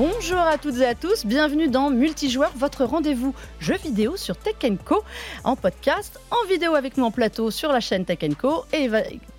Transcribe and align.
Bonjour 0.00 0.38
à 0.38 0.56
toutes 0.56 0.78
et 0.78 0.86
à 0.86 0.94
tous, 0.94 1.26
bienvenue 1.26 1.68
dans 1.68 1.90
Multijoueur, 1.90 2.50
votre 2.56 2.86
rendez-vous 2.86 3.34
jeu 3.60 3.76
vidéo 3.76 4.16
sur 4.16 4.34
Tech 4.34 4.54
Co, 4.82 5.04
en 5.44 5.56
podcast, 5.56 6.18
en 6.30 6.48
vidéo 6.48 6.74
avec 6.74 6.96
nous 6.96 7.04
en 7.04 7.10
plateau 7.10 7.50
sur 7.50 7.70
la 7.70 7.80
chaîne 7.80 8.06
Tech 8.06 8.20
Co 8.38 8.64
et, 8.72 8.88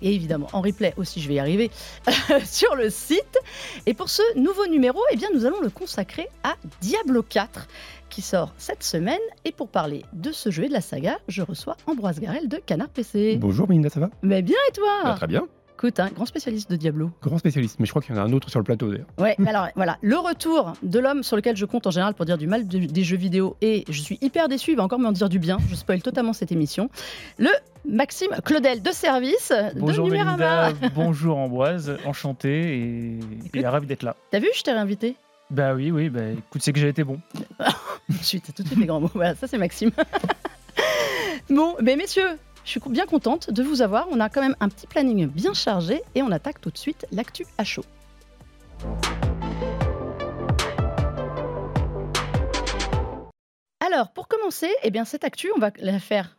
et 0.02 0.14
évidemment 0.14 0.46
en 0.52 0.60
replay 0.60 0.94
aussi, 0.96 1.20
je 1.20 1.26
vais 1.26 1.34
y 1.34 1.40
arriver, 1.40 1.72
sur 2.44 2.76
le 2.76 2.90
site. 2.90 3.40
Et 3.86 3.92
pour 3.92 4.08
ce 4.08 4.22
nouveau 4.38 4.68
numéro, 4.68 5.00
eh 5.10 5.16
bien, 5.16 5.30
nous 5.34 5.46
allons 5.46 5.60
le 5.60 5.68
consacrer 5.68 6.28
à 6.44 6.54
Diablo 6.80 7.24
4 7.24 7.66
qui 8.08 8.22
sort 8.22 8.54
cette 8.56 8.84
semaine. 8.84 9.18
Et 9.44 9.50
pour 9.50 9.66
parler 9.66 10.04
de 10.12 10.30
ce 10.30 10.52
jeu 10.52 10.66
et 10.66 10.68
de 10.68 10.74
la 10.74 10.80
saga, 10.80 11.18
je 11.26 11.42
reçois 11.42 11.76
Ambroise 11.88 12.20
Garel 12.20 12.48
de 12.48 12.58
Canard 12.58 12.90
PC. 12.90 13.36
Bonjour 13.36 13.68
Melinda, 13.68 13.90
ça 13.90 13.98
va? 13.98 14.10
Mais 14.22 14.42
bien 14.42 14.58
et 14.68 14.72
toi? 14.72 15.00
Bah, 15.02 15.14
Très 15.16 15.26
bien. 15.26 15.42
Écoute, 15.82 15.98
un 15.98 16.10
grand 16.10 16.26
spécialiste 16.26 16.70
de 16.70 16.76
Diablo. 16.76 17.10
Grand 17.22 17.38
spécialiste, 17.38 17.80
mais 17.80 17.86
je 17.86 17.90
crois 17.90 18.00
qu'il 18.00 18.14
y 18.14 18.18
en 18.18 18.22
a 18.22 18.24
un 18.24 18.32
autre 18.32 18.48
sur 18.50 18.60
le 18.60 18.64
plateau 18.64 18.88
d'ailleurs. 18.88 19.08
Ouais, 19.18 19.34
mais 19.40 19.50
alors 19.50 19.66
voilà, 19.74 19.98
le 20.00 20.16
retour 20.16 20.74
de 20.84 21.00
l'homme 21.00 21.24
sur 21.24 21.34
lequel 21.34 21.56
je 21.56 21.64
compte 21.64 21.88
en 21.88 21.90
général 21.90 22.14
pour 22.14 22.24
dire 22.24 22.38
du 22.38 22.46
mal 22.46 22.68
de- 22.68 22.78
des 22.86 23.02
jeux 23.02 23.16
vidéo 23.16 23.56
et 23.62 23.84
je 23.88 24.00
suis 24.00 24.16
hyper 24.20 24.46
déçu, 24.48 24.70
il 24.70 24.76
va 24.76 24.84
encore 24.84 25.00
m'en 25.00 25.10
dire 25.10 25.28
du 25.28 25.40
bien, 25.40 25.58
je 25.68 25.74
spoil 25.74 26.00
totalement 26.00 26.32
cette 26.34 26.52
émission. 26.52 26.88
Le 27.38 27.48
Maxime 27.84 28.28
Claudel 28.44 28.80
de 28.80 28.90
service 28.92 29.52
Bonjour 29.74 30.06
de 30.06 30.10
Numérama. 30.12 30.68
Bonjour 30.94 31.36
Ambroise, 31.38 31.96
enchanté 32.06 32.78
et, 32.78 33.58
et 33.58 33.66
ravi 33.66 33.88
d'être 33.88 34.04
là. 34.04 34.14
T'as 34.30 34.38
vu, 34.38 34.46
je 34.54 34.62
t'ai 34.62 34.70
réinvité 34.70 35.16
Bah 35.50 35.74
oui, 35.74 35.90
oui, 35.90 36.10
bah 36.10 36.20
écoute, 36.30 36.62
c'est 36.62 36.72
que 36.72 36.78
j'ai 36.78 36.90
été 36.90 37.02
bon. 37.02 37.18
Suite, 38.22 38.52
tout 38.54 38.62
de 38.62 38.68
suite 38.68 38.78
les 38.78 38.86
grands 38.86 39.00
mots. 39.00 39.10
Voilà, 39.14 39.34
ça 39.34 39.48
c'est 39.48 39.58
Maxime. 39.58 39.90
bon, 41.50 41.74
mais 41.82 41.96
messieurs, 41.96 42.38
je 42.64 42.70
suis 42.70 42.80
bien 42.88 43.06
contente 43.06 43.50
de 43.50 43.62
vous 43.62 43.82
avoir. 43.82 44.06
On 44.10 44.20
a 44.20 44.28
quand 44.28 44.40
même 44.40 44.56
un 44.60 44.68
petit 44.68 44.86
planning 44.86 45.26
bien 45.26 45.52
chargé 45.52 46.02
et 46.14 46.22
on 46.22 46.30
attaque 46.30 46.60
tout 46.60 46.70
de 46.70 46.78
suite 46.78 47.06
l'actu 47.12 47.44
à 47.58 47.64
chaud. 47.64 47.84
Alors, 53.80 54.12
pour 54.12 54.28
commencer, 54.28 54.70
eh 54.84 54.90
bien, 54.90 55.04
cette 55.04 55.24
actu, 55.24 55.50
on 55.54 55.58
va 55.58 55.70
la 55.78 55.98
faire 55.98 56.38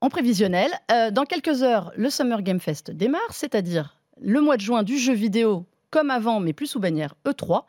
en 0.00 0.08
prévisionnel. 0.08 0.70
Euh, 0.90 1.10
dans 1.10 1.24
quelques 1.24 1.62
heures, 1.62 1.92
le 1.94 2.10
Summer 2.10 2.42
Game 2.42 2.60
Fest 2.60 2.90
démarre, 2.90 3.20
c'est-à-dire 3.30 3.96
le 4.20 4.40
mois 4.40 4.56
de 4.56 4.62
juin 4.62 4.82
du 4.82 4.98
jeu 4.98 5.12
vidéo 5.12 5.66
comme 5.90 6.10
avant, 6.10 6.40
mais 6.40 6.52
plus 6.52 6.68
sous 6.68 6.80
bannière 6.80 7.14
E3. 7.26 7.64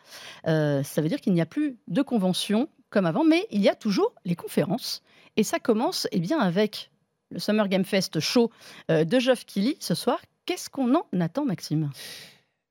Euh, 0.47 0.83
ça 0.83 1.01
veut 1.01 1.09
dire 1.09 1.19
qu'il 1.19 1.33
n'y 1.33 1.41
a 1.41 1.45
plus 1.45 1.77
de 1.87 2.01
convention 2.01 2.69
comme 2.89 3.05
avant, 3.05 3.23
mais 3.23 3.47
il 3.51 3.61
y 3.61 3.69
a 3.69 3.75
toujours 3.75 4.13
les 4.25 4.35
conférences. 4.35 5.01
Et 5.37 5.43
ça 5.43 5.59
commence 5.59 6.07
eh 6.11 6.19
bien, 6.19 6.39
avec 6.39 6.90
le 7.31 7.39
Summer 7.39 7.67
Game 7.67 7.85
Fest 7.85 8.19
show 8.19 8.51
euh, 8.89 9.03
de 9.05 9.19
Geoff 9.19 9.45
Keighley 9.45 9.75
ce 9.79 9.95
soir. 9.95 10.19
Qu'est-ce 10.45 10.69
qu'on 10.69 10.93
en 10.95 11.03
attend, 11.19 11.45
Maxime? 11.45 11.89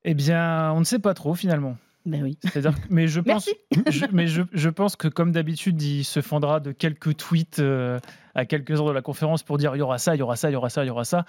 Eh 0.04 0.14
bien, 0.14 0.72
on 0.72 0.80
ne 0.80 0.84
sait 0.84 0.98
pas 0.98 1.14
trop 1.14 1.34
finalement. 1.34 1.76
Ben 2.06 2.22
oui. 2.22 2.38
Mais 2.88 3.06
je 3.08 3.20
pense, 3.20 3.46
Merci. 3.46 3.90
je, 3.90 4.06
mais 4.12 4.26
je, 4.26 4.42
je 4.52 4.68
pense 4.70 4.96
que 4.96 5.06
comme 5.08 5.32
d'habitude, 5.32 5.80
il 5.82 6.04
se 6.04 6.20
fendra 6.22 6.58
de 6.58 6.72
quelques 6.72 7.16
tweets 7.18 7.58
euh, 7.58 8.00
à 8.34 8.46
quelques 8.46 8.70
heures 8.80 8.86
de 8.86 8.92
la 8.92 9.02
conférence 9.02 9.42
pour 9.42 9.58
dire 9.58 9.76
il 9.76 9.80
y 9.80 9.82
aura 9.82 9.98
ça, 9.98 10.14
il 10.16 10.18
y 10.18 10.22
aura 10.22 10.36
ça, 10.36 10.48
il 10.50 10.54
y 10.54 10.56
aura 10.56 10.70
ça, 10.70 10.82
il 10.82 10.86
y 10.88 10.90
aura 10.90 11.04
ça. 11.04 11.26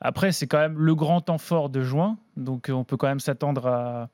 Après, 0.00 0.30
c'est 0.30 0.46
quand 0.46 0.58
même 0.60 0.78
le 0.78 0.94
grand 0.94 1.20
temps 1.20 1.38
fort 1.38 1.70
de 1.70 1.82
juin, 1.82 2.18
donc 2.36 2.68
euh, 2.68 2.72
on 2.72 2.84
peut 2.84 2.96
quand 2.96 3.08
même 3.08 3.18
s'attendre 3.20 3.66
à, 3.66 4.08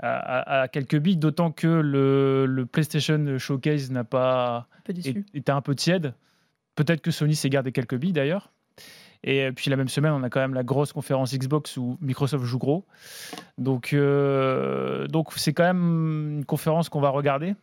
à, 0.00 0.08
à- 0.08 0.60
à 0.62 0.68
quelques 0.68 0.98
billes, 0.98 1.16
d'autant 1.16 1.52
que 1.52 1.68
le, 1.68 2.44
le 2.46 2.66
PlayStation 2.66 3.38
Showcase 3.38 3.92
n'a 3.92 4.02
pas 4.04 4.66
était 5.34 5.52
un 5.52 5.60
peu 5.60 5.76
tiède. 5.76 6.14
Peut-être 6.78 7.00
que 7.00 7.10
Sony 7.10 7.34
s'est 7.34 7.50
gardé 7.50 7.72
quelques 7.72 7.96
billes 7.96 8.12
d'ailleurs. 8.12 8.52
Et 9.24 9.50
puis 9.50 9.68
la 9.68 9.74
même 9.74 9.88
semaine, 9.88 10.12
on 10.12 10.22
a 10.22 10.30
quand 10.30 10.38
même 10.38 10.54
la 10.54 10.62
grosse 10.62 10.92
conférence 10.92 11.34
Xbox 11.34 11.76
où 11.76 11.98
Microsoft 12.00 12.44
joue 12.44 12.58
gros. 12.58 12.86
Donc 13.58 13.92
euh, 13.92 15.08
donc 15.08 15.32
c'est 15.34 15.52
quand 15.52 15.64
même 15.64 16.36
une 16.36 16.44
conférence 16.44 16.88
qu'on 16.88 17.00
va 17.00 17.08
regarder. 17.08 17.56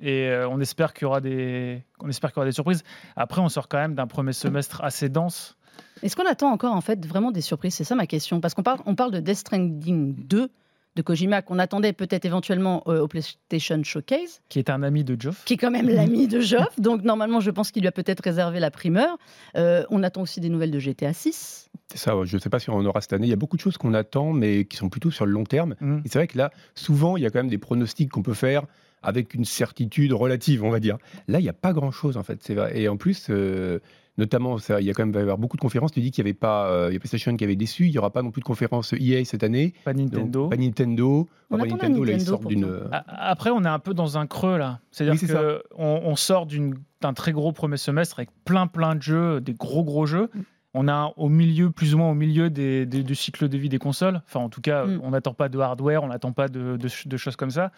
Et 0.00 0.28
euh, 0.28 0.48
on 0.48 0.58
espère 0.58 0.94
qu'il 0.94 1.02
y 1.02 1.04
aura 1.04 1.20
des 1.20 1.84
on 2.00 2.08
espère 2.08 2.30
qu'il 2.30 2.38
y 2.38 2.40
aura 2.40 2.46
des 2.46 2.52
surprises. 2.52 2.82
Après, 3.14 3.42
on 3.42 3.50
sort 3.50 3.68
quand 3.68 3.76
même 3.76 3.94
d'un 3.94 4.06
premier 4.06 4.32
semestre 4.32 4.82
assez 4.82 5.10
dense. 5.10 5.58
Est-ce 6.02 6.16
qu'on 6.16 6.26
attend 6.26 6.50
encore 6.50 6.72
en 6.72 6.80
fait 6.80 7.04
vraiment 7.04 7.32
des 7.32 7.42
surprises? 7.42 7.74
C'est 7.74 7.84
ça 7.84 7.94
ma 7.94 8.06
question. 8.06 8.40
Parce 8.40 8.54
qu'on 8.54 8.62
parle, 8.62 8.80
on 8.86 8.94
parle 8.94 9.10
de 9.10 9.20
Death 9.20 9.36
Stranding 9.36 10.14
2 10.26 10.48
de 10.96 11.02
Kojima 11.02 11.42
qu'on 11.42 11.58
attendait 11.58 11.92
peut-être 11.92 12.24
éventuellement 12.24 12.82
euh, 12.88 13.00
au 13.00 13.08
PlayStation 13.08 13.80
Showcase, 13.84 14.40
qui 14.48 14.58
est 14.58 14.70
un 14.70 14.82
ami 14.82 15.04
de 15.04 15.20
Geoff. 15.20 15.44
qui 15.44 15.54
est 15.54 15.56
quand 15.56 15.70
même 15.70 15.88
l'ami 15.88 16.26
de 16.26 16.40
Geoff. 16.40 16.80
Donc 16.80 17.04
normalement, 17.04 17.38
je 17.40 17.50
pense 17.50 17.70
qu'il 17.70 17.82
lui 17.82 17.88
a 17.88 17.92
peut-être 17.92 18.24
réservé 18.24 18.58
la 18.58 18.70
primeur. 18.70 19.18
Euh, 19.56 19.84
on 19.90 20.02
attend 20.02 20.22
aussi 20.22 20.40
des 20.40 20.48
nouvelles 20.48 20.70
de 20.70 20.78
GTA 20.78 21.12
6. 21.12 21.70
C'est 21.88 21.98
ça, 21.98 22.16
ouais, 22.16 22.26
je 22.26 22.34
ne 22.34 22.40
sais 22.40 22.48
pas 22.48 22.58
si 22.58 22.70
on 22.70 22.74
en 22.74 22.84
aura 22.84 23.00
cette 23.00 23.12
année. 23.12 23.26
Il 23.26 23.30
y 23.30 23.34
a 23.34 23.36
beaucoup 23.36 23.56
de 23.56 23.60
choses 23.60 23.76
qu'on 23.76 23.94
attend, 23.94 24.32
mais 24.32 24.64
qui 24.64 24.76
sont 24.76 24.88
plutôt 24.88 25.10
sur 25.10 25.26
le 25.26 25.32
long 25.32 25.44
terme. 25.44 25.76
Mm. 25.80 25.98
Et 26.04 26.08
c'est 26.08 26.18
vrai 26.18 26.26
que 26.26 26.38
là, 26.38 26.50
souvent, 26.74 27.16
il 27.16 27.22
y 27.22 27.26
a 27.26 27.30
quand 27.30 27.38
même 27.38 27.48
des 27.48 27.58
pronostics 27.58 28.10
qu'on 28.10 28.22
peut 28.22 28.34
faire 28.34 28.62
avec 29.06 29.34
une 29.34 29.44
certitude 29.44 30.12
relative, 30.12 30.62
on 30.64 30.70
va 30.70 30.80
dire. 30.80 30.98
Là, 31.28 31.38
il 31.40 31.42
n'y 31.42 31.48
a 31.48 31.52
pas 31.54 31.72
grand-chose, 31.72 32.16
en 32.16 32.22
fait. 32.22 32.38
C'est 32.42 32.54
vrai. 32.54 32.78
Et 32.78 32.88
en 32.88 32.96
plus, 32.96 33.26
euh, 33.30 33.78
notamment, 34.18 34.58
ça, 34.58 34.80
il 34.80 34.86
y 34.86 34.90
a 34.90 34.94
quand 34.94 35.02
même 35.04 35.12
va 35.12 35.20
y 35.20 35.22
avoir 35.22 35.38
beaucoup 35.38 35.56
de 35.56 35.60
conférences. 35.62 35.92
Tu 35.92 36.00
dis 36.00 36.10
qu'il 36.10 36.24
n'y 36.24 36.30
avait 36.30 36.34
pas, 36.38 36.68
euh, 36.70 36.88
il 36.90 36.94
y 36.94 36.96
a 36.96 36.98
PlayStation 36.98 37.36
qui 37.36 37.44
avait 37.44 37.56
déçu. 37.56 37.86
Il 37.86 37.92
n'y 37.92 37.98
aura 37.98 38.10
pas 38.10 38.22
non 38.22 38.30
plus 38.30 38.40
de 38.40 38.46
conférence 38.46 38.92
EA 38.98 39.24
cette 39.24 39.42
année. 39.44 39.74
Pas 39.84 39.92
Donc, 39.92 40.12
Nintendo. 40.12 40.48
pas 40.48 40.56
Nintendo. 40.56 41.28
On 41.50 41.56
Enfin, 41.56 41.66
Nintendo, 41.66 42.04
là, 42.04 42.12
ils 42.12 42.18
Nintendo, 42.18 42.30
sortent 42.30 42.46
d'une. 42.48 42.88
A- 42.92 43.30
Après, 43.30 43.50
on 43.50 43.62
est 43.64 43.68
un 43.68 43.78
peu 43.78 43.94
dans 43.94 44.18
un 44.18 44.26
creux 44.26 44.58
là. 44.58 44.80
C'est-à-dire 44.90 45.12
Oui, 45.14 45.18
c'est 45.18 45.32
que 45.32 45.62
on, 45.76 46.00
on 46.04 46.16
sort 46.16 46.46
d'une- 46.46 46.74
d'un 47.02 47.12
très 47.12 47.32
gros 47.32 47.52
premier 47.52 47.76
semestre 47.76 48.18
avec 48.18 48.30
plein 48.44 48.66
plein 48.66 48.94
de 48.94 49.02
jeux, 49.02 49.40
des 49.40 49.52
gros 49.54 49.84
gros 49.84 50.06
jeux. 50.06 50.28
Mm. 50.34 50.40
On 50.78 50.88
a 50.88 51.12
au 51.16 51.28
milieu, 51.30 51.70
plus 51.70 51.94
ou 51.94 51.98
moins 51.98 52.10
au 52.10 52.14
milieu 52.14 52.50
des, 52.50 52.84
des- 52.84 53.02
du 53.02 53.14
cycle 53.14 53.48
de 53.48 53.56
vie 53.56 53.68
des 53.70 53.78
consoles. 53.78 54.20
Enfin, 54.26 54.40
en 54.40 54.48
tout 54.50 54.60
cas, 54.60 54.84
Mm. 54.86 55.00
on 55.04 55.10
n'attend 55.10 55.32
pas 55.34 55.48
de 55.48 55.58
hardware, 55.58 56.02
on 56.02 56.08
n'attend 56.08 56.32
pas 56.32 56.48
de, 56.48 56.76
de 56.76 56.88
ch- 56.88 57.06
de 57.06 57.16
choses 57.16 57.36
comme 57.36 57.50
ça. 57.50 57.70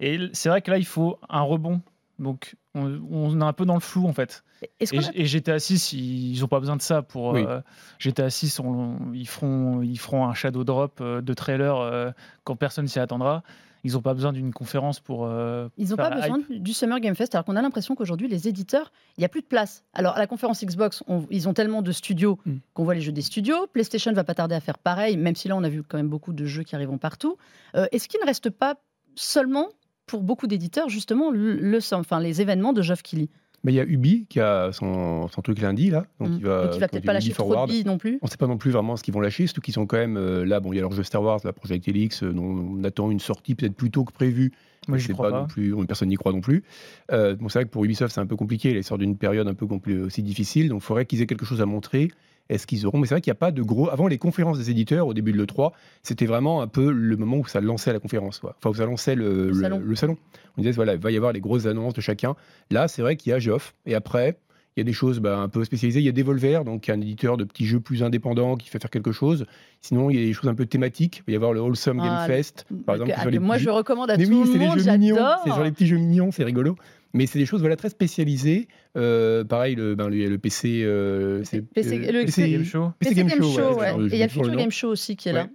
Et 0.00 0.18
c'est 0.32 0.48
vrai 0.48 0.62
que 0.62 0.70
là, 0.70 0.78
il 0.78 0.84
faut 0.86 1.18
un 1.28 1.42
rebond. 1.42 1.80
Donc, 2.18 2.54
on, 2.74 3.00
on 3.10 3.40
est 3.40 3.44
un 3.44 3.52
peu 3.52 3.66
dans 3.66 3.74
le 3.74 3.80
flou 3.80 4.06
en 4.06 4.12
fait. 4.12 4.42
Et, 4.80 4.86
qu'on 4.86 4.98
a- 5.00 5.10
et 5.14 5.26
GTA 5.26 5.58
6, 5.58 5.92
ils 5.92 6.40
n'ont 6.40 6.48
pas 6.48 6.60
besoin 6.60 6.76
de 6.76 6.82
ça 6.82 7.02
pour. 7.02 7.32
Oui. 7.34 7.44
euh, 7.46 7.60
GTA 7.98 8.30
6, 8.30 8.58
on- 8.60 9.12
ils, 9.12 9.28
feront, 9.28 9.82
ils 9.82 9.98
feront 9.98 10.26
un 10.26 10.32
shadow 10.34 10.64
drop 10.64 10.98
euh, 11.02 11.20
de 11.20 11.34
trailer 11.34 11.76
euh, 11.78 12.10
quand 12.44 12.56
personne 12.56 12.88
s'y 12.88 12.98
attendra. 12.98 13.42
Ils 13.84 13.92
n'ont 13.92 14.00
pas 14.02 14.14
besoin 14.14 14.32
d'une 14.32 14.52
conférence 14.52 14.98
pour. 14.98 15.26
euh, 15.26 15.68
Ils 15.76 15.90
n'ont 15.90 15.96
pas 15.96 16.08
la 16.10 16.16
besoin 16.22 16.38
hype. 16.38 16.62
du 16.62 16.72
Summer 16.72 16.98
Game 17.00 17.14
Fest, 17.14 17.34
alors 17.34 17.44
qu'on 17.44 17.54
a 17.54 17.62
l'impression 17.62 17.94
qu'aujourd'hui, 17.94 18.26
les 18.28 18.48
éditeurs, 18.48 18.90
il 19.16 19.20
n'y 19.20 19.24
a 19.26 19.28
plus 19.28 19.42
de 19.42 19.46
place. 19.46 19.84
Alors, 19.92 20.16
à 20.16 20.18
la 20.18 20.26
conférence 20.26 20.64
Xbox, 20.64 21.04
on- 21.06 21.24
ils 21.30 21.48
ont 21.48 21.54
tellement 21.54 21.82
de 21.82 21.92
studios 21.92 22.38
Mm. 22.46 22.56
qu'on 22.74 22.84
voit 22.84 22.94
les 22.94 23.00
jeux 23.02 23.12
des 23.12 23.22
studios. 23.22 23.66
PlayStation 23.72 24.12
va 24.14 24.24
pas 24.24 24.34
tarder 24.34 24.54
à 24.56 24.60
faire 24.60 24.78
pareil, 24.78 25.16
même 25.18 25.36
si 25.36 25.46
là, 25.48 25.54
on 25.56 25.62
a 25.64 25.68
vu 25.68 25.82
quand 25.82 25.98
même 25.98 26.08
beaucoup 26.08 26.32
de 26.32 26.46
jeux 26.46 26.62
qui 26.64 26.74
arriveront 26.74 26.98
partout. 26.98 27.36
Euh, 27.76 27.86
Est-ce 27.92 28.08
qu'il 28.08 28.18
ne 28.20 28.26
reste 28.26 28.48
pas 28.50 28.74
seulement, 29.14 29.68
pour 30.06 30.22
beaucoup 30.22 30.46
d'éditeurs, 30.46 30.88
justement, 30.88 31.30
le, 31.30 31.54
le- 31.56 31.78
enfin, 31.92 32.20
les 32.20 32.40
événements 32.40 32.72
de 32.72 32.82
Geoff 32.82 33.02
Keighley 33.02 33.28
Mais 33.64 33.72
il 33.72 33.76
y 33.76 33.80
a 33.80 33.84
Ubi 33.84 34.26
qui 34.28 34.38
a 34.38 34.70
son, 34.72 35.26
son 35.28 35.42
truc 35.42 35.60
lundi, 35.60 35.90
là. 35.90 36.04
Donc, 36.20 36.28
Mm. 36.28 36.36
il 36.38 36.44
va, 36.44 36.66
va 36.66 36.88
peut-être 36.88 37.04
pas 37.04 37.12
lâcher 37.12 37.32
trop 37.32 37.66
de 37.66 37.72
billes 37.72 37.84
non 37.84 37.98
plus. 37.98 38.18
On 38.22 38.26
ne 38.26 38.30
sait 38.30 38.36
pas 38.36 38.46
non 38.46 38.58
plus 38.58 38.70
vraiment 38.70 38.96
ce 38.96 39.02
qu'ils 39.02 39.12
vont 39.14 39.20
lâcher, 39.20 39.46
surtout 39.46 39.60
qu'ils 39.62 39.74
sont 39.74 39.86
quand 39.86 39.96
même 39.96 40.16
euh, 40.16 40.44
là. 40.44 40.60
Bon, 40.60 40.72
il 40.72 40.76
y 40.76 40.78
a 40.78 40.82
leur 40.82 40.92
jeu 40.92 41.02
Star 41.02 41.22
Wars, 41.22 41.40
la 41.42 41.52
Project 41.52 41.88
Helix, 41.88 42.22
euh, 42.22 42.32
dont 42.32 42.44
on 42.44 42.84
attend 42.84 43.10
une 43.10 43.18
sortie 43.18 43.54
peut-être 43.56 43.74
plus 43.74 43.90
tôt 43.90 44.04
que 44.04 44.12
prévu. 44.12 44.52
Moi, 44.86 45.00
C'est 45.00 45.12
crois 45.14 45.30
pas, 45.30 45.32
pas. 45.32 45.40
non 45.40 45.46
plus, 45.48 45.74
personne 45.86 46.08
n'y 46.08 46.14
croit 46.14 46.30
non 46.32 46.40
plus. 46.40 46.62
Euh, 47.10 47.34
bon, 47.34 47.48
c'est 47.48 47.58
vrai 47.58 47.64
que 47.66 47.70
pour 47.70 47.84
Ubisoft, 47.84 48.14
c'est 48.14 48.20
un 48.20 48.26
peu 48.26 48.36
compliqué. 48.36 48.70
Ils 48.70 48.84
sortent 48.84 49.00
d'une 49.00 49.16
période 49.16 49.48
un 49.48 49.54
peu 49.54 49.66
aussi 50.04 50.22
difficile, 50.22 50.68
donc 50.68 50.82
il 50.82 50.84
faudrait 50.84 51.06
qu'ils 51.06 51.20
aient 51.22 51.26
quelque 51.26 51.44
chose 51.44 51.60
à 51.60 51.66
montrer. 51.66 52.08
Est-ce 52.48 52.66
qu'ils 52.66 52.86
auront 52.86 52.98
Mais 52.98 53.06
c'est 53.06 53.14
vrai 53.14 53.20
qu'il 53.20 53.30
n'y 53.30 53.36
a 53.36 53.40
pas 53.40 53.50
de 53.52 53.62
gros. 53.62 53.90
Avant 53.90 54.06
les 54.06 54.18
conférences 54.18 54.58
des 54.58 54.70
éditeurs, 54.70 55.06
au 55.06 55.14
début 55.14 55.32
de 55.32 55.38
l'E3, 55.42 55.72
c'était 56.02 56.26
vraiment 56.26 56.62
un 56.62 56.68
peu 56.68 56.90
le 56.90 57.16
moment 57.16 57.38
où 57.38 57.46
ça 57.46 57.60
lançait 57.60 57.92
la 57.92 57.98
conférence. 57.98 58.38
quoi. 58.38 58.54
Enfin, 58.58 58.70
où 58.70 58.74
ça 58.74 58.84
lançait 58.86 59.14
le, 59.14 59.48
Le 59.48 59.54
salon. 59.54 59.82
le 59.84 59.94
salon. 59.96 60.16
On 60.56 60.62
disait, 60.62 60.72
voilà, 60.72 60.94
il 60.94 61.00
va 61.00 61.10
y 61.10 61.16
avoir 61.16 61.32
les 61.32 61.40
grosses 61.40 61.66
annonces 61.66 61.94
de 61.94 62.00
chacun. 62.00 62.34
Là, 62.70 62.88
c'est 62.88 63.02
vrai 63.02 63.16
qu'il 63.16 63.30
y 63.30 63.32
a 63.34 63.38
Geoff. 63.38 63.74
Et 63.84 63.94
après, 63.94 64.38
il 64.76 64.80
y 64.80 64.82
a 64.82 64.84
des 64.84 64.92
choses 64.92 65.20
bah, 65.20 65.38
un 65.38 65.48
peu 65.48 65.64
spécialisées. 65.64 66.00
Il 66.00 66.04
y 66.06 66.08
a 66.08 66.12
Devolver, 66.12 66.64
donc 66.64 66.88
un 66.90 67.00
éditeur 67.00 67.36
de 67.38 67.44
petits 67.44 67.64
jeux 67.66 67.80
plus 67.80 68.02
indépendants 68.02 68.56
qui 68.56 68.68
fait 68.68 68.78
faire 68.78 68.90
quelque 68.90 69.12
chose. 69.12 69.46
Sinon, 69.80 70.10
il 70.10 70.16
y 70.18 70.22
a 70.22 70.26
des 70.26 70.32
choses 70.34 70.48
un 70.50 70.54
peu 70.54 70.66
thématiques. 70.66 71.22
Il 71.26 71.30
va 71.30 71.32
y 71.32 71.36
avoir 71.36 71.52
le 71.54 71.60
Wholesome 71.60 71.96
Game 71.98 72.06
Ah, 72.10 72.26
Fest, 72.26 72.66
par 72.84 72.96
exemple. 72.96 73.12
Ah, 73.16 73.28
les 73.30 73.38
moi, 73.38 73.56
je 73.58 73.64
jeux. 73.64 73.72
recommande 73.72 74.10
à 74.10 74.16
Mais 74.16 74.24
tout 74.24 74.30
oui, 74.30 74.36
le 74.52 74.58
monde, 74.58 74.78
jeux 74.78 74.92
mignons. 74.98 75.16
j'adore. 75.16 75.40
C'est 75.44 75.52
sur 75.52 75.64
les 75.64 75.72
petits 75.72 75.86
jeux 75.86 75.96
mignons, 75.96 76.30
c'est 76.30 76.44
rigolo. 76.44 76.76
Mais 77.14 77.24
c'est 77.26 77.38
des 77.38 77.46
choses 77.46 77.60
voilà, 77.60 77.76
très 77.76 77.88
spécialisées. 77.88 78.68
Euh, 78.98 79.44
pareil, 79.44 79.74
le, 79.76 79.94
ben, 79.94 80.08
le, 80.10 80.28
le 80.28 80.38
PC. 80.38 80.82
euh, 80.84 81.42
c'est- 81.44 81.62
PC 81.62 81.96
euh, 82.08 82.12
le- 82.12 82.24
PC 82.26 82.50
Game 82.50 82.64
Show. 82.64 82.90
PC 82.98 83.14
PC 83.14 83.28
Game 83.28 83.38
Show, 83.40 83.46
ouais, 83.46 83.74
ouais. 83.76 83.88
genre, 83.90 84.00
je- 84.02 84.06
Et 84.08 84.16
il 84.16 84.18
y 84.18 84.22
a 84.22 84.26
le 84.26 84.30
Future 84.30 84.50
le 84.50 84.56
Game. 84.58 84.70
Show 84.70 84.88
aussi 84.88 85.16
qui 85.16 85.28
est 85.30 85.32
là. 85.32 85.48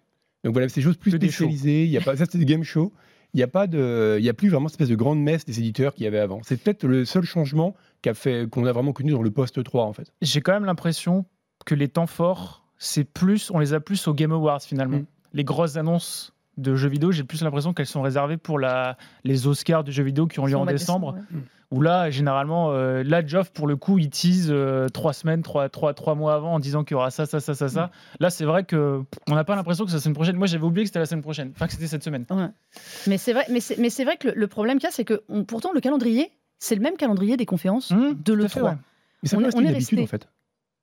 Donc 0.44 0.54
voilà, 0.54 0.68
c'est 0.70 0.80
des 0.82 0.86
choses 0.86 0.98
plus 0.98 1.12
shows. 1.12 1.18
spécialisées. 1.18 1.84
Il 1.84 1.92
y 1.92 1.98
a 1.98 2.02
pas, 2.02 2.16
ça, 2.16 2.26
c'est 2.28 2.40
des 2.40 2.46
game 2.46 2.64
show. 2.64 2.92
Il 3.34 3.38
n'y 3.38 3.44
a 3.44 3.48
pas 3.48 3.68
de, 3.68 4.18
il 4.20 4.26
y 4.26 4.30
a 4.30 4.34
plus 4.34 4.50
vraiment 4.50 4.68
cette 4.68 4.76
espèce 4.76 4.90
de 4.90 4.96
grande 4.96 5.22
messe 5.22 5.46
des 5.46 5.60
éditeurs 5.60 5.94
qu'il 5.94 6.04
y 6.04 6.08
avait 6.08 6.20
avant. 6.20 6.42
C'est 6.44 6.62
peut-être 6.62 6.86
le 6.86 7.06
seul 7.06 7.24
changement 7.24 7.76
qu'a 8.02 8.14
fait, 8.14 8.50
qu'on 8.50 8.66
a 8.66 8.72
vraiment 8.72 8.94
connu 8.94 9.12
dans 9.12 9.22
le 9.22 9.32
post 9.32 9.64
3 9.64 9.86
en 9.86 9.94
fait. 9.94 10.12
J'ai 10.22 10.42
quand 10.42 10.54
même 10.54 10.66
l'impression 10.66 11.26
que 11.66 11.76
les 11.76 11.88
temps 11.88 12.08
forts, 12.08 12.66
c'est 12.78 13.04
plus, 13.04 13.52
on 13.52 13.60
les 13.60 13.74
a 13.74 13.80
plus 13.80 14.08
aux 14.08 14.14
Game 14.14 14.32
Awards 14.32 14.62
finalement. 14.62 14.98
Mm. 14.98 15.06
Les 15.34 15.44
grosses 15.44 15.78
annonces 15.78 16.34
de 16.58 16.76
jeux 16.76 16.90
vidéo, 16.90 17.12
j'ai 17.12 17.24
plus 17.24 17.42
l'impression 17.42 17.74
qu'elles 17.74 17.86
sont 17.86 18.02
réservées 18.02 18.38
pour 18.38 18.60
la, 18.60 18.98
les 19.24 19.48
Oscars 19.48 19.84
de 19.84 19.92
jeux 19.92 20.04
vidéo 20.04 20.28
qui 20.28 20.40
ont 20.40 20.46
lieu 20.46 20.58
en 20.58 20.66
décembre, 20.66 21.16
ouais. 21.16 21.40
Où 21.72 21.82
là, 21.82 22.10
généralement, 22.10 22.72
euh, 22.72 23.02
là, 23.02 23.26
Geoff, 23.26 23.52
pour 23.52 23.66
le 23.66 23.78
coup, 23.78 23.98
il 23.98 24.10
tease 24.10 24.48
euh, 24.52 24.90
trois 24.90 25.14
semaines, 25.14 25.42
trois, 25.42 25.70
trois, 25.70 25.94
trois 25.94 26.16
mois 26.16 26.34
avant 26.36 26.56
en 26.56 26.60
disant 26.60 26.84
qu'il 26.84 26.96
y 26.96 26.98
aura 26.98 27.12
ça, 27.12 27.26
ça, 27.26 27.40
ça, 27.40 27.54
ça, 27.56 27.70
ça. 27.70 27.86
Mm. 27.86 27.90
Là, 28.20 28.30
c'est 28.30 28.44
vrai 28.46 28.66
que 28.66 29.02
on 29.30 29.36
n'a 29.36 29.46
pas 29.46 29.56
l'impression 29.56 29.86
que 29.86 29.92
c'est 29.92 29.98
la 29.98 30.02
semaine 30.02 30.16
prochaine. 30.16 30.36
Moi, 30.36 30.48
j'avais 30.48 30.66
oublié 30.66 30.84
que 30.84 30.90
c'était 30.90 31.00
la 31.00 31.06
semaine 31.06 31.22
prochaine. 31.24 31.52
Enfin, 31.56 31.68
que 31.68 31.72
c'était 31.74 31.88
cette 31.88 32.04
semaine. 32.04 32.26
Ouais. 32.30 32.50
Mais 33.08 33.18
c'est 33.18 33.32
vrai, 33.32 33.46
mais 33.50 33.62
c'est, 33.62 34.04
vrai 34.04 34.18
que 34.18 34.28
le, 34.28 34.34
le 34.36 34.48
problème 34.48 34.80
qu'il 34.80 34.88
y 34.88 34.90
a, 34.90 34.92
c'est 34.92 35.06
que 35.06 35.22
on- 35.30 35.46
pourtant 35.46 35.72
le 35.74 35.80
calendrier, 35.80 36.30
c'est 36.60 36.76
le 36.76 36.82
même 36.82 36.98
calendrier 36.98 37.38
des 37.38 37.46
conférences 37.46 37.92
Mmh, 37.92 38.16
de 38.22 38.22
tout 38.24 38.32
à 38.34 38.36
l'E3. 38.36 38.50
fait, 38.50 38.62
ouais. 38.62 38.72
Mais 39.24 39.30
ça 39.30 39.38
On 39.38 39.40
est- 39.42 39.56
on 39.56 39.74
resté. 39.74 40.02
en 40.04 40.08
fait. 40.08 40.28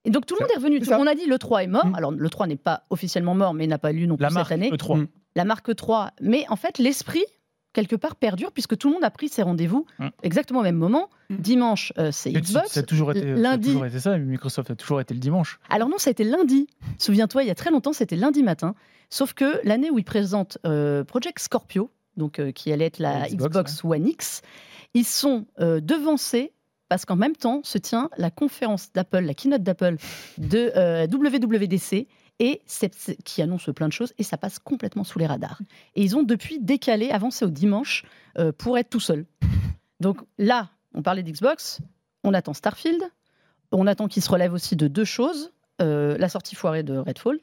Et 0.06 0.10
donc 0.10 0.24
tout 0.24 0.36
le 0.38 0.40
monde 0.44 0.50
est 0.54 0.58
revenu. 0.58 0.80
On 0.98 1.06
a 1.06 1.14
dit 1.14 1.26
le 1.26 1.38
3 1.38 1.64
est 1.64 1.66
mort. 1.66 1.84
Mm. 1.86 1.94
Alors 1.96 2.12
le 2.12 2.30
3 2.30 2.46
n'est 2.46 2.56
pas 2.56 2.84
officiellement 2.88 3.34
mort, 3.34 3.52
mais 3.52 3.66
n'a 3.66 3.76
pas 3.78 3.92
lieu 3.92 4.06
non 4.06 4.16
plus 4.16 4.22
La 4.22 4.28
cette 4.30 4.34
marque 4.36 4.52
année. 4.52 4.70
E3. 4.70 5.00
Mm. 5.02 5.06
La 5.34 5.44
marque 5.44 5.76
3. 5.76 6.12
Mais 6.22 6.46
en 6.48 6.56
fait, 6.56 6.78
l'esprit 6.78 7.24
quelque 7.72 7.96
part 7.96 8.16
perdure 8.16 8.50
puisque 8.52 8.76
tout 8.76 8.88
le 8.88 8.94
monde 8.94 9.04
a 9.04 9.10
pris 9.10 9.28
ses 9.28 9.42
rendez-vous 9.42 9.86
Mm. 9.98 10.08
exactement 10.22 10.60
au 10.60 10.62
même 10.62 10.76
moment. 10.76 11.10
Mm. 11.30 11.36
Dimanche, 11.36 11.92
euh, 11.98 12.10
c'est 12.12 12.32
Xbox. 12.32 12.70
Ça 12.72 12.80
a 12.80 12.82
toujours 12.82 13.10
été, 13.12 13.20
ça 13.22 13.26
a 13.26 13.34
lundi. 13.36 13.68
toujours 13.68 13.86
été 13.86 14.00
ça. 14.00 14.18
Microsoft 14.18 14.70
a 14.70 14.74
toujours 14.74 15.00
été 15.00 15.14
le 15.14 15.20
dimanche. 15.20 15.58
Alors 15.70 15.88
non, 15.88 15.98
ça 15.98 16.08
a 16.08 16.12
été 16.12 16.24
lundi. 16.24 16.66
Souviens-toi, 16.98 17.42
il 17.44 17.46
y 17.46 17.50
a 17.50 17.54
très 17.54 17.70
longtemps, 17.70 17.92
c'était 17.92 18.16
lundi 18.16 18.42
matin. 18.42 18.74
Sauf 19.10 19.32
que 19.34 19.60
l'année 19.64 19.90
où 19.90 19.98
ils 19.98 20.04
présentent 20.04 20.58
euh, 20.66 21.04
Project 21.04 21.38
Scorpio, 21.38 21.90
donc 22.16 22.38
euh, 22.38 22.50
qui 22.52 22.72
allait 22.72 22.86
être 22.86 22.98
la 22.98 23.28
Xbox, 23.28 23.84
One 23.84 24.06
X, 24.06 24.42
ils 24.94 25.04
sont 25.04 25.46
euh, 25.60 25.80
devancés 25.80 26.52
parce 26.88 27.04
qu'en 27.04 27.16
même 27.16 27.36
temps 27.36 27.60
se 27.64 27.76
tient 27.78 28.08
la 28.16 28.30
conférence 28.30 28.92
d'Apple, 28.92 29.20
la 29.20 29.34
keynote 29.34 29.62
d'Apple 29.62 29.96
de 30.38 30.72
euh, 30.74 31.06
WWDC. 31.06 32.06
Et 32.40 32.62
qui 33.24 33.42
annonce 33.42 33.68
plein 33.74 33.88
de 33.88 33.92
choses 33.92 34.12
et 34.18 34.22
ça 34.22 34.36
passe 34.36 34.58
complètement 34.60 35.02
sous 35.04 35.18
les 35.18 35.26
radars. 35.26 35.60
Et 35.96 36.02
ils 36.02 36.16
ont 36.16 36.22
depuis 36.22 36.60
décalé, 36.60 37.10
avancé 37.10 37.44
au 37.44 37.50
dimanche 37.50 38.04
euh, 38.38 38.52
pour 38.52 38.78
être 38.78 38.90
tout 38.90 39.00
seul. 39.00 39.26
Donc 40.00 40.20
là, 40.38 40.70
on 40.94 41.02
parlait 41.02 41.24
d'Xbox, 41.24 41.80
on 42.22 42.32
attend 42.34 42.54
Starfield, 42.54 43.02
on 43.72 43.86
attend 43.88 44.06
qu'il 44.06 44.22
se 44.22 44.30
relève 44.30 44.52
aussi 44.52 44.76
de 44.76 44.86
deux 44.88 45.04
choses 45.04 45.50
euh, 45.80 46.16
la 46.18 46.28
sortie 46.28 46.54
foirée 46.56 46.82
de 46.82 46.96
Redfall, 46.96 47.38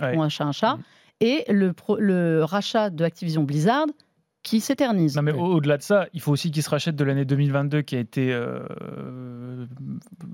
Ouais. 0.00 0.16
un 0.18 0.28
chat 0.28 0.44
un 0.44 0.52
chat, 0.52 0.74
Mhm. 0.76 0.82
et 1.20 1.44
le, 1.52 1.72
pro- 1.72 1.96
le 1.98 2.42
rachat 2.44 2.90
de 2.90 3.04
Activision 3.04 3.44
Blizzard 3.44 3.86
qui 4.42 4.60
s'éternise. 4.60 5.16
Non, 5.16 5.22
mais 5.22 5.32
au-delà 5.32 5.76
de 5.76 5.82
ça, 5.82 6.06
il 6.12 6.20
faut 6.20 6.30
aussi 6.32 6.50
qu'ils 6.52 6.62
se 6.62 6.70
rachètent 6.70 6.94
de 6.96 7.04
l'année 7.04 7.24
2022 7.24 7.82
qui 7.82 7.96
a 7.96 7.98
été, 8.00 8.32
euh, 8.32 9.66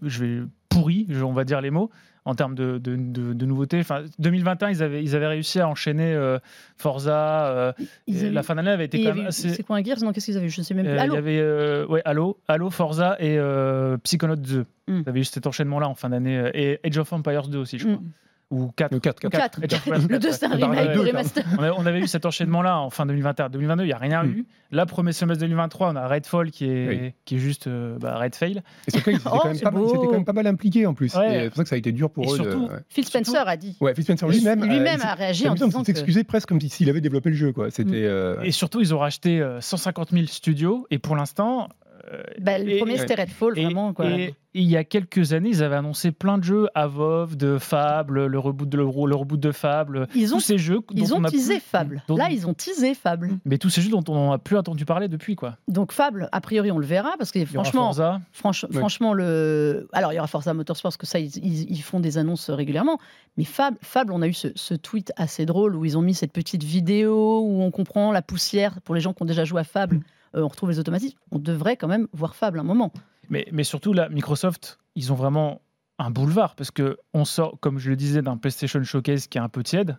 je 0.03 0.25
vais 0.25 0.43
pourri, 0.73 1.07
on 1.23 1.33
va 1.33 1.45
dire 1.45 1.61
les 1.61 1.71
mots, 1.71 1.91
en 2.25 2.35
termes 2.35 2.55
de, 2.55 2.79
de- 2.79 2.97
de- 2.97 3.33
de 3.33 3.47
nouveautés. 3.47 3.81
Enfin, 3.81 4.03
2021, 4.19 4.71
ils 4.71 4.83
avaient, 4.83 5.03
ils 5.03 5.17
avaient 5.17 5.27
réussi 5.27 5.59
à 5.61 5.69
enchaîner 5.69 6.13
euh, 6.15 6.39
Forza. 6.77 7.47
euh, 7.47 7.73
Ils 8.07 8.19
avaient- 8.21 8.31
la 8.31 8.43
fin 8.43 8.55
d'année 8.55 8.71
avait 8.71 8.85
été 8.87 9.03
quand 9.03 9.15
même 9.15 9.27
assez. 9.27 9.51
C'est 9.51 9.63
quoi 9.63 9.77
un 9.77 9.83
Gears 9.83 9.99
Non, 10.03 10.13
qu'est-ce 10.13 10.27
qu'ils 10.27 10.37
avaient 10.37 10.49
Je 10.49 10.61
ne 10.61 10.65
sais 10.65 10.75
même 10.75 10.85
plus. 10.87 10.95
Euh, 10.95 11.01
Halo 11.01 11.13
Il 11.13 11.17
y 11.17 11.19
avait 11.19 11.39
euh, 11.41 11.87
ouais, 11.87 12.03
Halo, 12.05 12.39
Halo, 12.49 12.71
Forza 12.71 13.17
et 13.19 13.39
euh, 13.39 13.97
Psychonauts 13.99 14.37
2. 14.37 14.65
Mm. 14.89 15.01
Vous 15.03 15.09
avez 15.09 15.21
eu 15.21 15.25
cet 15.25 15.47
enchaînement-là 15.47 15.89
en 15.89 15.95
fin 15.95 16.11
d'année. 16.11 16.39
euh, 16.39 16.51
Et 16.55 16.79
Age 16.85 16.99
of 16.99 17.13
Empires 17.13 17.49
2 17.49 17.59
aussi, 17.59 17.79
je 17.79 17.85
crois. 17.89 17.97
Mm. 17.99 18.11
Ou 18.53 18.71
4. 18.77 18.93
Le 18.93 19.01
4, 19.01 19.21
4. 19.21 19.31
Quatre. 19.33 19.59
Age 19.65 19.73
of 19.73 19.81
Empires 19.89 20.09
Le 20.09 20.19
2, 20.19 20.29
4, 20.29 20.35
c'est 20.39 20.47
un 20.47 20.55
remake 20.55 20.97
remaster. 20.97 21.45
On, 21.79 21.87
avait 21.87 22.01
eu 22.01 22.07
cet 22.07 22.27
enchaînement-là 22.27 22.79
en 22.79 22.91
fin 22.91 23.07
2021. 23.07 23.49
2022, 23.49 23.83
il 23.85 23.87
n'y 23.87 23.93
a 23.93 23.99
rien 23.99 24.23
Mm. 24.25 24.29
eu. 24.29 24.47
Là, 24.71 24.87
premier 24.87 25.13
semestre 25.13 25.41
2023, 25.41 25.91
on 25.93 25.97
a 25.97 26.07
Redfall 26.07 26.51
qui 26.51 26.67
est, 26.67 26.89
Oui. 26.89 27.13
qui 27.25 27.37
est 27.37 27.39
juste 27.39 27.67
euh, 27.67 27.97
bah, 27.99 28.19
Redfail. 28.19 28.63
Et 28.87 28.91
surtout, 28.91 29.11
ils 29.11 29.17
étaient 29.17 29.23
Oh, 29.27 29.39
quand 29.41 29.45
même 29.49 29.55
c'est 29.57 29.63
pas 29.65 29.71
ils 29.75 29.93
quand 29.99 30.13
même 30.13 30.25
pas 30.25 30.33
mal 30.33 30.47
impliqués 30.47 30.87
en 30.87 30.95
plus. 30.95 31.15
Ouais. 31.15 31.27
Et 31.37 31.41
C'est 31.45 31.49
pour 31.49 31.57
ça 31.57 31.63
que 31.65 31.69
ça 31.71 31.75
a 31.75 31.79
été 31.79 31.93
dur 31.93 32.11
pour 32.11 32.25
Et 32.25 32.29
eux. 32.29 32.39
de- 32.39 32.43
surtout- 32.51 32.67
ouais. 32.69 32.79
Phil 32.89 33.05
Spencer 33.07 33.43
a 33.49 33.57
dit. 33.57 33.77
Ouais, 33.81 33.95
Phil 33.95 34.05
Spencer 34.05 34.29
lui-même. 34.29 34.63
euh, 34.63 35.05
a 35.05 35.15
réagi 35.15 35.49
en 35.49 35.55
disant 35.55 35.69
il 35.69 35.81
que... 35.81 35.87
s'excusait 35.87 36.25
presque 36.25 36.49
comme 36.49 36.61
s'il 36.61 36.89
avait 36.91 37.01
développé 37.01 37.31
le 37.31 37.37
jeu. 37.37 37.53
quoi. 37.53 37.71
C'était. 37.71 38.05
euh, 38.05 38.41
Et 38.43 38.51
surtout, 38.51 38.81
ils 38.81 38.95
ont 38.95 38.99
racheté 38.99 39.41
euh, 39.41 39.61
150 39.61 40.11
000 40.11 40.27
studios. 40.27 40.87
Et 40.91 40.99
pour 40.99 41.17
l'instant. 41.17 41.69
Euh, 42.11 42.23
Bah, 42.41 42.59
le 42.59 42.71
Et- 42.71 42.79
premier, 42.79 42.99
c'était 42.99 43.15
Redfall, 43.15 43.59
et, 43.59 43.65
vraiment. 43.65 43.93
Quoi. 43.93 44.07
et- 44.11 44.35
et 44.55 44.61
il 44.61 44.69
y 44.69 44.77
a 44.77 44.85
quelques 44.85 45.33
années, 45.33 45.49
ils 45.49 45.63
avaient 45.63 45.77
annoncé 45.77 46.13
plein 46.13 46.37
de 46.37 46.45
jeux, 46.45 46.69
Avov, 46.75 47.37
de 47.39 47.57
Fable, 47.57 48.27
le 48.27 48.39
reboot 48.39 48.69
de, 48.69 48.77
le, 48.77 48.83
le 48.85 49.15
reboot 49.15 49.41
de 49.41 49.51
Fable, 49.51 50.09
Ils 50.15 50.35
ont, 50.35 50.37
tous 50.37 50.43
ces 50.43 50.59
jeux. 50.59 50.81
ils 50.91 51.09
dont 51.09 51.17
ont 51.17 51.21
on 51.21 51.25
a 51.25 51.31
teasé 51.31 51.55
plus- 51.55 51.61
Fable. 51.63 52.03
dont- 52.07 52.17
Là, 52.17 52.29
ils 52.31 52.47
ont 52.47 52.53
teasé 52.53 52.93
Fable. 52.95 53.31
Mais 53.47 53.57
tous 53.57 53.71
ces 53.71 53.81
jeux 53.81 53.89
dont 53.91 54.05
on 54.09 54.31
n'a 54.31 54.37
plus 54.39 54.59
entendu 54.59 54.85
parler 54.85 55.09
depuis, 55.09 55.37
quoi. 55.37 55.57
Donc 55.69 55.93
Fable, 55.93 56.29
a 56.33 56.41
priori, 56.43 56.71
on 56.71 56.77
le 56.79 56.85
verra, 56.85 57.13
parce 57.19 57.31
que 57.33 57.39
Il 57.39 57.43
y 57.43 57.45
aura 57.57 57.65
franchement, 57.65 57.85
Forza. 57.85 58.21
Franch-. 58.33 58.67
Franchement, 58.73 59.15
le... 59.15 59.89
alors 59.95 60.13
il 60.13 60.17
y 60.17 60.19
aura 60.19 60.27
Forza 60.29 60.53
Motorsport, 60.53 60.91
parce 60.91 60.97
que 60.99 61.07
ça, 61.07 61.19
ils, 61.19 61.35
ils- 61.39 61.71
ils 61.71 61.83
font 61.83 62.01
des 62.01 62.19
annonces 62.19 62.51
régulièrement. 62.51 62.99
Mais 63.39 63.45
Fable, 63.45 63.79
Fable 63.81 64.13
on 64.13 64.21
a 64.21 64.27
eu 64.29 64.35
ce, 64.35 64.49
ce 64.55 64.75
tweet 64.75 65.13
assez 65.17 65.47
drôle 65.47 65.77
où 65.77 65.87
ils 65.87 65.97
ont 65.97 66.03
mis 66.03 66.13
cette 66.15 66.33
petite 66.33 66.63
vidéo 66.65 67.41
où 67.41 67.63
on 67.63 67.71
comprend 67.71 68.13
la 68.13 68.21
poussière. 68.21 68.83
Pour 68.83 68.95
les 68.95 69.01
gens 69.01 69.15
qui 69.15 69.23
ont 69.23 69.27
déjà 69.27 69.45
joué 69.47 69.61
à 69.61 69.65
Fable, 69.65 69.97
Mm. 69.97 70.03
Euh, 70.35 70.43
on 70.43 70.49
retrouve 70.49 70.71
les 70.71 70.79
automatismes. 70.79 71.17
On 71.31 71.39
devrait 71.39 71.77
quand 71.77 71.89
même 71.89 72.09
voir 72.13 72.35
Fable 72.37 72.59
un 72.61 72.65
moment. 72.65 72.93
Mais, 73.31 73.47
mais 73.53 73.65
surtout, 73.65 73.93
là, 73.93 74.09
Microsoft, 74.09 74.79
ils 74.95 75.13
ont 75.13 75.17
vraiment 75.17 75.61
un 75.99 76.11
boulevard 76.11 76.55
parce 76.57 76.71
que 76.71 76.99
on 77.15 77.25
sort, 77.25 77.59
comme 77.61 77.79
je 77.79 77.91
le 77.91 77.97
disais, 77.97 78.23
d'un 78.23 78.37
PlayStation 78.37 78.83
Showcase 78.83 79.27
qui 79.29 79.39
est 79.39 79.41
un 79.41 79.49
peu 79.49 79.63
tiède. 79.63 79.97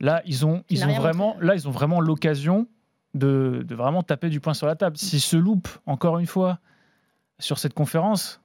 Là, 0.00 0.22
ils 0.26 0.44
ont, 0.44 0.64
ils 0.68 0.84
ont 0.84 0.92
vraiment, 0.94 1.36
là, 1.40 1.54
ils 1.54 1.66
ont 1.68 1.70
vraiment 1.70 2.00
l'occasion 2.00 2.66
de, 3.14 3.64
de 3.66 3.74
vraiment 3.74 4.02
taper 4.02 4.28
du 4.28 4.40
poing 4.40 4.54
sur 4.54 4.66
la 4.66 4.74
table. 4.74 4.96
S'ils 4.96 5.20
se 5.20 5.36
loupent 5.36 5.68
encore 5.86 6.18
une 6.18 6.26
fois 6.26 6.58
sur 7.38 7.58
cette 7.58 7.74
conférence, 7.74 8.40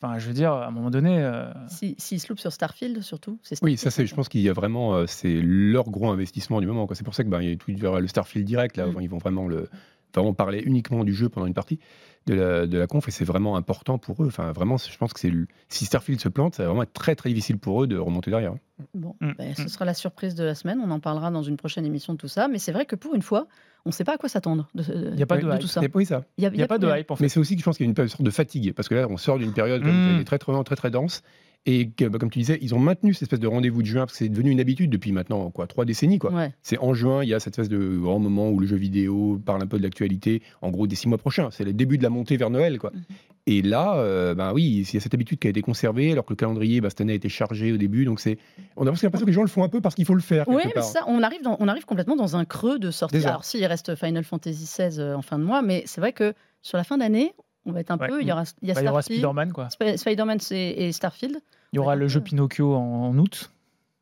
enfin, 0.00 0.18
je 0.18 0.26
veux 0.28 0.34
dire, 0.34 0.52
à 0.52 0.66
un 0.66 0.70
moment 0.70 0.90
donné, 0.90 1.18
euh, 1.18 1.50
S'ils 1.68 1.94
si, 1.98 2.18
se 2.18 2.28
loupent 2.28 2.38
sur 2.38 2.52
Starfield, 2.52 3.00
surtout. 3.02 3.38
c'est 3.42 3.62
Oui, 3.62 3.76
ça 3.78 3.90
c'est, 3.90 4.06
je 4.06 4.14
pense 4.14 4.28
qu'il 4.28 4.42
y 4.42 4.48
a 4.48 4.52
vraiment, 4.52 4.94
euh, 4.94 5.06
c'est 5.06 5.40
leur 5.42 5.84
gros 5.90 6.10
investissement 6.10 6.60
du 6.60 6.66
moment. 6.66 6.86
quoi. 6.86 6.94
C'est 6.94 7.04
pour 7.04 7.14
ça 7.14 7.24
que 7.24 7.28
ben, 7.30 7.40
il 7.40 7.48
y 7.48 7.52
a 7.52 7.56
tout 7.56 7.72
vers 7.76 7.98
le 7.98 8.06
Starfield 8.06 8.46
direct 8.46 8.76
là, 8.76 8.86
Mm. 8.86 9.00
ils 9.00 9.08
vont 9.10 9.18
vraiment 9.18 9.48
le, 9.48 9.68
vraiment 10.14 10.34
parler 10.34 10.60
uniquement 10.64 11.04
du 11.04 11.14
jeu 11.14 11.28
pendant 11.28 11.46
une 11.46 11.54
partie 11.54 11.78
de 12.26 12.34
la, 12.34 12.66
de 12.66 12.78
la 12.78 12.86
conf 12.86 13.08
et 13.08 13.10
c'est 13.10 13.24
vraiment 13.24 13.56
important 13.56 13.96
pour 13.98 14.22
eux. 14.22 14.26
Enfin, 14.26 14.52
vraiment, 14.52 14.76
je 14.76 14.96
pense 14.98 15.12
que 15.14 15.20
c'est 15.20 15.30
le- 15.30 15.46
si 15.68 15.86
Starfield 15.86 16.20
se 16.20 16.28
plante, 16.28 16.54
ça 16.54 16.62
va 16.64 16.68
vraiment 16.68 16.82
être 16.82 16.92
très 16.92 17.14
très 17.16 17.30
difficile 17.30 17.58
pour 17.58 17.82
eux 17.82 17.86
de 17.86 17.96
remonter 17.96 18.30
derrière. 18.30 18.54
Bon, 18.94 19.14
Mm, 19.20 19.32
ben, 19.38 19.54
ce 19.54 19.62
mm. 19.62 19.68
sera 19.68 19.84
la 19.86 19.94
surprise 19.94 20.34
de 20.34 20.44
la 20.44 20.54
semaine. 20.54 20.80
On 20.84 20.90
en 20.90 21.00
parlera 21.00 21.30
dans 21.30 21.42
une 21.42 21.56
prochaine 21.56 21.86
émission 21.86 22.12
de 22.12 22.18
tout 22.18 22.28
ça. 22.28 22.48
Mais 22.48 22.58
c'est 22.58 22.72
vrai 22.72 22.84
que 22.86 22.94
pour 22.96 23.14
une 23.14 23.22
fois, 23.22 23.46
on 23.86 23.88
ne 23.90 23.92
sait 23.94 24.04
pas 24.04 24.14
à 24.14 24.18
quoi 24.18 24.28
s'attendre 24.28 24.68
de, 24.74 24.84
Il 25.14 25.18
y 25.18 25.22
a 25.22 25.26
pas 25.26 25.38
de 25.38 25.46
de 25.46 25.50
hype. 25.52 25.60
tout 25.60 25.66
ça. 25.66 25.80
Il 25.80 25.84
y 25.84 25.86
a 25.86 25.90
pas 25.90 26.00
eu 26.00 26.04
ça. 26.04 26.24
Il 26.38 26.44
y 26.44 26.46
a, 26.46 26.50
n'y 26.50 26.66
pas 26.66 26.78
de 26.78 26.86
hype 26.98 27.10
en 27.10 27.16
fait. 27.16 27.24
Mais 27.24 27.28
c'est 27.30 27.40
aussi 27.40 27.54
que 27.54 27.60
je 27.60 27.64
pense 27.64 27.76
qu'il 27.78 27.86
y 27.86 27.88
a 27.88 27.90
une 28.02 28.08
sorte 28.08 28.22
de 28.22 28.30
fatigue 28.30 28.74
parce 28.74 28.88
que 28.88 28.94
là, 28.94 29.06
on 29.08 29.16
sort 29.16 29.38
d'une 29.38 29.52
période 29.54 29.82
Mm. 29.82 30.24
très 30.24 30.38
très 30.38 30.64
très 30.64 30.76
très 30.76 30.90
dense. 30.90 31.22
Et 31.66 31.90
que, 31.90 32.06
bah, 32.06 32.18
comme 32.18 32.30
tu 32.30 32.38
disais, 32.38 32.58
ils 32.62 32.74
ont 32.74 32.78
maintenu 32.78 33.12
cette 33.12 33.24
espèce 33.24 33.38
de 33.38 33.46
rendez-vous 33.46 33.82
de 33.82 33.86
juin 33.86 34.00
parce 34.06 34.12
que 34.12 34.18
c'est 34.24 34.30
devenu 34.30 34.50
une 34.50 34.60
habitude 34.60 34.88
depuis 34.90 35.12
maintenant 35.12 35.50
quoi, 35.50 35.66
trois 35.66 35.84
décennies. 35.84 36.18
Quoi. 36.18 36.32
Ouais. 36.32 36.54
C'est 36.62 36.78
en 36.78 36.94
juin, 36.94 37.22
il 37.22 37.28
y 37.28 37.34
a 37.34 37.40
cette 37.40 37.52
espèce 37.58 37.68
de 37.68 37.98
grand 37.98 38.18
moment 38.18 38.48
où 38.48 38.58
le 38.60 38.66
jeu 38.66 38.76
vidéo 38.76 39.38
parle 39.44 39.62
un 39.62 39.66
peu 39.66 39.76
de 39.76 39.82
l'actualité, 39.82 40.40
en 40.62 40.70
gros 40.70 40.86
des 40.86 40.96
six 40.96 41.06
mois 41.06 41.18
prochains. 41.18 41.50
C'est 41.50 41.64
le 41.64 41.74
début 41.74 41.98
de 41.98 42.02
la 42.02 42.08
montée 42.08 42.38
vers 42.38 42.48
Noël. 42.48 42.78
Quoi. 42.78 42.92
Mhm. 42.94 43.02
Et 43.46 43.60
là, 43.62 43.96
euh, 43.96 44.34
ben 44.34 44.52
oui, 44.54 44.84
il 44.88 44.94
y 44.94 44.96
a 44.96 45.00
cette 45.00 45.12
habitude 45.12 45.38
qui 45.38 45.48
a 45.48 45.50
été 45.50 45.60
conservée, 45.60 46.12
alors 46.12 46.24
que 46.24 46.32
le 46.32 46.36
calendrier, 46.36 46.80
bah, 46.80 46.88
cette 46.88 47.02
année, 47.02 47.12
a 47.12 47.16
été 47.16 47.28
chargé 47.28 47.72
au 47.72 47.76
début. 47.76 48.06
Donc 48.06 48.20
c'est, 48.20 48.38
on 48.76 48.86
a 48.86 48.90
presque 48.90 49.02
l'impression 49.02 49.26
que 49.26 49.30
les 49.30 49.34
gens 49.34 49.42
le 49.42 49.48
font 49.48 49.62
un 49.62 49.68
peu 49.68 49.82
parce 49.82 49.94
qu'il 49.94 50.06
faut 50.06 50.14
le 50.14 50.20
faire. 50.22 50.48
Oui, 50.48 50.62
mais 50.64 50.72
part. 50.72 50.84
ça, 50.84 51.04
on 51.08 51.22
arrive, 51.22 51.42
dans- 51.42 51.56
on 51.60 51.68
arrive 51.68 51.84
complètement 51.84 52.16
dans 52.16 52.36
un 52.36 52.46
creux 52.46 52.78
de 52.78 52.90
sortie. 52.90 53.16
Déjà. 53.16 53.28
Alors, 53.30 53.44
s'il 53.44 53.64
reste 53.66 53.94
Final 53.96 54.24
Fantasy 54.24 54.64
XVI 54.64 54.98
euh, 55.00 55.14
en 55.14 55.22
fin 55.22 55.38
de 55.38 55.44
mois, 55.44 55.60
mais 55.60 55.82
c'est 55.84 56.00
vrai 56.00 56.12
que 56.14 56.32
sur 56.62 56.78
la 56.78 56.84
fin 56.84 56.96
d'année, 56.96 57.32
on 57.66 57.72
va 57.72 57.80
être 57.80 57.90
un 57.90 57.98
Ouais. 57.98 58.08
peu. 58.08 58.20
Il 58.22 58.28
y 58.28 58.32
aura, 58.32 58.44
il 58.62 58.68
y 58.68 58.70
a 58.70 58.74
Bah, 58.74 58.82
y 58.82 58.88
aura 58.88 59.02
Spider-Man, 59.02 59.52
quoi. 59.52 59.68
Sp- 59.68 59.96
Spider-Man 59.96 60.38
et, 60.50 60.92
Starfield. 60.92 61.36
Il 61.72 61.76
y 61.76 61.78
aura 61.78 61.92
Ouais, 61.92 61.98
le 61.98 62.08
jeu. 62.08 62.20
Pinocchio 62.20 62.74
en, 62.74 63.08
en 63.10 63.18
août, 63.18 63.50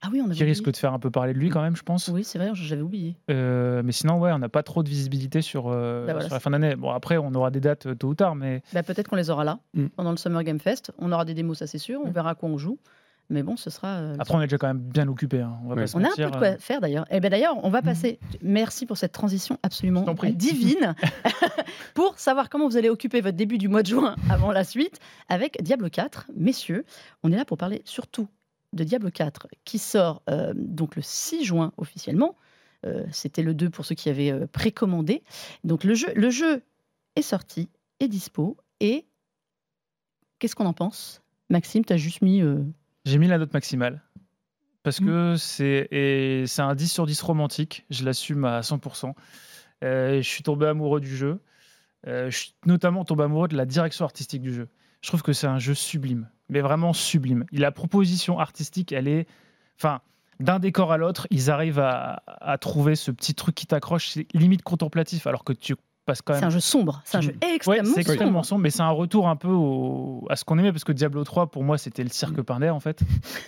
Ah 0.00 0.08
oui, 0.12 0.22
on 0.24 0.30
qui 0.30 0.44
risque 0.44 0.60
oublié. 0.62 0.72
de 0.72 0.76
faire 0.76 0.92
un 0.92 0.98
peu 0.98 1.10
parler 1.10 1.32
de 1.34 1.38
lui 1.38 1.48
quand 1.50 1.60
même, 1.60 1.74
je 1.76 1.82
pense. 1.82 2.08
Oui, 2.08 2.22
c'est 2.24 2.38
vrai, 2.38 2.50
j'avais 2.54 2.82
oublié. 2.82 3.16
Euh, 3.30 3.82
mais 3.84 3.92
sinon, 3.92 4.18
ouais, 4.20 4.30
on 4.32 4.38
n'a 4.38 4.48
pas 4.48 4.62
trop 4.62 4.82
de 4.82 4.88
visibilité 4.88 5.42
sur, 5.42 5.66
euh, 5.68 6.06
Bah 6.06 6.12
voilà, 6.12 6.26
sur 6.28 6.34
la 6.34 6.40
fin 6.40 6.50
d'année. 6.50 6.76
Bon, 6.76 6.90
après, 6.90 7.16
on 7.18 7.34
aura 7.34 7.50
des 7.50 7.60
dates 7.60 7.86
euh, 7.86 7.94
tôt 7.94 8.08
ou 8.08 8.14
tard, 8.14 8.34
mais 8.36 8.62
Bah, 8.72 8.82
Peut-être 8.84 9.08
qu'on 9.08 9.16
les 9.16 9.28
aura 9.30 9.42
là, 9.44 9.58
Mm. 9.74 9.86
pendant 9.96 10.12
le 10.12 10.16
Summer 10.16 10.42
Game 10.44 10.60
Fest. 10.60 10.92
On 10.98 11.10
aura 11.12 11.24
des 11.24 11.34
démos, 11.34 11.58
ça 11.58 11.66
c'est 11.66 11.78
sûr. 11.78 12.00
On 12.04 12.08
Mm. 12.08 12.12
verra 12.12 12.30
à 12.30 12.34
quoi 12.36 12.48
on 12.48 12.58
joue. 12.58 12.78
Mais 13.30 13.42
bon, 13.42 13.56
ce 13.56 13.68
sera. 13.68 13.96
euh, 13.98 14.16
après, 14.18 14.34
on 14.34 14.40
est 14.40 14.46
déjà 14.46 14.56
quand 14.58 14.68
même 14.68 14.78
bien 14.80 15.06
occupé. 15.08 15.40
hein. 15.42 15.58
On 15.64 15.68
va 15.68 15.74
Ouais. 15.74 15.82
pas 15.82 15.86
se 15.86 15.96
On 15.98 16.04
a 16.04 16.08
un 16.08 16.16
peu 16.16 16.24
de 16.24 16.30
quoi 16.30 16.46
euh. 16.46 16.58
faire 16.58 16.80
d'ailleurs. 16.80 17.04
Et 17.12 17.20
ben 17.20 17.30
d'ailleurs, 17.30 17.62
on 17.62 17.68
va 17.68 17.82
passer. 17.82 18.18
Merci 18.40 18.86
pour 18.86 18.96
cette 18.96 19.12
transition 19.12 19.58
absolument 19.62 20.04
divine. 20.34 20.94
pour 21.94 22.18
savoir 22.18 22.48
comment 22.48 22.66
vous 22.68 22.76
allez 22.78 22.88
occuper 22.88 23.20
votre 23.20 23.36
début 23.36 23.58
du 23.58 23.68
mois 23.68 23.82
de 23.82 23.88
juin 23.88 24.16
avant 24.30 24.50
la 24.52 24.64
suite 24.64 24.98
avec 25.28 25.62
Diablo 25.62 25.90
4. 25.90 26.30
Messieurs, 26.34 26.84
on 27.22 27.30
est 27.32 27.36
là 27.36 27.44
pour 27.44 27.58
parler 27.58 27.82
surtout 27.84 28.28
de 28.72 28.84
Diablo 28.84 29.10
4 29.10 29.48
qui 29.64 29.78
sort 29.78 30.22
euh, 30.30 30.52
donc 30.56 30.96
le 30.96 31.02
6 31.02 31.44
juin 31.44 31.72
officiellement. 31.76 32.36
Euh, 32.86 33.04
C'était 33.12 33.42
le 33.42 33.52
2 33.54 33.68
pour 33.70 33.84
ceux 33.84 33.94
qui 33.94 34.08
avaient 34.08 34.30
euh, 34.30 34.46
précommandé. 34.46 35.22
Donc 35.64 35.84
le 35.84 35.94
jeu, 35.94 36.08
le 36.14 36.30
jeu 36.30 36.62
est 37.16 37.22
sorti, 37.22 37.68
est 38.00 38.08
dispo. 38.08 38.56
Et 38.80 39.04
qu'est-ce 40.38 40.54
qu'on 40.54 40.66
en 40.66 40.72
pense? 40.72 41.20
Maxime, 41.50 41.84
tu 41.84 41.92
as 41.92 41.96
juste 41.96 42.22
mis. 42.22 42.40
euh, 42.42 42.62
J'ai 43.08 43.18
mis 43.18 43.26
la 43.26 43.38
note 43.38 43.52
maximale. 43.54 44.02
Parce 44.82 45.00
Mm. 45.00 45.06
que 45.06 45.36
c'est 45.36 46.60
un 46.60 46.74
10 46.74 46.88
sur 46.92 47.06
10 47.06 47.20
romantique. 47.22 47.84
Je 47.90 48.04
l'assume 48.04 48.44
à 48.44 48.60
100%. 48.62 49.14
Euh, 49.84 50.16
je 50.22 50.28
suis 50.28 50.42
tombé 50.42 50.66
amoureux 50.66 51.00
du 51.00 51.16
jeu. 51.16 51.40
Euh, 52.06 52.30
je 52.30 52.36
suis 52.36 52.54
notamment 52.66 53.04
tombé 53.04 53.24
amoureux 53.24 53.48
de 53.48 53.56
la 53.56 53.64
direction 53.66 54.04
artistique 54.04 54.42
du 54.42 54.52
jeu. 54.52 54.68
Je 55.00 55.08
trouve 55.08 55.22
que 55.22 55.32
c'est 55.32 55.46
un 55.46 55.58
jeu 55.58 55.74
sublime. 55.74 56.28
Mais 56.48 56.60
vraiment 56.60 56.92
sublime. 56.92 57.44
La 57.52 57.72
proposition 57.72 58.38
artistique, 58.38 58.92
elle 58.92 59.08
est. 59.08 59.26
Enfin, 59.78 60.00
d'un 60.40 60.58
décor 60.58 60.92
à 60.92 60.96
l'autre, 60.96 61.26
ils 61.30 61.50
arrivent 61.50 61.78
à, 61.80 62.22
à 62.26 62.58
trouver 62.58 62.94
ce 62.94 63.10
petit 63.10 63.34
truc 63.34 63.54
qui 63.54 63.66
t'accroche. 63.66 64.08
C'est 64.08 64.26
limite 64.34 64.62
contemplatif. 64.62 65.26
Alors 65.26 65.44
que 65.44 65.52
tu 65.52 65.74
passe 66.08 66.22
quand 66.22 66.34
C'est 66.34 66.44
un 66.44 66.50
jeu 66.50 66.58
sombre, 66.60 67.00
c'est 67.04 67.18
un 67.18 67.20
jeu 67.20 67.34
Ouais, 67.42 67.54
extrêmement 67.54 67.94
c'est 67.94 68.00
extrêmement 68.00 68.32
sombre. 68.42 68.44
sombre, 68.46 68.62
mais 68.62 68.70
c'est 68.70 68.82
un 68.82 68.90
retour 68.90 69.28
un 69.28 69.36
peu 69.36 69.48
au- 69.48 70.26
à 70.28 70.34
ce 70.36 70.44
qu'on 70.44 70.58
aimait 70.58 70.72
parce 70.72 70.84
que 70.84 70.92
Diablo 70.92 71.22
3 71.22 71.46
pour 71.50 71.62
moi 71.62 71.78
c'était 71.78 72.02
le 72.02 72.08
cirque 72.10 72.42
Pinder 72.42 72.70
en 72.70 72.80
fait. 72.80 73.00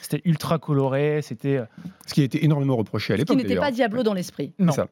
C'était 0.03 0.23
ultra 0.25 0.59
coloré, 0.59 1.21
c'était 1.23 1.57
euh, 1.57 1.65
Ce 2.07 2.15
qui 2.15 2.21
a 2.21 2.25
été 2.25 2.45
énormément 2.45 2.77
reproché 2.77 3.15
à 3.15 3.17
Ce 3.17 3.23
qui 3.23 3.33
l'époque. 3.33 3.37
n'était 3.49 3.59
pas. 3.61 3.71
Diablo 3.73 4.03
dans 4.03 4.15
l'esprit. 4.15 4.53
non. 4.59 4.73
ça. 4.73 4.87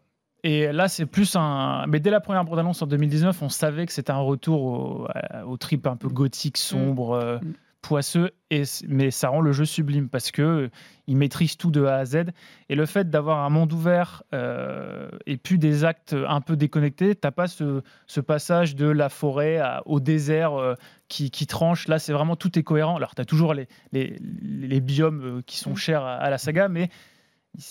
Et 0.45 0.71
là 0.73 0.87
c'est 0.89 1.05
plus 1.07 1.35
un. 1.37 1.85
Mais 1.89 1.99
dès 2.01 2.11
la 2.11 2.21
première 2.21 2.45
bande 2.45 2.59
annonce 2.61 2.81
en 2.83 2.87
2019, 2.87 3.43
on 3.43 3.49
savait 3.49 3.87
que 3.87 3.93
c'était 3.93 4.13
un 4.13 4.21
retour 4.21 4.63
au, 4.63 5.07
au 5.47 5.57
trip 5.57 5.87
un 5.87 5.97
peu 5.97 6.09
gothique, 6.09 6.57
sombre, 6.59 7.13
euh, 7.13 7.39
Mm. 7.39 7.53
Poisseux. 7.83 8.31
Et 8.51 8.63
mais 8.89 9.11
ça 9.11 9.29
rend 9.29 9.41
le 9.41 9.53
jeu 9.53 9.65
sublime 9.65 10.09
parce 10.09 10.31
que 10.31 10.43
euh, 10.43 10.71
il 11.07 11.17
maîtrise 11.17 11.57
tout 11.57 11.71
de 11.71 11.85
A 11.85 11.97
à 11.97 12.05
Z. 12.05 12.25
Et 12.69 12.75
le 12.75 12.87
fait 12.87 13.09
d'avoir 13.11 13.39
un 13.45 13.49
monde 13.51 13.73
ouvert 13.73 14.23
euh, 14.35 15.09
et 15.27 15.37
puis 15.37 15.59
des 15.59 15.85
actes 15.85 16.15
un 16.27 16.41
peu 16.41 16.57
déconnectés, 16.57 17.15
t'as 17.15 17.31
pas 17.31 17.47
ce, 17.47 17.83
ce 18.07 18.21
passage 18.21 18.75
de 18.77 18.87
la 18.87 19.09
forêt 19.09 19.59
à- 19.59 19.83
au 19.87 20.01
désert 20.01 20.55
euh, 20.55 20.75
qui, 21.09 21.31
qui 21.31 21.47
tranche. 21.47 21.89
Là, 21.89 21.99
c'est 21.99 22.13
vraiment 22.13 22.37
tout 22.37 22.59
est 22.59 22.63
cohérent. 22.63 22.97
Alors, 22.97 23.15
tu 23.15 23.21
as 23.23 23.25
toujours 23.25 23.55
les, 23.55 23.69
les, 23.93 24.19
les 24.43 24.81
biomes 24.81 25.23
euh, 25.39 25.43
qui 25.47 25.59
sont 25.59 25.73
Mm. 25.73 25.77
chers 25.77 26.03
à, 26.03 26.15
à 26.17 26.31
la 26.31 26.39
saga, 26.39 26.69
mais 26.69 26.89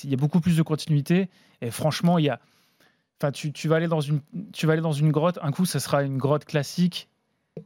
il 0.03 0.09
y 0.09 0.13
a 0.13 0.17
beaucoup 0.17 0.39
plus 0.41 0.57
de 0.57 0.63
continuité. 0.63 1.29
Et 1.61 1.71
franchement, 1.71 2.17
il 2.17 2.25
y 2.25 2.29
a. 2.29 2.39
Enfin, 3.19 3.31
tu, 3.31 3.51
tu 3.51 3.67
vas 3.67 3.77
aller 3.77 3.87
dans 3.87 3.99
une, 4.01 4.21
tu 4.53 4.67
vas 4.67 4.73
aller 4.73 4.81
dans 4.81 4.91
une 4.91 5.11
grotte. 5.11 5.39
Un 5.41 5.51
coup, 5.51 5.65
ça 5.65 5.79
sera 5.79 6.03
une 6.03 6.17
grotte 6.19 6.45
classique, 6.45 7.09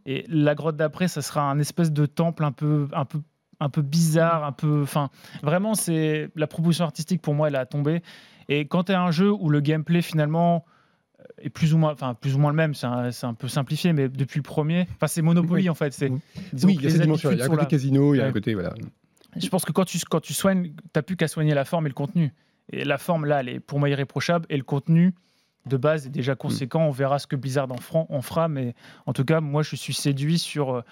et 0.05 0.25
la 0.27 0.55
grotte 0.55 0.75
d'après, 0.77 1.07
ça 1.07 1.21
sera 1.21 1.49
un 1.49 1.59
espèce 1.59 1.91
de 1.91 2.05
temple 2.05 2.43
un 2.43 2.51
peu, 2.51 2.87
un 2.93 3.05
peu, 3.05 3.19
un 3.59 3.69
peu 3.69 3.81
bizarre, 3.81 4.43
un 4.43 4.51
peu. 4.51 4.81
Enfin, 4.83 5.09
vraiment, 5.43 5.73
c'est 5.75 6.29
la 6.35 6.47
proposition 6.47 6.85
artistique 6.85 7.21
pour 7.21 7.33
moi, 7.33 7.47
elle 7.47 7.55
a 7.55 7.65
tombé. 7.65 8.01
Et 8.49 8.65
quand 8.67 8.85
tu 8.85 8.91
as 8.91 9.01
un 9.01 9.11
jeu 9.11 9.31
où 9.31 9.49
le 9.49 9.61
gameplay 9.61 10.01
finalement 10.01 10.65
euh, 11.19 11.23
est 11.39 11.49
plus 11.49 11.73
ou 11.73 11.77
moins, 11.77 11.91
enfin 11.93 12.13
plus 12.13 12.35
ou 12.35 12.39
moins 12.39 12.51
le 12.51 12.57
même, 12.57 12.73
c'est 12.73 12.87
un, 12.87 13.09
un 13.21 13.33
peu 13.33 13.47
simplifié, 13.47 13.93
mais 13.93 14.09
depuis 14.09 14.39
le 14.39 14.43
premier, 14.43 14.87
enfin 14.95 15.07
c'est 15.07 15.21
Monopoly 15.21 15.63
Oui. 15.63 15.69
en 15.69 15.75
fait. 15.75 15.93
C'est, 15.93 16.09
Oui. 16.09 16.19
il 16.53 16.81
y 16.81 16.87
a 16.87 16.89
cette 16.89 17.01
dimension. 17.01 17.31
Il 17.31 17.37
y 17.37 17.41
a 17.41 17.45
un 17.45 17.47
côté 17.47 17.61
là. 17.61 17.65
casino, 17.67 18.13
il 18.15 18.17
y 18.17 18.21
a 18.21 18.25
un 18.25 18.31
côté. 18.31 18.53
Voilà. 18.55 18.73
Je 19.37 19.47
pense 19.47 19.63
que 19.63 19.71
quand 19.71 19.85
tu, 19.85 19.97
quand 20.09 20.19
tu 20.19 20.33
soignes, 20.33 20.73
t'as 20.91 21.01
plus 21.03 21.15
qu'à 21.15 21.27
soigner 21.27 21.53
la 21.53 21.63
forme 21.65 21.85
et 21.85 21.89
le 21.89 21.95
contenu. 21.95 22.33
Et 22.73 22.83
la 22.83 22.97
forme, 22.97 23.25
là, 23.25 23.39
elle 23.41 23.49
est 23.49 23.59
pour 23.59 23.79
moi 23.79 23.89
irréprochable. 23.89 24.45
Et 24.49 24.57
le 24.57 24.63
contenu, 24.63 25.13
de 25.65 25.77
base, 25.77 26.07
est 26.07 26.09
déjà 26.09 26.35
conséquent. 26.35 26.85
On 26.87 26.91
verra 26.91 27.19
ce 27.19 27.27
que 27.27 27.35
Blizzard 27.35 27.69
en, 27.71 28.07
en 28.09 28.21
fera. 28.21 28.47
Mais 28.47 28.73
en 29.05 29.13
tout 29.13 29.25
cas, 29.25 29.41
moi, 29.41 29.63
je 29.63 29.75
suis 29.75 29.93
séduit 29.93 30.39
sur. 30.39 30.83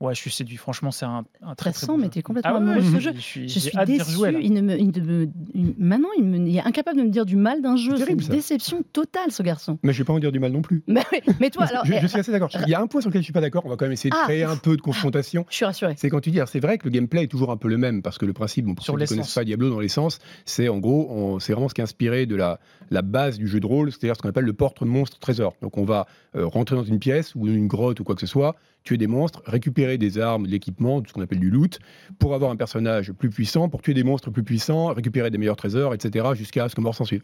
Ouais, 0.00 0.14
je 0.14 0.20
suis 0.20 0.30
séduit. 0.30 0.56
Franchement, 0.56 0.90
c'est 0.90 1.04
un, 1.04 1.24
un 1.42 1.54
très, 1.54 1.72
très 1.72 1.86
bon 1.86 1.98
mais 1.98 2.04
jeu. 2.04 2.10
t'es 2.10 2.22
complètement 2.22 2.52
Ah 2.54 2.58
ouais, 2.58 2.70
amoureux 2.72 2.80
de 2.80 2.86
ce 2.86 2.94
je- 2.94 3.00
jeu. 3.00 3.12
Je 3.16 3.20
suis, 3.20 3.48
Je 3.50 3.84
déçu. 3.84 4.40
Il 4.40 4.54
ne 4.54 4.62
me, 4.62 4.78
il 4.78 4.86
ne 4.90 5.00
me- 5.02 5.28
il- 5.54 5.74
maintenant, 5.78 6.08
il, 6.16 6.24
me- 6.24 6.48
il 6.48 6.56
est 6.56 6.62
incapable 6.66 6.98
de 6.98 7.02
me 7.04 7.10
dire 7.10 7.26
du 7.26 7.36
mal 7.36 7.60
d'un 7.60 7.76
jeu. 7.76 7.92
C'est 7.98 8.04
terrible, 8.04 8.22
une 8.22 8.26
ça. 8.28 8.32
déception 8.32 8.82
totale, 8.94 9.30
ce 9.30 9.42
garçon. 9.42 9.78
Mais 9.82 9.92
je 9.92 9.98
vais 9.98 10.04
pas 10.04 10.14
en 10.14 10.18
dire 10.18 10.32
du 10.32 10.38
mal 10.38 10.52
non 10.52 10.62
plus. 10.62 10.82
Mais, 10.86 11.02
oui, 11.12 11.18
mais 11.38 11.50
toi, 11.50 11.64
alors, 11.66 11.84
je, 11.84 11.92
eh, 11.92 11.98
je 12.00 12.06
suis 12.06 12.18
assez 12.18 12.32
d'accord. 12.32 12.48
Il 12.64 12.68
y 12.70 12.74
a 12.74 12.80
un 12.80 12.86
point 12.86 13.02
sur 13.02 13.10
lequel 13.10 13.20
je 13.20 13.24
suis 13.24 13.32
pas 13.34 13.42
d'accord. 13.42 13.62
On 13.66 13.68
va 13.68 13.76
quand 13.76 13.84
même 13.84 13.92
essayer 13.92 14.08
de 14.10 14.16
Ah. 14.18 14.24
créer 14.24 14.42
un 14.44 14.56
peu 14.56 14.74
de 14.74 14.80
confrontation. 14.80 15.44
je 15.50 15.56
suis 15.56 15.64
rassuré. 15.66 15.92
C'est 15.98 16.08
quand 16.08 16.20
tu 16.20 16.30
dis, 16.30 16.38
alors 16.38 16.48
c'est 16.48 16.60
vrai 16.60 16.78
que 16.78 16.84
le 16.84 16.90
gameplay 16.90 17.24
est 17.24 17.28
toujours 17.28 17.50
un 17.50 17.58
peu 17.58 17.68
le 17.68 17.76
même, 17.76 18.00
parce 18.00 18.16
que 18.16 18.24
le 18.24 18.32
principe, 18.32 18.64
bon, 18.64 18.74
pour 18.74 18.84
Sur 18.84 18.94
ceux 18.94 18.98
qui 19.04 19.12
ne 19.12 19.18
connaissent 19.18 19.34
pas 19.34 19.44
Diablo 19.44 19.68
dans 19.68 19.80
l'essence, 19.80 20.18
c'est 20.46 20.70
en 20.70 20.78
gros, 20.78 21.38
c'est 21.40 21.52
vraiment 21.52 21.68
ce 21.68 21.74
qui 21.74 21.82
est 21.82 21.84
inspiré 21.84 22.24
de 22.24 22.36
la, 22.36 22.58
la 22.90 23.02
base 23.02 23.36
du 23.36 23.46
jeu 23.48 23.60
de 23.60 23.66
rôle, 23.66 23.90
c'est-à-dire 23.92 24.16
ce 24.16 24.22
qu'on 24.22 24.30
appelle 24.30 24.46
le 24.46 24.54
porte-monstre-trésor. 24.54 25.56
Donc 25.60 25.76
on 25.76 25.84
va 25.84 26.06
euh, 26.36 26.46
rentrer 26.46 26.74
dans 26.76 26.84
une 26.84 26.98
pièce 26.98 27.34
ou 27.34 27.46
une 27.46 27.66
grotte 27.66 28.00
ou 28.00 28.04
quoi 28.04 28.14
que 28.14 28.20
ce 28.22 28.26
soit, 28.26 28.56
tuer 28.84 28.96
des 28.96 29.06
monstres, 29.06 29.42
récupérer 29.46 29.98
des 29.98 30.18
armes, 30.18 30.46
de 30.46 30.50
l'équipement, 30.50 31.02
ce 31.06 31.12
qu'on 31.12 31.22
appelle 31.22 31.40
du 31.40 31.50
loot, 31.50 31.78
pour 32.18 32.34
avoir 32.34 32.50
un 32.50 32.56
personnage 32.56 33.12
plus 33.12 33.30
puissant, 33.30 33.68
pour 33.68 33.82
tuer 33.82 33.94
des 33.94 34.04
monstres 34.04 34.30
plus 34.30 34.42
puissants, 34.42 34.86
récupérer 34.88 35.30
des 35.30 35.38
meilleurs 35.38 35.56
trésors, 35.56 35.94
etc., 35.94 36.28
jusqu'à 36.34 36.68
ce 36.68 36.74
que 36.74 36.80
mort 36.80 36.94
s'en 36.94 37.04
suive. 37.04 37.22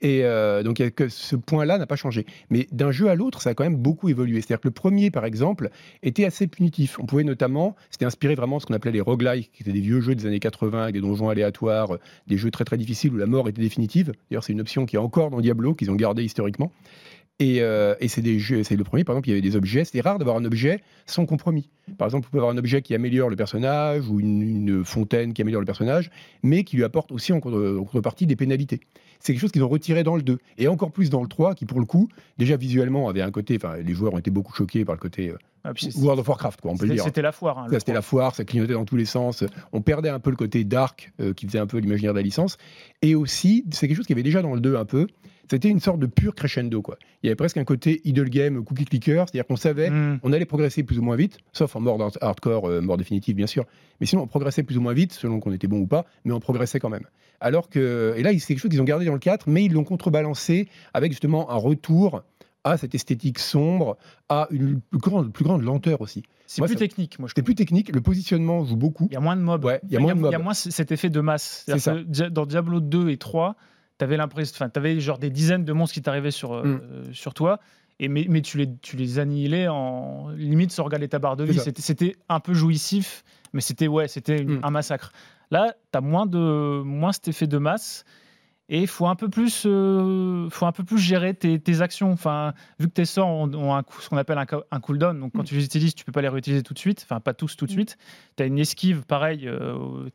Et 0.00 0.24
euh, 0.24 0.62
donc 0.62 0.82
ce 1.08 1.36
point-là 1.36 1.78
n'a 1.78 1.86
pas 1.86 1.96
changé. 1.96 2.24
Mais 2.50 2.66
d'un 2.70 2.90
jeu 2.90 3.08
à 3.08 3.14
l'autre, 3.14 3.42
ça 3.42 3.50
a 3.50 3.54
quand 3.54 3.64
même 3.64 3.76
beaucoup 3.76 4.08
évolué. 4.08 4.40
C'est-à-dire 4.40 4.60
que 4.60 4.68
le 4.68 4.74
premier, 4.74 5.10
par 5.10 5.24
exemple, 5.24 5.70
était 6.02 6.24
assez 6.24 6.46
punitif. 6.46 6.98
On 7.00 7.06
pouvait 7.06 7.24
notamment, 7.24 7.74
c'était 7.90 8.04
inspiré 8.04 8.34
vraiment 8.34 8.56
de 8.56 8.62
ce 8.62 8.66
qu'on 8.66 8.74
appelait 8.74 8.92
les 8.92 9.00
roguelikes, 9.00 9.50
qui 9.52 9.62
étaient 9.62 9.72
des 9.72 9.80
vieux 9.80 10.00
jeux 10.00 10.14
des 10.14 10.26
années 10.26 10.38
80 10.38 10.82
avec 10.82 10.94
des 10.94 11.00
donjons 11.00 11.28
aléatoires, 11.28 11.94
euh, 11.94 12.00
des 12.26 12.36
jeux 12.36 12.50
très 12.50 12.64
très 12.64 12.76
difficiles 12.76 13.12
où 13.12 13.16
la 13.16 13.26
mort 13.26 13.48
était 13.48 13.62
définitive. 13.62 14.12
D'ailleurs, 14.30 14.44
c'est 14.44 14.52
une 14.52 14.60
option 14.60 14.86
qui 14.86 14.96
est 14.96 15.00
encore 15.00 15.30
dans 15.30 15.40
Diablo, 15.40 15.74
qu'ils 15.74 15.90
ont 15.90 15.96
gardé 15.96 16.24
historiquement. 16.24 16.72
Et, 17.40 17.62
euh, 17.62 17.94
et 18.00 18.08
c'est 18.08 18.20
des 18.20 18.40
jeux, 18.40 18.64
c'est 18.64 18.74
le 18.74 18.82
premier, 18.82 19.04
par 19.04 19.14
exemple, 19.14 19.28
il 19.28 19.30
y 19.30 19.34
avait 19.34 19.40
des 19.48 19.54
objets. 19.54 19.84
C'était 19.84 20.00
rare 20.00 20.18
d'avoir 20.18 20.36
un 20.36 20.44
objet 20.44 20.80
sans 21.06 21.24
compromis. 21.24 21.68
Par 21.96 22.08
exemple, 22.08 22.24
vous 22.24 22.30
pouvez 22.30 22.40
avoir 22.40 22.52
un 22.52 22.58
objet 22.58 22.82
qui 22.82 22.96
améliore 22.96 23.30
le 23.30 23.36
personnage 23.36 24.08
ou 24.08 24.18
une, 24.18 24.42
une 24.42 24.84
fontaine 24.84 25.32
qui 25.32 25.42
améliore 25.42 25.60
le 25.60 25.66
personnage, 25.66 26.10
mais 26.42 26.64
qui 26.64 26.76
lui 26.76 26.82
apporte 26.84 27.12
aussi 27.12 27.32
en, 27.32 27.38
contre- 27.38 27.76
en 27.78 27.84
contrepartie 27.84 28.26
des 28.26 28.34
pénalités. 28.34 28.80
C'est 29.20 29.32
quelque 29.32 29.40
chose 29.40 29.52
qu'ils 29.52 29.62
ont 29.62 29.68
retiré 29.68 30.02
dans 30.02 30.16
le 30.16 30.22
2. 30.22 30.38
Et 30.58 30.66
encore 30.66 30.90
plus 30.90 31.10
dans 31.10 31.22
le 31.22 31.28
3, 31.28 31.54
qui 31.54 31.64
pour 31.64 31.78
le 31.78 31.86
coup, 31.86 32.08
déjà 32.38 32.56
visuellement, 32.56 33.08
avait 33.08 33.22
un 33.22 33.30
côté. 33.30 33.56
Enfin, 33.56 33.76
les 33.76 33.94
joueurs 33.94 34.14
ont 34.14 34.18
été 34.18 34.30
beaucoup 34.32 34.52
choqués 34.54 34.84
par 34.84 34.96
le 34.96 35.00
côté 35.00 35.28
euh, 35.30 35.36
Ah, 35.62 35.72
World 35.96 36.18
of 36.20 36.28
Warcraft, 36.28 36.60
quoi, 36.60 36.72
on 36.72 36.76
peut 36.76 36.86
le 36.86 36.94
dire. 36.94 37.04
c'était 37.04 37.22
la 37.22 37.30
foire. 37.32 37.58
hein, 37.60 37.66
C'était 37.70 37.92
la 37.92 38.02
foire, 38.02 38.34
ça 38.34 38.44
clignotait 38.44 38.72
dans 38.74 38.84
tous 38.84 38.96
les 38.96 39.04
sens. 39.04 39.44
On 39.72 39.80
perdait 39.80 40.08
un 40.08 40.18
peu 40.20 40.30
le 40.30 40.36
côté 40.36 40.64
dark 40.64 41.12
euh, 41.20 41.34
qui 41.34 41.46
faisait 41.46 41.58
un 41.60 41.66
peu 41.68 41.78
l'imaginaire 41.78 42.14
de 42.14 42.18
la 42.18 42.22
licence. 42.24 42.58
Et 43.02 43.14
aussi, 43.14 43.64
c'est 43.70 43.86
quelque 43.86 43.96
chose 43.96 44.06
qui 44.06 44.12
avait 44.12 44.22
déjà 44.24 44.42
dans 44.42 44.54
le 44.54 44.60
2 44.60 44.76
un 44.76 44.84
peu. 44.84 45.06
C'était 45.50 45.68
une 45.68 45.80
sorte 45.80 45.98
de 45.98 46.06
pur 46.06 46.34
crescendo. 46.34 46.82
Quoi. 46.82 46.98
Il 47.22 47.26
y 47.26 47.28
avait 47.30 47.36
presque 47.36 47.56
un 47.56 47.64
côté 47.64 48.00
idle 48.04 48.28
game, 48.28 48.64
cookie 48.64 48.84
clicker, 48.84 49.24
c'est-à-dire 49.26 49.46
qu'on 49.46 49.56
savait 49.56 49.90
Hmm. 49.90 50.18
on 50.22 50.32
allait 50.32 50.44
progresser 50.44 50.82
plus 50.82 50.98
ou 50.98 51.02
moins 51.02 51.16
vite, 51.16 51.38
sauf 51.52 51.74
en 51.76 51.80
mort 51.80 52.00
hard- 52.02 52.18
hardcore, 52.20 52.68
euh, 52.68 52.80
mort 52.80 52.96
définitive 52.96 53.34
bien 53.34 53.46
sûr. 53.46 53.64
Mais 54.00 54.06
sinon, 54.06 54.22
on 54.22 54.26
progressait 54.26 54.62
plus 54.62 54.76
ou 54.76 54.80
moins 54.80 54.92
vite, 54.92 55.12
selon 55.12 55.40
qu'on 55.40 55.52
était 55.52 55.66
bon 55.68 55.78
ou 55.80 55.86
pas, 55.86 56.04
mais 56.24 56.32
on 56.32 56.40
progressait 56.40 56.78
quand 56.80 56.90
même. 56.90 57.04
Alors 57.40 57.68
que, 57.70 58.14
et 58.16 58.22
là, 58.22 58.30
c'est 58.38 58.46
quelque 58.48 58.58
chose 58.58 58.70
qu'ils 58.70 58.80
ont 58.82 58.84
gardé 58.84 59.04
dans 59.06 59.12
le 59.12 59.18
4, 59.18 59.48
mais 59.48 59.64
ils 59.64 59.72
l'ont 59.72 59.84
contrebalancé 59.84 60.68
avec 60.94 61.12
justement 61.12 61.50
un 61.50 61.56
retour 61.56 62.22
à 62.64 62.76
cette 62.76 62.94
esthétique 62.94 63.38
sombre, 63.38 63.96
à 64.28 64.48
une 64.50 64.80
plus 64.80 64.98
grande, 64.98 65.32
plus 65.32 65.44
grande 65.44 65.62
lenteur 65.62 66.00
aussi. 66.00 66.24
C'est 66.46 66.60
plus 66.62 66.72
ça- 66.74 66.78
technique, 66.78 67.18
moi 67.18 67.28
je 67.28 67.30
C'était 67.32 67.42
plus 67.44 67.54
technique, 67.54 67.94
le 67.94 68.00
positionnement 68.00 68.64
joue 68.64 68.76
beaucoup. 68.76 69.06
Il 69.10 69.14
y 69.14 69.16
a 69.16 69.20
moins 69.20 69.36
de 69.36 69.40
mobs. 69.42 69.64
Ouais, 69.64 69.80
il 69.84 69.92
y 69.92 69.96
a 69.96 70.00
moins 70.00 70.14
de 70.14 70.18
Il 70.18 70.22
y 70.24 70.26
a 70.26 70.38
mobs. 70.38 70.42
moins 70.44 70.54
cet 70.54 70.90
effet 70.92 71.10
de 71.10 71.20
masse. 71.20 71.64
C'est 71.66 71.78
que 71.92 72.28
dans 72.28 72.46
Diablo 72.46 72.80
2 72.80 73.10
et 73.10 73.16
3, 73.16 73.54
tu 73.98 74.04
avais 74.04 74.16
l'impression, 74.16 74.54
enfin, 74.56 74.68
tu 74.68 74.78
avais 74.78 75.00
genre 75.00 75.18
des 75.18 75.30
dizaines 75.30 75.64
de 75.64 75.72
monstres 75.72 75.94
qui 75.94 76.02
t'arrivaient 76.02 76.30
sur, 76.30 76.52
euh, 76.54 76.62
Mm. 76.64 76.80
euh, 76.82 77.04
sur 77.12 77.34
toi. 77.34 77.58
Et 78.00 78.08
mais, 78.08 78.26
mais 78.28 78.42
tu 78.42 78.58
les, 78.58 78.68
tu 78.78 78.96
les 78.96 79.18
annihilais 79.18 79.66
en 79.66 80.28
limite 80.30 80.70
sans 80.70 80.84
regarder 80.84 81.08
ta 81.08 81.18
barre 81.18 81.36
de 81.36 81.42
vie. 81.44 81.58
C'était, 81.78 82.14
un 82.28 82.38
peu 82.40 82.54
jouissif, 82.54 83.24
mais 83.52 83.60
c'était 83.60 83.88
ouais, 83.88 84.06
c'était 84.06 84.44
Mm. 84.44 84.60
un 84.62 84.70
massacre. 84.70 85.12
Là, 85.50 85.74
tu 85.92 85.98
as 85.98 86.00
moins, 86.00 86.26
de, 86.26 86.80
moins 86.84 87.10
cet 87.12 87.26
effet 87.28 87.46
de 87.48 87.58
masse. 87.58 88.04
Et 88.70 88.82
il 88.82 88.86
faut 88.86 89.06
un 89.06 89.14
peu 89.16 89.30
plus, 89.30 89.62
euh, 89.64 90.50
faut 90.50 90.66
un 90.66 90.72
peu 90.72 90.84
plus 90.84 90.98
gérer 90.98 91.32
tes, 91.32 91.58
tes 91.58 91.80
actions. 91.80 92.12
Enfin, 92.12 92.52
vu 92.78 92.86
que 92.86 92.92
tes 92.92 93.06
sorts 93.06 93.26
ont, 93.26 93.50
ont 93.54 93.74
un, 93.74 93.82
coup- 93.82 93.98
ce 94.02 94.10
qu'on 94.10 94.18
appelle 94.18 94.36
un, 94.36 94.44
co- 94.44 94.62
un 94.70 94.78
cooldown, 94.78 95.18
donc 95.18 95.32
quand 95.32 95.40
Mm. 95.40 95.46
tu 95.46 95.54
les 95.54 95.64
utilises, 95.64 95.94
tu 95.94 96.04
peux 96.04 96.12
pas 96.12 96.20
les 96.20 96.28
réutiliser 96.28 96.62
tout 96.62 96.74
de 96.74 96.78
suite. 96.78 97.00
Enfin, 97.02 97.18
pas 97.18 97.32
tous 97.32 97.56
tout 97.56 97.64
de 97.64 97.70
suite. 97.70 97.96
Tu 98.36 98.42
as 98.42 98.46
une 98.46 98.58
esquive, 98.58 99.06
pareil, 99.06 99.48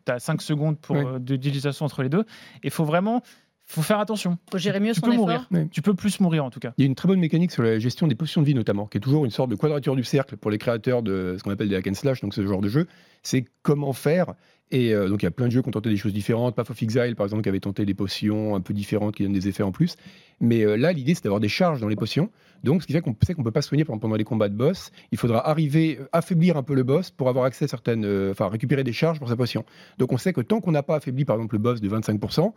tu 0.05 0.11
as 0.11 0.19
5 0.19 0.39
secondes 0.43 0.77
pour 0.79 0.95
Ouais. 0.95 1.03
euh, 1.03 1.13
de- 1.19 1.35
d'utilisation 1.35 1.85
entre 1.87 2.03
les 2.03 2.09
deux. 2.09 2.25
Il 2.63 2.69
faut 2.69 2.85
vraiment, 2.85 3.23
faut 3.65 3.81
faire 3.81 3.99
attention. 3.99 4.37
Faut 4.51 4.57
gérer 4.57 4.79
mieux 4.79 4.93
tu 4.93 4.99
son 4.99 5.07
peux 5.07 5.13
effort. 5.13 5.47
mourir. 5.49 5.67
Tu 5.71 5.81
peux 5.81 5.93
plus 5.93 6.19
mourir 6.19 6.45
en 6.45 6.49
tout 6.49 6.59
cas. 6.59 6.73
Il 6.77 6.81
y 6.81 6.85
a 6.85 6.87
une 6.87 6.95
très 6.95 7.07
bonne 7.07 7.19
mécanique 7.19 7.51
sur 7.51 7.63
la 7.63 7.79
gestion 7.79 8.07
des 8.07 8.15
potions 8.15 8.41
de 8.41 8.45
vie 8.45 8.55
notamment, 8.55 8.87
qui 8.87 8.97
est 8.97 9.01
toujours 9.01 9.25
une 9.25 9.31
sorte 9.31 9.49
de 9.49 9.55
quadrature 9.55 9.95
du 9.95 10.03
cercle 10.03 10.37
pour 10.37 10.51
les 10.51 10.57
créateurs 10.57 11.01
de 11.01 11.35
ce 11.37 11.43
qu'on 11.43 11.51
appelle 11.51 11.69
des 11.69 11.75
hack 11.75 11.87
and 11.87 11.93
slash, 11.93 12.21
donc 12.21 12.33
ce 12.33 12.45
genre 12.45 12.61
de 12.61 12.69
jeu. 12.69 12.87
C'est 13.23 13.45
comment 13.61 13.93
faire. 13.93 14.33
Et 14.71 14.93
euh, 14.93 15.07
donc 15.07 15.21
il 15.21 15.25
y 15.25 15.27
a 15.27 15.31
plein 15.31 15.47
de 15.47 15.51
jeux 15.51 15.61
qui 15.61 15.67
ont 15.67 15.71
tenté 15.71 15.89
des 15.89 15.97
choses 15.97 16.13
différentes. 16.13 16.55
Path 16.55 16.71
of 16.71 16.81
Exile 16.81 17.15
par 17.15 17.25
exemple 17.25 17.43
qui 17.43 17.49
avait 17.49 17.59
tenté 17.59 17.85
des 17.85 17.93
potions 17.93 18.55
un 18.55 18.61
peu 18.61 18.73
différentes 18.73 19.15
qui 19.15 19.23
donnent 19.23 19.33
des 19.33 19.47
effets 19.47 19.63
en 19.63 19.71
plus. 19.71 19.95
Mais 20.39 20.63
euh, 20.63 20.75
là 20.75 20.91
l'idée 20.91 21.15
c'est 21.15 21.23
d'avoir 21.23 21.39
des 21.39 21.49
charges 21.49 21.79
dans 21.79 21.87
les 21.87 21.95
potions. 21.95 22.29
Donc 22.63 22.81
ce 22.81 22.87
qui 22.87 22.93
fait 22.93 23.01
qu'on 23.01 23.15
sait 23.21 23.33
qu'on 23.33 23.43
peut 23.43 23.51
pas 23.51 23.61
soigner 23.61 23.83
pendant, 23.85 23.99
pendant 23.99 24.15
les 24.15 24.23
combats 24.23 24.49
de 24.49 24.55
boss. 24.55 24.91
Il 25.11 25.17
faudra 25.17 25.47
arriver 25.47 25.97
euh, 25.99 26.07
affaiblir 26.11 26.57
un 26.57 26.63
peu 26.63 26.73
le 26.75 26.83
boss 26.83 27.11
pour 27.11 27.29
avoir 27.29 27.45
accès 27.45 27.65
à 27.65 27.67
certaines, 27.67 28.05
euh, 28.05 28.31
enfin 28.31 28.47
récupérer 28.47 28.83
des 28.83 28.93
charges 28.93 29.19
pour 29.19 29.29
sa 29.29 29.35
potion. 29.35 29.65
Donc 29.99 30.11
on 30.11 30.17
sait 30.17 30.33
que 30.33 30.41
tant 30.41 30.61
qu'on 30.61 30.71
n'a 30.71 30.83
pas 30.83 30.95
affaibli 30.95 31.25
par 31.25 31.35
exemple 31.35 31.55
le 31.55 31.59
boss 31.59 31.81
de 31.81 31.89
25%, 31.89 32.51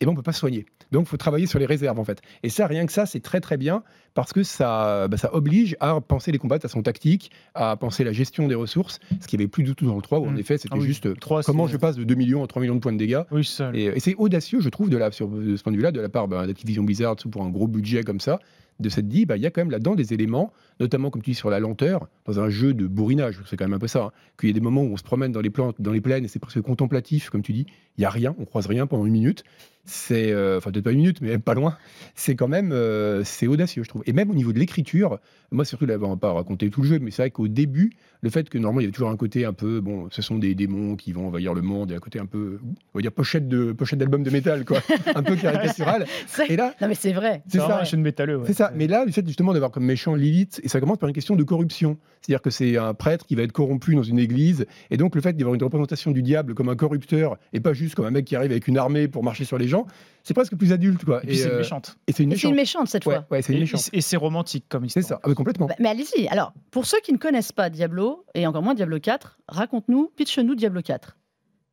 eh 0.00 0.04
ben 0.06 0.12
on 0.12 0.14
peut 0.14 0.22
pas 0.22 0.32
soigner. 0.32 0.66
Donc 0.90 1.06
il 1.06 1.08
faut 1.08 1.16
travailler 1.16 1.46
sur 1.46 1.58
les 1.58 1.66
réserves 1.66 1.98
en 1.98 2.04
fait. 2.04 2.20
Et 2.42 2.48
ça, 2.48 2.66
rien 2.66 2.84
que 2.86 2.92
ça, 2.92 3.06
c'est 3.06 3.20
très 3.20 3.40
très 3.40 3.56
bien 3.56 3.82
parce 4.14 4.32
que 4.32 4.42
ça, 4.42 5.08
bah, 5.08 5.16
ça 5.16 5.34
oblige 5.34 5.76
à 5.80 6.00
penser 6.00 6.32
les 6.32 6.38
combats 6.38 6.58
de 6.58 6.62
façon 6.62 6.82
tactique, 6.82 7.30
à 7.54 7.76
penser 7.76 8.04
la 8.04 8.12
gestion 8.12 8.46
des 8.48 8.54
ressources, 8.54 8.98
ce 9.20 9.26
qui 9.26 9.36
avait 9.36 9.48
plus 9.48 9.62
du 9.64 9.74
tout 9.74 9.86
dans 9.86 9.96
le 9.96 10.02
3 10.02 10.18
où 10.18 10.26
en 10.26 10.32
Mm. 10.32 10.38
effet 10.38 10.58
c'était 10.58 10.74
Ah 10.74 10.78
oui. 10.80 10.86
juste 10.86 11.06
euh, 11.06 11.14
comment 11.46 11.66
je 11.66 11.76
passe 11.76 11.96
de 11.96 12.04
2 12.04 12.14
millions 12.14 12.42
à 12.44 12.46
3 12.46 12.60
millions 12.62 12.74
de 12.74 12.80
points 12.80 12.92
de 12.92 12.98
dégâts. 12.98 13.22
Oui. 13.30 13.48
Et, 13.74 13.84
et 13.84 14.00
c'est 14.00 14.14
audacieux, 14.16 14.60
je 14.60 14.68
trouve, 14.68 14.90
de, 14.90 14.96
la, 14.96 15.10
sur, 15.12 15.28
de 15.28 15.56
ce 15.56 15.62
point 15.62 15.72
de 15.72 15.76
vue-là, 15.78 15.92
de 15.92 16.00
la 16.00 16.08
part 16.08 16.28
bah, 16.28 16.46
d'Activision 16.46 16.82
Blizzard 16.82 17.16
pour 17.30 17.42
un 17.42 17.48
gros 17.50 17.68
budget 17.68 18.02
comme 18.02 18.20
ça, 18.20 18.38
de 18.82 18.88
s'être 18.88 19.08
dit, 19.08 19.24
bah, 19.26 19.36
il 19.36 19.42
y 19.42 19.46
a 19.46 19.50
quand 19.50 19.60
même 19.62 19.70
là-dedans 19.70 19.94
des 19.94 20.12
éléments, 20.12 20.52
notamment 20.80 21.10
comme 21.10 21.22
tu 21.22 21.30
dis 21.30 21.34
sur 21.36 21.48
la 21.50 21.60
lenteur, 21.60 22.08
dans 22.26 22.40
un 22.40 22.50
jeu 22.50 22.74
de 22.74 22.86
bourrinage, 22.86 23.40
c'est 23.46 23.56
quand 23.56 23.64
même 23.64 23.74
un 23.74 23.78
peu 23.78 23.86
ça, 23.88 24.04
hein, 24.04 24.12
qu'il 24.38 24.48
y 24.48 24.52
a 24.52 24.54
des 24.54 24.60
moments 24.60 24.82
où 24.82 24.92
on 24.92 24.96
se 24.96 25.02
promène 25.02 25.32
dans 25.32 25.40
les 25.40 25.50
plantes, 25.50 25.76
dans 25.80 25.92
les 25.92 26.00
plaines, 26.00 26.24
et 26.24 26.28
c'est 26.28 26.38
presque 26.38 26.60
contemplatif, 26.60 27.30
comme 27.30 27.42
tu 27.42 27.52
dis, 27.52 27.66
il 27.96 28.02
y 28.02 28.04
a 28.04 28.10
rien, 28.10 28.34
on 28.38 28.44
croise 28.44 28.66
rien 28.66 28.86
pendant 28.86 29.06
une 29.06 29.12
minute. 29.12 29.44
C'est, 29.84 30.30
euh, 30.30 30.58
enfin 30.58 30.70
peut-être 30.70 30.84
pas 30.84 30.92
une 30.92 30.98
minute, 30.98 31.20
mais 31.22 31.38
pas 31.38 31.54
loin. 31.54 31.76
C'est 32.14 32.36
quand 32.36 32.46
même, 32.46 32.70
euh, 32.70 33.24
c'est 33.24 33.48
audacieux, 33.48 33.82
je 33.82 33.88
trouve. 33.88 34.04
Et 34.06 34.12
même 34.12 34.30
au 34.30 34.34
niveau 34.34 34.52
de 34.52 34.60
l'écriture, 34.60 35.18
moi 35.50 35.64
surtout, 35.64 35.86
là, 35.86 35.96
on 36.00 36.08
va 36.10 36.16
pas 36.16 36.32
raconter 36.32 36.70
tout 36.70 36.82
le 36.82 36.88
jeu, 36.88 36.98
mais 37.00 37.10
c'est 37.10 37.22
vrai 37.22 37.30
qu'au 37.32 37.48
début, 37.48 37.90
le 38.20 38.30
fait 38.30 38.48
que 38.48 38.58
normalement 38.58 38.78
il 38.80 38.84
y 38.84 38.86
avait 38.86 38.92
toujours 38.92 39.10
un 39.10 39.16
côté 39.16 39.44
un 39.44 39.52
peu, 39.52 39.80
bon, 39.80 40.06
ce 40.12 40.22
sont 40.22 40.38
des 40.38 40.54
démons 40.54 40.94
qui 40.94 41.10
vont 41.10 41.26
envahir 41.26 41.52
le 41.52 41.62
monde, 41.62 41.90
et 41.90 41.96
un 41.96 41.98
côté 41.98 42.20
un 42.20 42.26
peu, 42.26 42.60
on 42.94 42.98
va 42.98 43.02
dire 43.02 43.10
pochette 43.10 43.48
de 43.48 43.72
pochette 43.72 43.98
d'album 43.98 44.22
de 44.22 44.30
métal, 44.30 44.64
quoi, 44.64 44.78
un 45.16 45.22
peu 45.24 45.34
caricatural. 45.34 46.06
Et 46.48 46.54
là, 46.56 46.74
Non 46.80 46.86
mais 46.86 46.94
c'est 46.94 47.12
vrai. 47.12 47.42
c'est 47.48 47.58
ça. 47.58 47.80
un 47.80 47.84
jeu 47.84 47.96
de 47.96 48.02
métalleux. 48.02 48.36
ouais. 48.36 48.46
C'est 48.46 48.52
ça. 48.54 48.71
Ça. 48.72 48.78
Mais 48.78 48.86
là, 48.86 49.04
le 49.04 49.12
fait 49.12 49.26
justement 49.26 49.52
d'avoir 49.52 49.70
comme 49.70 49.84
méchant 49.84 50.14
Lilith, 50.14 50.60
et 50.62 50.68
ça 50.68 50.80
commence 50.80 50.98
par 50.98 51.08
une 51.08 51.14
question 51.14 51.36
de 51.36 51.42
corruption. 51.44 51.98
C'est-à-dire 52.20 52.42
que 52.42 52.50
c'est 52.50 52.76
un 52.76 52.94
prêtre 52.94 53.26
qui 53.26 53.34
va 53.34 53.42
être 53.42 53.52
corrompu 53.52 53.94
dans 53.94 54.02
une 54.02 54.18
église, 54.18 54.66
et 54.90 54.96
donc 54.96 55.14
le 55.14 55.20
fait 55.20 55.32
d'avoir 55.34 55.54
une 55.54 55.62
représentation 55.62 56.10
du 56.10 56.22
diable 56.22 56.54
comme 56.54 56.68
un 56.68 56.76
corrupteur, 56.76 57.36
et 57.52 57.60
pas 57.60 57.72
juste 57.72 57.94
comme 57.94 58.06
un 58.06 58.10
mec 58.10 58.24
qui 58.24 58.36
arrive 58.36 58.50
avec 58.50 58.68
une 58.68 58.78
armée 58.78 59.08
pour 59.08 59.24
marcher 59.24 59.44
sur 59.44 59.58
les 59.58 59.68
gens, 59.68 59.86
c'est 60.24 60.34
presque 60.34 60.54
plus 60.56 60.72
adulte, 60.72 61.04
quoi. 61.04 61.20
Et, 61.24 61.26
puis 61.28 61.36
c'est 61.36 61.48
une 61.48 61.54
euh, 61.54 61.58
méchante. 61.58 61.96
Et 62.06 62.12
c'est 62.12 62.22
une 62.22 62.30
C'est 62.30 62.34
méchante. 62.36 62.50
une 62.50 62.56
méchante 62.56 62.88
cette 62.88 63.04
fois. 63.04 63.26
ouais, 63.30 63.42
c'est 63.42 63.52
une 63.52 63.58
Et, 63.58 63.60
méchante. 63.62 63.90
et 63.92 64.00
c'est 64.00 64.16
romantique 64.16 64.66
comme 64.68 64.88
C'est 64.88 65.00
histoire. 65.00 65.18
ça, 65.18 65.22
ah, 65.24 65.28
mais 65.28 65.34
complètement. 65.34 65.66
Bah, 65.66 65.74
Mais 65.80 65.88
allez-y. 65.88 66.28
Alors, 66.28 66.52
pour 66.70 66.86
ceux 66.86 66.98
qui 67.02 67.12
ne 67.12 67.18
connaissent 67.18 67.52
pas 67.52 67.70
Diablo, 67.70 68.24
et 68.34 68.46
encore 68.46 68.62
moins 68.62 68.74
Diablo 68.74 69.00
4, 69.00 69.38
raconte-nous, 69.48 70.12
pitch-nous 70.16 70.54
Diablo 70.54 70.80
4. 70.82 71.16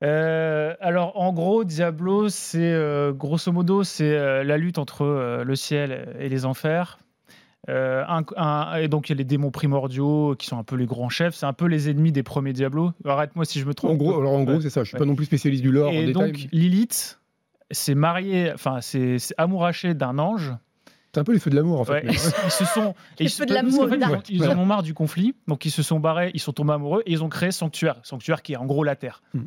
Euh, 0.04 0.74
alors, 0.80 1.20
en 1.20 1.34
gros, 1.34 1.64
Diablo, 1.64 2.30
c'est 2.30 2.60
euh, 2.62 3.12
grosso 3.12 3.52
modo, 3.52 3.84
c'est 3.84 4.14
euh, 4.18 4.44
la 4.44 4.58
lutte 4.58 4.78
entre 4.78 5.02
euh, 5.04 5.44
le 5.44 5.56
ciel 5.56 6.16
et 6.20 6.30
les 6.30 6.46
enfers. 6.46 7.00
Euh, 7.68 8.04
un- 8.08 8.24
un- 8.38 8.76
et 8.78 8.88
donc, 8.88 9.10
il 9.10 9.12
y 9.12 9.16
a 9.16 9.18
les 9.18 9.26
démons 9.26 9.52
primordiaux 9.52 10.36
qui 10.40 10.48
sont 10.48 10.58
un 10.58 10.64
peu 10.64 10.78
les 10.78 10.86
grands 10.86 11.10
chefs. 11.10 11.36
C'est 11.36 11.46
un 11.46 11.54
peu 11.54 11.66
les 11.66 11.90
ennemis 11.90 12.14
des 12.14 12.24
premiers 12.24 12.54
Diablo. 12.54 12.92
Arrête-moi 13.06 13.44
si 13.46 13.60
je 13.60 13.66
me 13.66 13.74
trompe. 13.74 13.92
En 13.92 13.96
gros, 13.96 14.18
alors 14.20 14.32
en 14.34 14.44
gros, 14.44 14.62
c'est 14.62 14.70
ça. 14.70 14.84
Je 14.84 14.88
suis 14.90 14.96
Ouais. 14.96 15.00
pas 15.00 15.06
non 15.06 15.16
plus 15.16 15.26
spécialiste 15.26 15.62
du 15.62 15.72
lore 15.72 15.90
en 15.90 15.94
Et 15.94 16.06
détail. 16.08 16.32
donc, 16.32 16.48
Lilith 16.54 17.20
s'est 17.72 17.96
mariée, 17.96 18.52
enfin, 18.54 18.80
c'est 18.82 19.20
c'est 19.20 19.36
amouraché 19.38 19.94
d'un 19.94 20.18
ange. 20.18 20.54
C'est 21.14 21.20
un 21.20 21.24
peu 21.24 21.34
les 21.34 21.40
feux 21.40 21.50
de 21.50 21.56
l'amour, 21.56 21.80
en 21.82 21.84
fait. 21.86 21.92
Ouais, 21.94 22.02
mais- 22.06 22.14
ils, 22.46 22.52
se 22.52 22.66
sont. 22.66 22.96
Les 23.20 23.26
ils 23.26 23.30
se- 23.30 23.38
feux 23.42 23.46
de 23.46 23.54
l'amour, 23.54 23.90
fait, 23.90 23.96
ils, 23.96 24.00
Dark. 24.00 24.14
ont- 24.14 24.24
ils 24.30 24.48
en 24.48 24.58
ont 24.58 24.66
marre 24.66 24.84
du 24.84 24.94
conflit, 24.94 25.36
donc 25.48 25.66
ils 25.66 25.72
se 25.72 25.84
sont 25.84 26.00
barrés, 26.00 26.32
ils 26.34 26.40
sont 26.40 26.54
tombés 26.54 26.74
amoureux 26.74 27.04
et 27.06 27.12
ils 27.12 27.24
ont 27.24 27.30
créé 27.30 27.52
Sanctuaire. 27.52 28.00
Sanctuaire 28.04 28.42
qui 28.42 28.54
est 28.54 28.58
en 28.58 28.66
gros 28.66 28.84
la 28.86 28.96
Terre. 28.96 29.22
Hmm. 29.34 29.42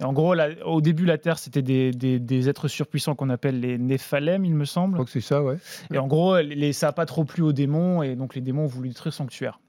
Et 0.00 0.04
en 0.04 0.12
gros, 0.12 0.34
la- 0.34 0.66
au 0.66 0.80
début, 0.80 1.04
la 1.04 1.18
Terre, 1.18 1.38
c'était 1.38 1.62
des, 1.62 1.90
des- 1.90 2.18
des 2.18 2.48
êtres 2.48 2.68
surpuissants 2.68 3.14
qu'on 3.14 3.28
appelle 3.30 3.60
les 3.60 3.78
Néphalem, 3.78 4.44
il 4.44 4.54
me 4.54 4.64
Je 4.64 4.70
semble. 4.70 4.94
crois 4.94 5.04
que 5.04 5.10
c'est 5.10 5.20
ça, 5.20 5.42
ouais. 5.42 5.58
Et 5.92 5.98
en 5.98 6.06
gros, 6.06 6.38
les, 6.38 6.72
ça 6.72 6.86
n'a 6.88 6.92
pas 6.92 7.06
trop 7.06 7.24
plu 7.24 7.42
aux 7.42 7.52
démons, 7.52 8.02
et 8.02 8.16
donc 8.16 8.34
les 8.34 8.40
démons 8.40 8.64
ont 8.64 8.68
voulu 8.68 8.88
détruire 8.88 9.12
Sanctuaire. 9.14 9.60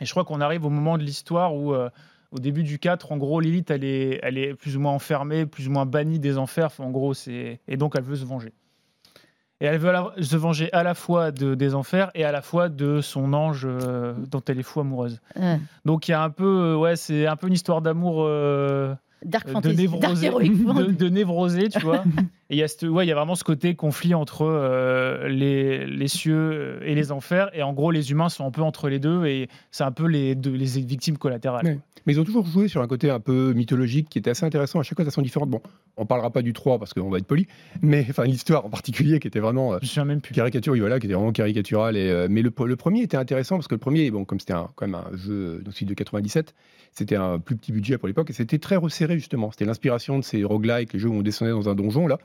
Et 0.00 0.04
je 0.06 0.10
crois 0.10 0.24
qu'on 0.24 0.40
arrive 0.40 0.64
au 0.64 0.70
moment 0.70 0.98
de 0.98 1.02
l'histoire 1.02 1.54
où, 1.54 1.72
euh, 1.72 1.88
au 2.30 2.38
début 2.38 2.62
du 2.62 2.78
4, 2.78 3.10
en 3.12 3.16
gros, 3.16 3.40
Lilith, 3.40 3.70
elle 3.70 3.84
est, 3.84 4.20
elle 4.22 4.38
est 4.38 4.54
plus 4.54 4.76
ou 4.76 4.80
moins 4.80 4.92
enfermée, 4.92 5.46
plus 5.46 5.66
ou 5.68 5.70
moins 5.70 5.86
bannie 5.86 6.18
des 6.18 6.36
enfers. 6.36 6.70
En 6.78 6.90
gros, 6.90 7.14
c'est 7.14 7.60
et 7.68 7.76
donc 7.76 7.94
elle 7.96 8.04
veut 8.04 8.16
se 8.16 8.24
venger. 8.24 8.52
Et 9.60 9.64
elle 9.66 9.78
veut 9.78 9.92
se 10.20 10.36
venger 10.36 10.72
à 10.72 10.84
la 10.84 10.94
fois 10.94 11.32
de, 11.32 11.56
des 11.56 11.74
enfers 11.74 12.10
et 12.14 12.24
à 12.24 12.30
la 12.30 12.42
fois 12.42 12.68
de 12.68 13.00
son 13.00 13.32
ange 13.32 13.62
euh, 13.68 14.14
dont 14.30 14.42
elle 14.46 14.60
est 14.60 14.62
fou 14.62 14.78
amoureuse. 14.80 15.20
Donc 15.84 16.06
il 16.06 16.12
y 16.12 16.14
a 16.14 16.22
un 16.22 16.30
peu, 16.30 16.44
euh, 16.44 16.76
ouais, 16.76 16.94
c'est 16.94 17.26
un 17.26 17.34
peu 17.36 17.48
une 17.48 17.54
histoire 17.54 17.82
d'amour. 17.82 18.22
euh, 18.24 18.94
Dark 19.24 19.46
de 19.46 19.52
Fantasy. 19.52 19.76
Dark 19.76 19.92
névrosé, 19.92 20.26
Heroic 20.26 20.50
de, 20.50 20.92
de 20.92 21.08
névrosé, 21.08 21.68
tu 21.68 21.80
vois. 21.80 22.04
Et 22.50 22.56
il 22.56 22.58
y, 22.58 22.62
a 22.62 22.88
ouais, 22.88 23.04
il 23.04 23.08
y 23.08 23.12
a 23.12 23.14
vraiment 23.14 23.34
ce 23.34 23.44
côté 23.44 23.74
conflit 23.74 24.14
entre 24.14 24.46
euh, 24.46 25.28
les, 25.28 25.86
les 25.86 26.08
cieux 26.08 26.80
et 26.82 26.94
les 26.94 27.12
enfers. 27.12 27.50
Et 27.52 27.62
en 27.62 27.74
gros, 27.74 27.90
les 27.90 28.10
humains 28.10 28.30
sont 28.30 28.46
un 28.46 28.50
peu 28.50 28.62
entre 28.62 28.88
les 28.88 28.98
deux 28.98 29.26
et 29.26 29.48
c'est 29.70 29.84
un 29.84 29.92
peu 29.92 30.06
les, 30.06 30.34
deux, 30.34 30.52
les 30.52 30.80
victimes 30.80 31.18
collatérales. 31.18 31.66
Ouais. 31.66 31.78
Mais 32.08 32.14
ils 32.14 32.20
ont 32.20 32.24
toujours 32.24 32.46
joué 32.46 32.68
sur 32.68 32.80
un 32.80 32.86
côté 32.86 33.10
un 33.10 33.20
peu 33.20 33.52
mythologique 33.52 34.08
qui 34.08 34.18
était 34.18 34.30
assez 34.30 34.46
intéressant. 34.46 34.80
À 34.80 34.82
chaque 34.82 34.96
fois, 34.96 35.04
de 35.04 35.10
façon 35.10 35.20
différente. 35.20 35.50
Bon, 35.50 35.60
on 35.98 36.06
parlera 36.06 36.30
pas 36.30 36.40
du 36.40 36.54
3 36.54 36.78
parce 36.78 36.94
qu'on 36.94 37.10
va 37.10 37.18
être 37.18 37.26
poli, 37.26 37.46
mais 37.82 38.06
enfin, 38.08 38.24
l'histoire 38.24 38.64
en 38.64 38.70
particulier 38.70 39.20
qui 39.20 39.28
était 39.28 39.40
vraiment. 39.40 39.74
euh, 39.74 40.04
même 40.06 40.22
plus. 40.22 40.34
caricature, 40.34 40.74
voilà, 40.74 40.98
qui 40.98 41.06
était 41.06 41.14
vraiment 41.14 41.32
caricatural. 41.32 41.98
Et, 41.98 42.08
euh, 42.08 42.26
mais 42.30 42.40
le, 42.40 42.50
le 42.64 42.76
premier 42.76 43.02
était 43.02 43.18
intéressant 43.18 43.56
parce 43.56 43.68
que 43.68 43.74
le 43.74 43.78
premier, 43.78 44.10
bon, 44.10 44.24
comme 44.24 44.40
c'était 44.40 44.54
quand 44.54 44.86
même 44.86 44.94
un 44.94 45.14
jeu 45.16 45.60
donc, 45.62 45.84
de 45.84 45.94
97, 45.94 46.54
c'était 46.92 47.16
un 47.16 47.38
plus 47.38 47.56
petit 47.56 47.72
budget 47.72 47.98
pour 47.98 48.08
l'époque 48.08 48.30
et 48.30 48.32
c'était 48.32 48.58
très 48.58 48.76
resserré 48.76 49.18
justement. 49.18 49.50
C'était 49.50 49.66
l'inspiration 49.66 50.18
de 50.18 50.24
ces 50.24 50.42
roguelikes, 50.44 50.94
les 50.94 50.98
jeux 50.98 51.10
où 51.10 51.14
on 51.14 51.22
descendait 51.22 51.50
dans 51.50 51.68
un 51.68 51.74
donjon 51.74 52.06
là. 52.06 52.16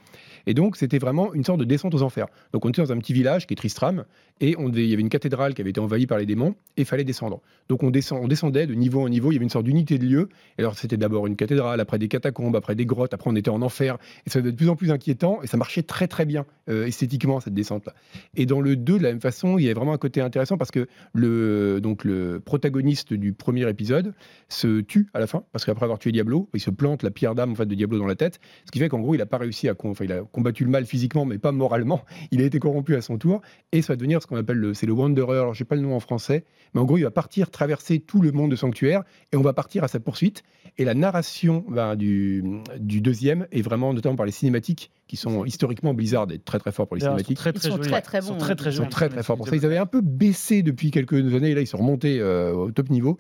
Et 0.48 0.54
donc 0.54 0.78
c'était 0.78 0.98
vraiment 0.98 1.34
une 1.34 1.44
sorte 1.44 1.60
de 1.60 1.66
descente 1.66 1.94
aux 1.94 2.02
enfers. 2.02 2.28
Donc 2.54 2.63
on 2.66 2.70
était 2.70 2.82
dans 2.82 2.94
un 2.94 2.98
petit 2.98 3.12
village 3.13 3.46
qui 3.48 3.54
est 3.54 3.58
Tristram 3.58 4.06
et 4.40 4.56
on 4.58 4.70
devait- 4.70 4.86
il 4.86 4.90
y 4.90 4.94
avait 4.94 5.02
une 5.02 5.10
cathédrale 5.10 5.54
qui 5.54 5.62
avait 5.62 5.72
été 5.72 5.82
envahie 5.82 6.08
par 6.08 6.18
les 6.18 6.25
démons 6.25 6.56
et 6.78 6.86
fallait 6.86 7.04
descendre. 7.04 7.42
Donc 7.68 7.84
on, 7.84 7.92
descend, 7.92 8.24
on 8.24 8.28
descendait 8.30 8.66
de 8.66 8.74
niveau 8.74 9.02
en 9.02 9.10
niveau, 9.10 9.32
il 9.32 9.36
y 9.36 9.38
avait 9.38 9.44
une 9.44 9.50
sorte 9.50 9.66
d'unité 9.74 9.98
de 9.98 10.06
lieu. 10.06 10.30
Et 10.58 10.62
alors 10.62 10.77
c'était 10.77 10.98
d'abord 10.98 11.27
une 11.27 11.36
cathédrale, 11.36 11.80
après 11.80 12.00
des 12.00 12.08
catacombes, 12.08 12.56
après 12.56 12.75
des 12.75 12.86
grottes, 12.86 13.13
après 13.13 13.30
on 13.30 13.36
était 13.36 13.50
en 13.50 13.62
enfer 13.62 13.98
et 14.25 14.30
ça 14.30 14.39
devenait 14.39 14.51
de 14.51 14.58
plus 14.58 14.70
en 14.70 14.75
plus 14.75 14.92
inquiétant 14.92 15.42
et 15.44 15.48
ça 15.48 15.58
marchait 15.58 15.84
très 15.84 16.08
très 16.08 16.26
bien 16.26 16.45
euh, 16.69 16.86
esthétiquement 16.86 17.39
cette 17.39 17.54
descente 17.54 17.86
là. 17.86 17.93
Et 18.36 18.45
dans 18.45 18.62
le 18.62 18.76
2, 18.76 18.98
de 18.98 19.04
la 19.04 19.10
même 19.10 19.21
façon, 19.21 19.58
il 19.58 19.65
y 19.65 19.69
a 19.69 19.74
vraiment 19.74 19.93
un 19.93 19.98
côté 19.98 20.21
intéressant 20.21 20.58
parce 20.58 20.71
que 20.71 20.88
le, 21.13 21.80
donc 21.82 22.04
le 22.04 22.39
protagoniste 22.39 23.13
du 23.13 23.34
premier 23.34 23.67
épisode 23.69 24.13
se 24.50 24.82
tue 24.82 25.10
à 25.13 25.19
la 25.19 25.28
fin, 25.28 25.43
parce 25.52 25.65
qu'après 25.65 25.84
avoir 25.84 26.00
tué 26.00 26.12
Diablo, 26.12 26.50
il 26.54 26.60
se 26.60 26.69
plante 26.69 27.04
la 27.04 27.12
pierre 27.12 27.36
d'âme 27.36 27.52
en 27.52 27.56
fait, 27.56 27.65
de 27.65 27.76
Diablo 27.76 27.98
dans 27.98 28.08
la 28.08 28.15
tête, 28.15 28.39
ce 28.65 28.71
qui 28.71 28.80
fait 28.80 28.89
qu'en 28.89 29.00
gros, 29.00 29.15
il 29.15 29.17
n'a 29.17 29.26
pas 29.26 29.38
réussi 29.38 29.67
à... 29.69 29.76
Enfin, 29.84 30.06
le 30.06 30.69
mal 30.69 30.86
physiquement, 30.86 31.26
mais 31.26 31.38
pas 31.38 31.52
moralement. 31.52 32.04
Il 32.32 32.41
a 32.41 32.45
été 32.45 32.60
corrompu 32.60 32.95
à 32.95 33.02
son 33.02 33.17
tour, 33.17 33.41
et 33.71 33.82
ça 33.82 33.93
va 33.93 33.98
devenir 33.98 34.21
ce 34.21 34.28
qu'on 34.28 34.38
appelle 34.38 34.58
le... 34.58 34.74
Le 34.84 34.91
Wanderer, 34.91 35.38
alors 35.38 35.54
je 35.54 35.60
sais 35.60 35.65
pas 35.65 35.76
le 35.76 35.82
nom 35.82 35.95
en 35.95 36.02
français, 36.02 36.43
mais 36.74 36.82
en 36.82 36.84
gros, 36.84 36.98
il 36.98 37.04
va 37.04 37.12
partir 37.12 37.50
traverser 37.50 38.00
tout 38.00 38.21
le 38.21 38.34
monde 38.34 38.52
de 38.52 38.56
Sanctuaire, 38.58 39.04
et 39.32 39.38
on 39.38 39.41
va 39.41 39.54
partir 39.54 39.62
à 39.82 39.88
sa 39.88 39.99
poursuite. 39.99 40.43
Et 40.78 40.86
la 40.86 40.93
narration 40.93 41.63
ben, 41.67 41.95
du, 41.95 42.43
du 42.80 43.02
deuxième 43.02 43.47
est 43.52 43.62
vraiment, 43.62 43.93
notamment 43.93 44.15
par 44.15 44.26
les 44.26 44.32
cinématiques, 44.32 44.91
qui 45.08 45.17
sont 45.17 45.45
historiquement 45.45 45.93
Blizzard 45.93 46.28
est 46.32 46.43
très 46.43 46.60
très 46.60 46.71
fort 46.71 46.88
pour 46.88 46.95
les 46.95 47.02
D'ailleurs, 47.02 47.19
cinématiques. 47.19 47.38
Très, 47.38 47.52
Ils 47.52 47.62
sont 47.62 47.78
très, 47.78 48.02
très 48.02 48.19
Ils 48.19 48.23
sont 48.23 48.34
bons, 48.34 48.39
très 48.39 48.54
hein. 48.54 48.56
très 48.56 48.69
Ils 48.69 48.73
sont 48.73 48.78
jolis, 48.78 48.89
très 48.89 49.10
très 49.10 49.23
forts 49.23 49.38
pour 49.38 49.47
ça. 49.47 49.56
Ils 49.56 49.65
avaient 49.65 49.78
un 49.78 49.86
peu 49.86 50.02
baissé 50.02 50.63
depuis 50.63 50.91
quelques 50.91 51.34
années, 51.34 51.52
et 51.52 51.56
là 51.56 51.62
ils 51.62 51.67
sont 51.67 51.78
remontés 51.78 52.19
euh, 52.19 52.54
au 52.54 52.71
top 52.71 52.89
niveau. 52.89 53.17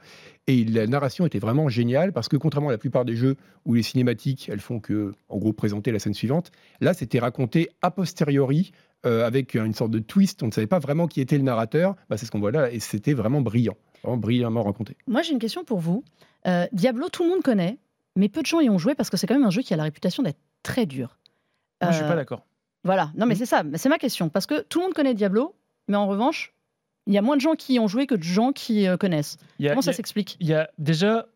Et 0.47 0.65
la 0.65 0.87
narration 0.87 1.25
était 1.25 1.39
vraiment 1.39 1.69
géniale 1.69 2.11
parce 2.11 2.27
que 2.27 2.35
contrairement 2.35 2.69
à 2.69 2.73
la 2.73 2.77
plupart 2.77 3.05
des 3.05 3.15
jeux 3.15 3.35
où 3.65 3.75
les 3.75 3.83
cinématiques 3.83 4.49
elles 4.51 4.59
font 4.59 4.79
que, 4.79 5.13
en 5.29 5.37
gros, 5.37 5.53
présenter 5.53 5.91
la 5.91 5.99
scène 5.99 6.13
suivante, 6.13 6.51
là 6.81 6.93
c'était 6.93 7.19
raconté 7.19 7.69
a 7.81 7.91
posteriori 7.91 8.71
euh, 9.05 9.25
avec 9.25 9.55
une 9.55 9.73
sorte 9.73 9.91
de 9.91 9.99
twist. 9.99 10.43
On 10.43 10.47
ne 10.47 10.51
savait 10.51 10.67
pas 10.67 10.79
vraiment 10.79 11.07
qui 11.07 11.21
était 11.21 11.37
le 11.37 11.43
narrateur. 11.43 11.95
Bah, 12.09 12.17
c'est 12.17 12.25
ce 12.25 12.31
qu'on 12.31 12.39
voit 12.39 12.51
là 12.51 12.71
et 12.71 12.79
c'était 12.79 13.13
vraiment 13.13 13.41
brillant, 13.41 13.75
vraiment 14.01 14.17
brillamment 14.17 14.63
raconté. 14.63 14.95
Moi, 15.07 15.21
j'ai 15.21 15.33
une 15.33 15.39
question 15.39 15.63
pour 15.63 15.79
vous. 15.79 16.03
Euh, 16.47 16.67
Diablo, 16.71 17.09
tout 17.09 17.23
le 17.23 17.29
monde 17.29 17.41
connaît, 17.41 17.77
mais 18.15 18.29
peu 18.29 18.41
de 18.41 18.45
gens 18.45 18.59
y 18.59 18.69
ont 18.69 18.77
joué 18.77 18.95
parce 18.95 19.09
que 19.09 19.17
c'est 19.17 19.27
quand 19.27 19.35
même 19.35 19.45
un 19.45 19.49
jeu 19.51 19.61
qui 19.61 19.73
a 19.73 19.77
la 19.77 19.83
réputation 19.83 20.23
d'être 20.23 20.39
très 20.63 20.85
dur. 20.85 21.17
Moi, 21.81 21.91
je 21.91 21.97
suis 21.97 22.05
Euh, 22.05 22.09
pas 22.09 22.15
d'accord. 22.15 22.45
Voilà, 22.83 23.11
non 23.15 23.25
mais 23.25 23.35
Mm. 23.35 23.37
c'est 23.37 23.45
ça, 23.45 23.63
c'est 23.75 23.89
ma 23.89 23.97
question. 23.97 24.29
Parce 24.29 24.45
que 24.45 24.61
tout 24.61 24.79
le 24.79 24.85
monde 24.85 24.93
connaît 24.93 25.13
Diablo, 25.13 25.55
mais 25.87 25.95
en 25.97 26.07
revanche, 26.07 26.53
il 27.07 27.13
y 27.13 27.17
a 27.17 27.21
moins 27.21 27.35
de 27.35 27.41
gens 27.41 27.53
qui 27.55 27.73
y 27.75 27.79
ont 27.79 27.87
joué 27.87 28.07
que 28.07 28.15
de 28.15 28.23
gens 28.23 28.51
qui 28.51 28.87
euh, 28.87 28.97
connaissent. 28.97 29.37
A- 29.63 29.69
Comment 29.69 29.81
ça 29.81 29.93
s'explique? 29.93 30.37
Il 30.39 30.47
y 30.47 30.53
a 30.53 30.69
déjà. 30.77 31.27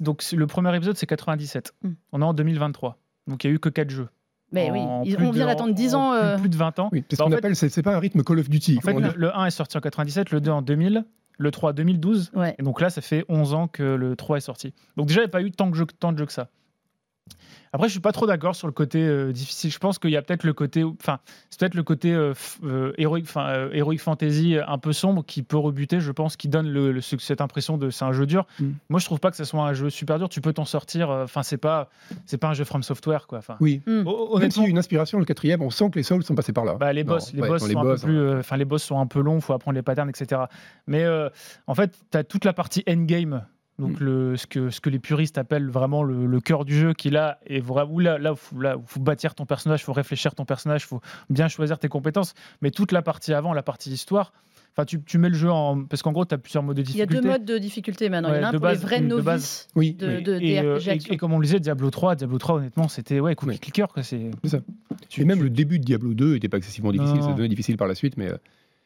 Donc, 0.00 0.22
c'est- 0.22 0.36
le 0.36 0.46
premier 0.46 0.74
épisode, 0.74 0.96
c'est 0.96 1.06
97. 1.06 1.74
Mm. 1.82 1.90
On 2.12 2.22
est 2.22 2.24
en 2.24 2.34
2023. 2.34 2.98
Donc, 3.26 3.44
il 3.44 3.48
y 3.48 3.50
a 3.50 3.54
eu 3.54 3.58
que 3.58 3.68
4 3.68 3.90
jeux. 3.90 4.08
Mais 4.52 4.70
En 4.70 5.02
oui, 5.02 5.16
on 5.18 5.30
vient 5.32 5.46
d'attendre 5.46 5.74
10 5.74 5.94
en 5.94 6.00
ans. 6.00 6.10
plus- 6.12 6.24
euh, 6.24 6.38
Plus 6.38 6.48
de 6.48 6.56
20 6.56 6.78
ans. 6.78 6.88
Oui, 6.92 7.04
c'est 7.10 7.16
ce 7.16 7.22
Bah, 7.22 7.28
qu'on 7.28 7.36
appelle, 7.36 7.56
c'est 7.56 7.82
pas 7.82 7.94
un 7.96 7.98
rythme 7.98 8.22
Call 8.22 8.38
of 8.38 8.48
Duty. 8.48 8.78
En 8.78 8.80
fait, 8.80 8.92
le, 8.94 9.12
le 9.16 9.36
1 9.36 9.46
est 9.46 9.50
sorti 9.50 9.76
en 9.76 9.80
97, 9.80 10.30
le 10.30 10.40
2 10.40 10.50
en 10.52 10.62
2000, 10.62 11.04
le 11.38 11.50
3 11.50 11.70
en 11.70 11.74
2012. 11.74 12.30
Ouais. 12.34 12.54
Et 12.58 12.62
donc 12.62 12.80
là, 12.80 12.90
ça 12.90 13.00
fait 13.02 13.24
11 13.28 13.54
ans 13.54 13.68
que 13.68 13.82
le 13.82 14.16
3 14.16 14.38
est 14.38 14.40
sorti. 14.40 14.72
Donc 14.96 15.08
déjà, 15.08 15.20
il 15.20 15.24
n'y 15.24 15.28
a 15.28 15.30
pas 15.30 15.42
eu 15.42 15.50
tant, 15.50 15.70
que 15.70 15.76
jeux- 15.76 15.86
tant 15.86 16.12
de 16.12 16.18
jeux 16.18 16.26
que 16.26 16.32
ça. 16.32 16.48
Après, 17.72 17.88
je 17.88 17.92
suis 17.92 18.00
pas 18.00 18.12
trop 18.12 18.26
d'accord 18.26 18.56
sur 18.56 18.68
le 18.68 18.72
côté 18.72 19.02
euh, 19.02 19.32
difficile. 19.32 19.70
Je 19.70 19.78
pense 19.78 19.98
qu'il 19.98 20.10
y 20.10 20.16
a 20.16 20.22
peut-être 20.22 20.44
le 20.44 20.54
côté, 20.54 20.82
enfin, 20.84 21.18
c'est 21.50 21.60
peut-être 21.60 21.74
le 21.74 21.82
côté 21.82 22.14
euh, 22.14 22.32
euh, 22.64 22.92
héroïque, 22.96 23.26
enfin, 23.28 23.48
euh, 23.48 23.70
heroic 23.72 23.98
fantasy 23.98 24.56
un 24.66 24.78
peu 24.78 24.92
sombre 24.94 25.24
qui 25.26 25.42
peut 25.42 25.58
rebuter. 25.58 26.00
Je 26.00 26.10
pense 26.12 26.36
qui 26.36 26.48
donne 26.48 26.68
le, 26.70 26.92
le- 26.92 27.00
ce- 27.02 27.18
cette 27.18 27.40
impression 27.42 27.76
de 27.76 27.90
c'est 27.90 28.04
un 28.06 28.12
jeu 28.12 28.24
dur. 28.24 28.46
Mm. 28.60 28.68
Moi, 28.88 29.00
je 29.00 29.04
trouve 29.04 29.20
pas 29.20 29.30
que 29.30 29.36
ce 29.36 29.44
soit 29.44 29.62
un 29.62 29.74
jeu 29.74 29.90
super 29.90 30.18
dur. 30.18 30.28
Tu 30.30 30.40
peux 30.40 30.54
t'en 30.54 30.64
sortir. 30.64 31.10
euh, 31.10 31.24
Enfin, 31.24 31.42
c'est 31.42 31.58
pas, 31.58 31.90
c'est 32.24 32.38
pas 32.38 32.48
un 32.48 32.54
jeu 32.54 32.64
from 32.64 32.82
software, 32.82 33.26
quoi. 33.26 33.38
Enfin, 33.38 33.56
Oui. 33.60 33.82
Même 33.86 34.04
y 34.06 34.08
honnêtement, 34.08 34.62
a 34.62 34.66
eu 34.66 34.70
une 34.70 34.78
inspiration, 34.78 35.18
le 35.18 35.24
quatrième, 35.26 35.60
on 35.60 35.70
sent 35.70 35.90
que 35.90 35.98
les 35.98 36.02
Souls 36.04 36.24
sont 36.24 36.34
passés 36.36 36.52
par 36.54 36.64
là. 36.64 36.74
bah, 36.74 36.92
les 36.94 37.04
Non, 37.04 37.14
boss, 37.14 37.32
les 37.34 37.42
ouais, 37.42 37.48
boss 37.48 37.68
sont 37.70 37.78
un 37.78 37.82
boss, 37.82 38.00
peu 38.00 38.06
plus, 38.06 38.18
euh, 38.18 38.38
enfin 38.40 38.56
les 38.56 38.64
boss 38.64 38.82
sont 38.84 38.98
un 38.98 39.06
peu 39.06 39.20
longs, 39.20 39.40
faut 39.42 39.52
apprendre 39.52 39.74
les 39.74 39.82
patterns, 39.82 40.08
etc. 40.08 40.42
Mais 40.86 41.02
euh, 41.04 41.28
en 41.66 41.74
fait, 41.74 41.92
tu 42.10 42.16
as 42.16 42.24
toute 42.24 42.44
la 42.46 42.52
partie 42.54 42.84
endgame, 42.88 43.44
donc 43.78 44.00
Mm. 44.00 44.04
le, 44.04 44.36
ce 44.36 44.46
que 44.46 44.70
ce 44.70 44.80
que 44.80 44.88
les 44.90 44.98
puristes 44.98 45.36
appellent 45.38 45.68
vraiment 45.68 46.02
le, 46.02 46.26
le 46.26 46.40
cœur 46.40 46.64
du 46.64 46.74
jeu, 46.78 46.94
qui 46.94 47.10
là 47.10 47.38
est 47.46 47.60
vraiment 47.60 47.92
où 47.92 47.98
là 48.00 48.18
là 48.18 48.32
où 48.32 48.36
faut, 48.36 48.58
là, 48.60 48.76
où 48.78 48.82
faut 48.86 49.00
bâtir 49.00 49.34
ton 49.34 49.44
personnage, 49.46 49.84
faut 49.84 49.92
réfléchir 49.92 50.34
ton 50.34 50.44
personnage, 50.44 50.86
faut 50.86 51.00
bien 51.30 51.48
choisir 51.48 51.78
tes 51.78 51.88
compétences. 51.88 52.34
Mais 52.62 52.70
toute 52.70 52.92
la 52.92 53.02
partie 53.02 53.34
avant, 53.34 53.52
la 53.52 53.62
partie 53.62 53.90
histoire, 53.90 54.32
enfin 54.72 54.84
tu, 54.86 55.02
tu 55.02 55.18
mets 55.18 55.28
le 55.28 55.34
jeu 55.34 55.50
en 55.50 55.84
parce 55.84 56.02
qu'en 56.02 56.12
gros 56.12 56.24
tu 56.24 56.34
as 56.34 56.38
plusieurs 56.38 56.62
modes 56.62 56.76
de 56.78 56.82
Il 56.82 56.96
y 56.96 57.02
a 57.02 57.06
difficulté. 57.06 57.22
deux 57.22 57.28
modes 57.28 57.44
de 57.44 57.58
difficulté 57.58 58.08
maintenant. 58.08 58.30
il 58.30 58.36
y 58.36 58.38
en 58.38 58.40
Ouais, 58.40 58.44
a 58.44 58.48
un 58.48 58.52
de 58.52 58.56
pour 58.58 58.62
base, 58.66 58.78
les 58.80 58.84
vrais 58.86 58.96
oui, 58.96 59.02
de 59.02 59.08
novices 59.08 59.24
base. 59.24 59.68
Oui, 59.74 59.92
de, 59.94 60.06
oui. 60.08 60.22
de- 60.22 60.38
des 60.38 60.46
et, 60.46 60.58
euh, 60.60 60.76
RPG 60.78 61.12
et- 61.12 61.16
comme 61.18 61.32
on 61.34 61.38
le 61.38 61.44
disait, 61.44 61.60
Diablo 61.60 61.90
3, 61.90 62.14
Diablo 62.14 62.38
3, 62.38 62.56
honnêtement, 62.56 62.88
c'était 62.88 63.20
ouais, 63.20 63.34
cookie 63.34 63.52
Oui. 63.52 63.58
clicker 63.58 63.88
quoi. 63.88 64.02
C'est 64.02 64.30
ça. 64.44 64.58
tu- 65.10 65.20
Et 65.20 65.24
même 65.26 65.38
tu- 65.38 65.44
le 65.44 65.50
début 65.50 65.78
de 65.78 65.84
Diablo 65.84 66.14
2 66.14 66.32
n'était 66.34 66.48
pas 66.48 66.56
excessivement 66.56 66.92
difficile, 66.92 67.16
Non. 67.16 67.22
ça 67.26 67.32
devenait 67.32 67.48
difficile 67.48 67.76
par 67.76 67.88
la 67.88 67.94
suite, 67.94 68.16
mais 68.16 68.28
euh, 68.30 68.36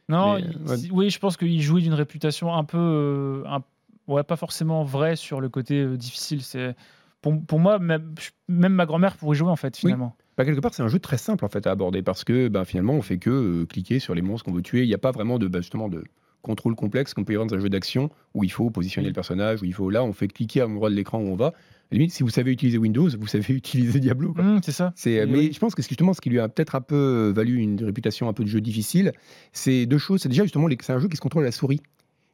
Non, 0.09 0.35
Mais, 0.35 0.41
il- 0.41 0.69
ouais. 0.69 0.77
si- 0.77 0.91
oui, 0.91 1.11
je 1.11 1.19
pense 1.21 1.37
qu'il 1.37 1.61
jouait 1.63 1.83
d'une 1.83 1.95
réputation 1.95 2.53
un 2.53 2.65
peu, 2.65 2.77
euh, 2.79 3.43
un- 3.47 3.63
ouais, 4.09 4.23
pas 4.23 4.37
forcément 4.37 4.85
vraie 4.85 5.17
sur 5.17 5.41
le 5.41 5.49
côté 5.49 5.81
euh, 5.81 5.97
difficile. 5.97 6.43
C'est 6.43 6.75
pour, 7.23 7.35
pour 7.45 7.59
moi, 7.59 7.79
même, 7.79 8.13
ma 8.49 8.87
grand-mère 8.87 9.17
pourrait 9.17 9.37
jouer 9.37 9.51
en 9.51 9.57
fait 9.57 9.77
finalement. 9.77 10.17
bah, 10.37 10.45
quelque 10.45 10.61
part 10.61 10.73
c'est 10.75 10.83
un 10.83 10.89
jeu 10.89 10.99
très 10.99 11.19
simple 11.19 11.45
en 11.45 11.49
fait 11.49 11.67
à 11.67 11.71
aborder 11.71 12.03
parce 12.03 12.25
que 12.25 12.49
bah, 12.49 12.65
finalement 12.65 12.95
on 12.95 13.03
fait 13.03 13.19
que 13.19 13.31
euh, 13.31 13.67
cliquer 13.67 13.99
sur 13.99 14.15
les 14.15 14.23
monstres 14.23 14.47
qu'on 14.47 14.53
veut 14.55 14.63
tuer. 14.63 14.83
Il 14.83 14.89
n'y 14.89 14.95
a 14.95 14.99
pas 14.99 15.11
vraiment 15.13 15.39
de 15.39 15.47
bah, 15.49 15.61
justement 15.61 15.89
de 15.89 16.03
contrôle 16.43 16.75
complexe 16.75 17.13
qu'on 17.13 17.23
peut 17.25 17.35
y 17.35 17.37
avoir 17.37 17.47
dans 17.49 17.57
un 17.57 17.61
jeu 17.61 17.69
d'action 17.69 18.09
où 18.33 18.45
il 18.45 18.51
faut 18.51 18.71
positionner 18.71 19.05
Oui. 19.09 19.11
le 19.11 19.15
personnage, 19.15 19.61
où 19.61 19.67
il 19.67 19.75
faut 19.75 19.91
là 19.91 20.03
on 20.03 20.15
fait 20.15 20.29
cliquer 20.29 20.63
à 20.63 20.67
l'endroit 20.67 20.89
de 20.89 20.95
l'écran 20.95 21.19
où 21.19 21.27
on 21.29 21.35
va. 21.37 21.53
limite, 21.93 22.13
si 22.13 22.23
vous 22.23 22.31
savez 22.31 22.51
utiliser 22.53 22.79
Windows, 22.79 23.11
vous 23.19 23.27
savez 23.27 23.53
utiliser 23.55 24.01
Diablo. 24.01 24.35
Hum, 24.39 24.61
c'est 24.65 24.73
ça. 24.73 24.95
C'est, 24.97 25.13
Et 25.13 25.27
mais 25.27 25.39
oui. 25.39 25.51
je 25.53 25.59
pense 25.59 25.75
que 25.75 25.83
justement 25.83 26.15
ce 26.15 26.23
qui 26.23 26.31
lui 26.31 26.41
a 26.41 26.49
peut-être 26.49 26.75
un 26.75 26.81
peu 26.81 27.31
valu 27.37 27.57
une 27.59 27.85
réputation 27.85 28.27
un 28.31 28.33
peu 28.33 28.45
de 28.45 28.49
jeu 28.49 28.63
difficile, 28.63 29.13
c'est 29.53 29.85
deux 29.85 29.99
choses. 29.99 30.23
C'est 30.23 30.31
déjà 30.31 30.45
justement, 30.45 30.67
c'est 30.81 30.93
un 30.95 30.99
jeu 30.99 31.09
qui 31.09 31.17
se 31.17 31.21
contrôle 31.21 31.43
à 31.43 31.47
la 31.47 31.53
souris. 31.53 31.83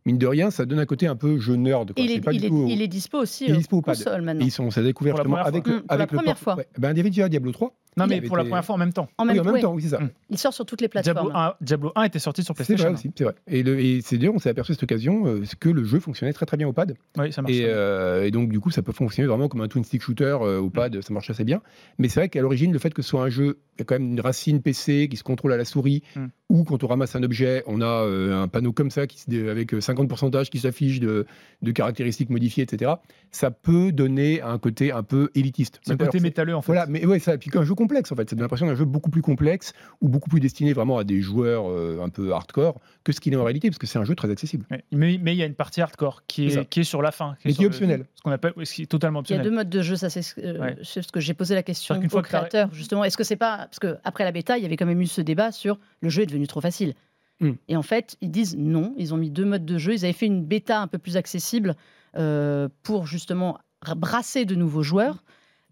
Mine 0.07 0.19
de 0.19 0.27
rien, 0.27 0.51
ça 0.51 0.65
donne 0.65 0.79
un 0.79 0.87
côté 0.87 1.07
un 1.09 1.17
peu 1.17 1.39
jeu 1.39 1.57
nerd. 1.57 1.93
Quoi. 1.93 2.03
Il 2.05 2.11
est, 2.13 2.21
pas 2.21 2.33
il 2.33 2.41
du 2.41 2.47
est- 2.47 2.49
tout- 2.49 2.67
il 2.69 2.81
est 2.81 2.89
dispo 2.89 3.19
aussi 3.19 3.45
Il 3.49 3.55
est 3.55 3.59
dispo 3.59 3.77
au 3.79 3.83
console 3.83 4.23
Et 4.23 4.25
maintenant. 4.25 4.45
ils 4.47 4.51
sont, 4.53 4.71
ça 4.71 4.83
découvert 4.83 5.15
Pour 5.15 5.25
la 5.25 5.25
justement 5.25 5.43
première 5.43 5.47
avec, 5.49 5.65
fois. 5.67 5.75
Mmh, 5.77 5.83
pour 5.83 5.93
avec 5.93 5.99
la 5.99 6.13
le 6.13 6.17
première 6.19 6.35
port- 6.37 6.43
fois. 6.43 6.57
ouais. 6.57 6.69
Ben, 6.79 6.93
il 6.93 6.97
y 6.97 7.01
avait 7.01 7.11
déjà 7.11 7.29
Diablo 7.29 7.53
3. 7.53 7.75
Non, 7.97 8.07
mais 8.07 8.21
pour 8.21 8.37
la 8.37 8.45
première 8.45 8.65
fois 8.65 8.75
en 8.75 8.79
même 8.79 8.93
temps. 8.93 9.09
En 9.19 9.25
Oui, 9.27 9.33
même, 9.33 9.41
en 9.41 9.45
même 9.45 9.55
ouais. 9.55 9.61
temps, 9.61 9.73
oui, 9.75 9.83
c'est 9.83 9.89
ça. 9.89 10.01
Mmh. 10.01 10.11
Il 10.31 10.39
sort 10.39 10.53
sur 10.53 10.67
toutes 10.67 10.81
les 10.83 10.89
plateformes. 10.89 11.17
Diablo 11.31 11.33
1, 11.39 11.55
Diablo 11.63 11.93
1 11.97 12.03
était 12.05 12.19
sorti 12.19 12.43
sur 12.43 12.55
C'est 12.57 12.65
PlayStation. 12.65 12.91
vrai 12.93 12.99
aussi, 12.99 13.11
c'est 13.17 13.25
vrai. 13.25 13.35
Et, 13.49 14.01
c'est 14.03 14.19
d'ailleurs, 14.19 14.35
on 14.35 14.39
s'est 14.39 14.51
aperçu 14.51 14.73
à 14.73 14.75
cette 14.75 14.83
occasion 14.83 15.27
euh, 15.27 15.43
que 15.61 15.69
le 15.71 15.83
jeu 15.85 15.99
fonctionnait 16.01 16.33
très 16.33 16.45
très 16.47 16.57
bien 16.57 16.69
au 16.69 16.73
pad. 16.73 16.95
Oui, 17.19 17.33
ça 17.33 17.41
marche. 17.43 17.55
Et, 17.55 17.65
euh, 17.67 18.25
et 18.27 18.31
donc, 18.31 18.51
du 18.51 18.61
coup, 18.61 18.71
ça 18.71 18.83
peut 18.83 18.93
fonctionner 18.93 19.27
vraiment 19.29 19.49
comme 19.49 19.61
un 19.63 19.69
twin 19.69 19.83
stick 19.85 20.03
shooter 20.03 20.37
euh, 20.43 20.59
au 20.61 20.69
pad, 20.71 21.01
ça 21.03 21.15
marche 21.15 21.31
assez 21.31 21.45
bien. 21.45 21.63
Mais 21.99 22.09
c'est 22.09 22.21
vrai 22.21 22.29
qu'à 22.29 22.43
l'origine, 22.43 22.73
le 22.73 22.79
fait 22.79 22.93
que 22.93 23.03
ce 23.03 23.09
soit 23.09 23.23
un 23.23 23.31
jeu, 23.31 23.59
il 23.77 23.81
y 23.81 23.83
a 23.83 23.85
quand 23.85 23.95
même 23.99 24.11
une 24.13 24.21
racine 24.21 24.61
PC 24.61 25.09
qui 25.11 25.17
se 25.17 25.25
contrôle 25.25 25.53
à 25.53 25.57
la 25.57 25.65
souris, 25.65 26.03
Mm. 26.17 26.27
ou 26.51 26.65
quand 26.65 26.83
on 26.85 26.87
ramasse 26.87 27.17
un 27.17 27.23
objet, 27.23 27.63
on 27.67 27.81
a 27.81 27.87
euh, 27.87 28.43
un 28.43 28.49
panneau 28.49 28.73
comme 28.73 28.91
ça 28.91 29.07
qui, 29.07 29.19
se- 29.21 29.49
avec 29.51 29.73
euh, 29.75 29.81
50% 29.81 30.49
qui 30.49 30.59
s'affiche 30.59 31.01
de, 31.01 31.27
de 31.63 31.71
caractéristiques 31.73 32.31
modifiées, 32.31 32.63
etc. 32.63 32.93
Ça 33.31 33.51
peut 33.51 33.93
donner 33.93 34.41
un 34.43 34.59
côté 34.59 34.93
un 34.93 35.03
peu 35.03 35.31
élitiste. 35.35 35.81
c'est 35.83 35.93
Alors, 35.93 36.07
côté 36.07 36.19
c'est- 36.19 36.23
métalleux 36.25 36.55
en 36.55 36.63
fait. 36.63 36.67
Voilà, 36.73 36.87
mais 36.87 37.05
ouais, 37.07 37.19
ça, 37.19 37.35
et 37.35 37.39
puis 37.39 37.51
un 37.55 37.65
jeu 37.65 37.75
complexe 37.87 38.11
en 38.13 38.17
fait. 38.17 38.29
Ça 38.29 38.37
donne 38.37 38.43
l'impression 38.43 38.67
d'un 38.67 38.75
jeu 38.75 38.85
beaucoup 38.85 39.11
plus 39.11 39.23
complexe 39.23 39.73
ou 40.01 40.09
beaucoup 40.09 40.29
plus 40.29 40.41
destiné 40.41 40.73
vraiment 40.73 40.99
à 40.99 41.05
des 41.05 41.21
joueurs 41.21 41.71
euh, 41.71 42.01
un 42.03 42.09
peu 42.09 42.33
hardcore 42.33 42.81
que 43.05 43.13
ce 43.13 43.21
qu'il 43.21 43.33
est 43.33 43.37
en 43.37 43.45
réalité, 43.45 43.69
parce 43.71 43.79
que 43.79 43.87
c'est 43.87 43.99
un 43.99 44.05
jeu 44.05 44.15
très 44.15 44.31
accessible. 44.31 44.65
Ouais. 44.71 44.85
Mais 44.93 45.19
mais 45.23 45.35
il 45.35 45.39
y 45.39 45.43
a 45.43 45.47
une 45.47 45.55
partie 45.55 45.81
hardcore 45.81 46.23
qui 46.27 46.47
est, 46.49 46.69
qui 46.69 46.81
est 46.81 46.85
sur 46.85 47.03
la 47.03 47.13
fin. 47.13 47.37
Mais 47.45 47.53
sur 47.53 47.59
qui 47.59 47.63
est 47.63 47.69
le- 47.69 47.75
optionnelle. 47.75 48.07
Ce 48.17 48.23
qu'on 48.23 48.31
appelle, 48.33 48.53
ce 48.65 48.75
qui 48.75 48.83
est 48.83 48.87
totalement 48.87 49.21
Il 49.23 49.31
y 49.31 49.35
a 49.35 49.37
optionnel. 49.37 49.45
deux 49.45 49.55
modes 49.57 49.69
de 49.71 49.83
jeu, 49.83 49.97
ça 49.97 50.11
c'est 50.11 50.23
ce, 50.23 50.41
euh, 50.41 50.59
Ouais. 50.61 50.77
c'est 50.83 51.03
ce 51.03 51.13
que 51.13 51.21
j'ai 51.21 51.35
posé 51.35 51.55
la 51.55 51.63
question 51.63 51.95
qu'une 51.97 52.07
aux 52.07 52.11
fois 52.11 52.23
que 52.23 52.29
t'as- 52.31 52.39
créateurs 52.41 52.75
justement. 52.75 53.05
Est-ce 53.05 53.17
que 53.17 53.25
c'est 53.25 53.37
pas 53.37 53.57
parce 53.59 53.79
que 53.79 53.97
après 54.05 54.25
la 54.25 54.33
bêta, 54.33 54.59
il 54.59 54.63
y 54.63 54.67
avait 54.67 54.77
quand 54.77 54.87
même 54.87 55.01
eu 55.01 55.07
ce 55.07 55.21
débat 55.21 55.53
sur 55.53 55.79
le 56.01 56.09
jeu 56.09 56.23
est 56.23 56.27
devenu 56.27 56.47
trop 56.47 56.61
facile. 56.61 56.95
Hmm. 57.41 57.53
Et 57.69 57.77
en 57.77 57.83
fait, 57.83 58.17
ils 58.23 58.31
disent 58.31 58.57
non. 58.57 58.95
Ils 58.97 59.13
ont 59.13 59.19
mis 59.19 59.31
deux 59.31 59.45
modes 59.45 59.65
de 59.67 59.79
jeu. 59.79 59.93
Ils 59.95 60.05
avaient 60.05 60.15
fait 60.15 60.27
une 60.27 60.43
bêta 60.45 60.81
un 60.81 60.87
peu 60.87 60.99
plus 60.99 61.17
accessible 61.19 61.75
euh, 62.17 62.69
pour 62.83 63.07
justement 63.07 63.59
brasser 63.95 64.47
de 64.47 64.55
nouveaux 64.55 64.83
joueurs, 64.83 65.23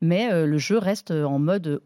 mais 0.03 0.31
euh, 0.31 0.44
le 0.46 0.59
jeu 0.59 0.77
reste 0.77 1.11
en 1.11 1.38
mode 1.38 1.81